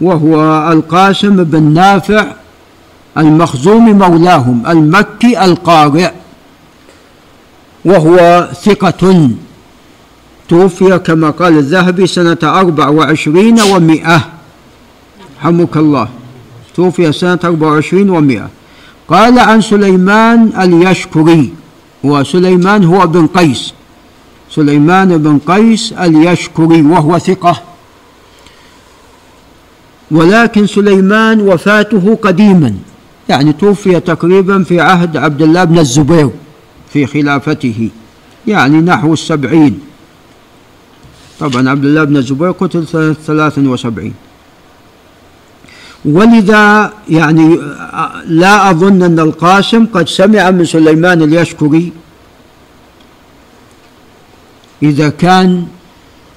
وهو 0.01 0.71
القاسم 0.71 1.43
بن 1.43 1.63
نافع 1.63 2.25
المخزوم 3.17 3.97
مولاهم 3.97 4.63
المكي 4.67 5.45
القارئ. 5.45 6.11
وهو 7.85 8.49
ثقة. 8.63 9.29
توفي 10.49 10.99
كما 10.99 11.29
قال 11.29 11.57
الذهبي 11.57 12.07
سنة 12.07 12.37
أربع 12.43 12.87
وعشرين 12.87 13.61
ومائة 13.61 14.21
حمك 15.39 15.77
الله. 15.77 16.07
توفي 16.75 17.11
سنة 17.11 17.39
أربع 17.43 17.67
وعشرين 17.67 18.09
ومائة 18.09 18.49
قال 19.07 19.39
عن 19.39 19.61
سليمان 19.61 20.51
اليشكري 20.61 21.53
وسليمان 22.03 22.83
هو 22.83 23.07
بن 23.07 23.27
قيس. 23.27 23.73
سليمان 24.51 25.17
بن 25.17 25.39
قيس 25.47 25.93
اليشكري 25.93 26.81
وهو 26.81 27.17
ثقة. 27.17 27.61
ولكن 30.11 30.67
سليمان 30.67 31.41
وفاته 31.41 32.17
قديما. 32.21 32.73
يعني 33.29 33.53
توفي 33.53 33.99
تقريبا 33.99 34.63
في 34.63 34.81
عهد 34.81 35.17
عبد 35.17 35.41
الله 35.41 35.63
بن 35.63 35.79
الزبير 35.79 36.29
في 36.93 37.05
خلافته 37.05 37.89
يعني 38.47 38.81
نحو 38.81 39.13
السبعين. 39.13 39.79
طبعا 41.39 41.69
عبد 41.69 41.85
الله 41.85 42.03
بن 42.03 42.17
الزبير 42.17 42.51
قتل 42.51 42.87
سنة 42.87 43.13
ثلاث 43.13 43.57
وسبعين. 43.57 44.13
ولذا 46.05 46.93
يعني 47.09 47.59
لا 48.25 48.69
أظن 48.69 49.03
أن 49.03 49.19
القاسم 49.19 49.85
قد 49.85 50.07
سمع 50.07 50.51
من 50.51 50.65
سليمان 50.65 51.21
اليشكري 51.21 51.91
إذا 54.83 55.09
كان 55.09 55.65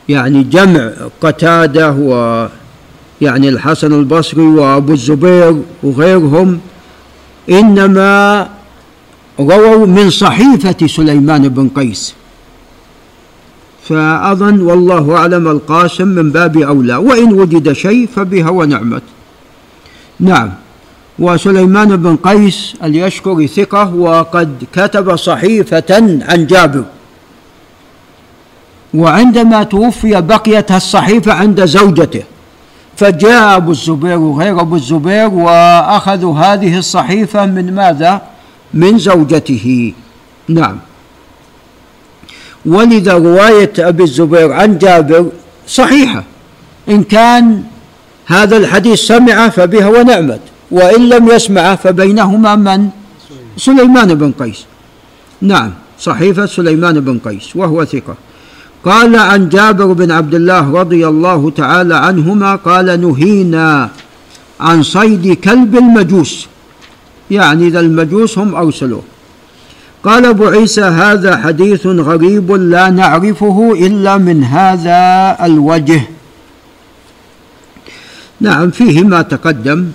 يعني 0.08 0.42
جمع 0.42 0.90
قتادة 1.20 1.90
ويعني 1.90 3.48
الحسن 3.48 3.92
البصري 3.92 4.42
وأبو 4.42 4.92
الزبير 4.92 5.62
وغيرهم 5.82 6.60
إنما 7.50 8.48
رووا 9.40 9.86
من 9.86 10.10
صحيفة 10.10 10.86
سليمان 10.86 11.48
بن 11.48 11.68
قيس. 11.68 12.14
فأظن 13.88 14.60
والله 14.60 15.16
أعلم 15.16 15.48
القاسم 15.48 16.08
من 16.08 16.30
باب 16.30 16.56
أولى 16.56 16.96
وإن 16.96 17.32
وجد 17.32 17.72
شيء 17.72 18.08
فبها 18.16 18.50
ونعمت. 18.50 19.02
نعم 20.20 20.52
وسليمان 21.18 21.96
بن 21.96 22.16
قيس 22.16 22.74
اليشكري 22.84 23.46
ثقة 23.46 23.94
وقد 23.94 24.64
كتب 24.72 25.16
صحيفة 25.16 25.84
عن 26.28 26.46
جابر. 26.46 26.84
وعندما 28.94 29.62
توفي 29.62 30.20
بقيت 30.20 30.72
الصحيفة 30.72 31.32
عند 31.32 31.64
زوجته. 31.64 32.22
فجاء 32.96 33.56
أبو 33.56 33.70
الزبير 33.70 34.18
وغير 34.18 34.60
أبو 34.60 34.76
الزبير 34.76 35.28
وأخذوا 35.28 36.38
هذه 36.38 36.78
الصحيفة 36.78 37.46
من 37.46 37.74
ماذا؟ 37.74 38.22
من 38.74 38.98
زوجته. 38.98 39.92
نعم. 40.48 40.78
ولذا 42.66 43.12
رواية 43.12 43.72
أبي 43.78 44.02
الزبير 44.02 44.52
عن 44.52 44.78
جابر 44.78 45.30
صحيحة. 45.68 46.24
إن 46.88 47.02
كان 47.02 47.62
هذا 48.26 48.56
الحديث 48.56 49.00
سمعه 49.00 49.48
فبها 49.48 49.88
ونعمت 49.88 50.40
وإن 50.70 51.08
لم 51.08 51.28
يسمعه 51.28 51.76
فبينهما 51.76 52.56
من؟ 52.56 52.88
سليمان 53.56 54.14
بن 54.14 54.32
قيس. 54.32 54.64
نعم 55.40 55.72
صحيفة 56.00 56.46
سليمان 56.46 57.00
بن 57.00 57.18
قيس 57.18 57.56
وهو 57.56 57.84
ثقة. 57.84 58.14
قال 58.86 59.16
عن 59.16 59.48
جابر 59.48 59.92
بن 59.92 60.10
عبد 60.10 60.34
الله 60.34 60.72
رضي 60.80 61.08
الله 61.08 61.50
تعالى 61.50 61.96
عنهما 61.96 62.56
قال 62.56 63.00
نهينا 63.00 63.90
عن 64.60 64.82
صيد 64.82 65.32
كلب 65.32 65.76
المجوس. 65.76 66.46
يعني 67.30 67.66
إذا 67.66 67.80
المجوس 67.80 68.38
هم 68.38 68.54
أرسلوه. 68.54 69.02
قال 70.02 70.26
أبو 70.26 70.46
عيسى 70.46 70.82
هذا 70.82 71.36
حديث 71.36 71.86
غريب 71.86 72.52
لا 72.52 72.90
نعرفه 72.90 73.72
إلا 73.72 74.18
من 74.18 74.44
هذا 74.44 75.36
الوجه. 75.46 76.02
نعم 78.40 78.70
فيه 78.70 79.02
ما 79.02 79.22
تقدم 79.22 79.90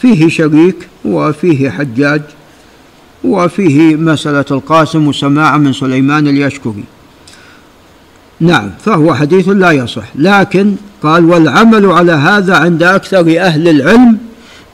فيه 0.00 0.28
شريك 0.28 0.88
وفيه 1.04 1.70
حجاج 1.70 2.22
وفيه 3.24 3.96
مسألة 3.96 4.44
القاسم 4.50 5.08
وسماع 5.08 5.58
من 5.58 5.72
سليمان 5.72 6.28
اليشكري. 6.28 6.84
نعم 8.44 8.70
فهو 8.84 9.14
حديث 9.14 9.48
لا 9.48 9.70
يصح. 9.70 10.08
لكن 10.14 10.74
قال 11.02 11.24
والعمل 11.24 11.86
على 11.86 12.12
هذا 12.12 12.54
عند 12.56 12.82
أكثر 12.82 13.40
أهل 13.40 13.68
العلم 13.68 14.18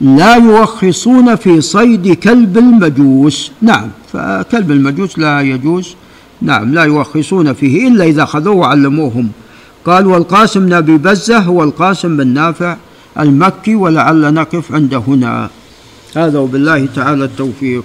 لا 0.01 0.35
يرخصون 0.35 1.35
في 1.35 1.61
صيد 1.61 2.13
كلب 2.13 2.57
المجوس. 2.57 3.51
نعم 3.61 3.87
فكلب 4.13 4.71
المجوس 4.71 5.19
لا 5.19 5.41
يجوز. 5.41 5.95
نعم 6.41 6.73
لا 6.73 6.85
يرخصون 6.85 7.53
فيه 7.53 7.87
إلا 7.87 8.03
إذا 8.05 8.25
خذوه 8.25 8.55
وعلموهم. 8.55 9.27
قال 9.85 10.07
والقاسم 10.07 10.65
بن 10.65 10.73
أبي 10.73 10.97
بزة 10.97 11.39
هو 11.39 11.63
القاسم 11.63 12.17
بن 12.17 12.27
نافع 12.27 12.75
المكي 13.19 13.75
ولعل 13.75 14.33
نقف 14.33 14.65
عند 14.75 14.93
هنا. 14.93 15.49
هذا 16.15 16.39
وبالله 16.39 16.87
تعالى 16.95 17.23
التوفيق. 17.23 17.79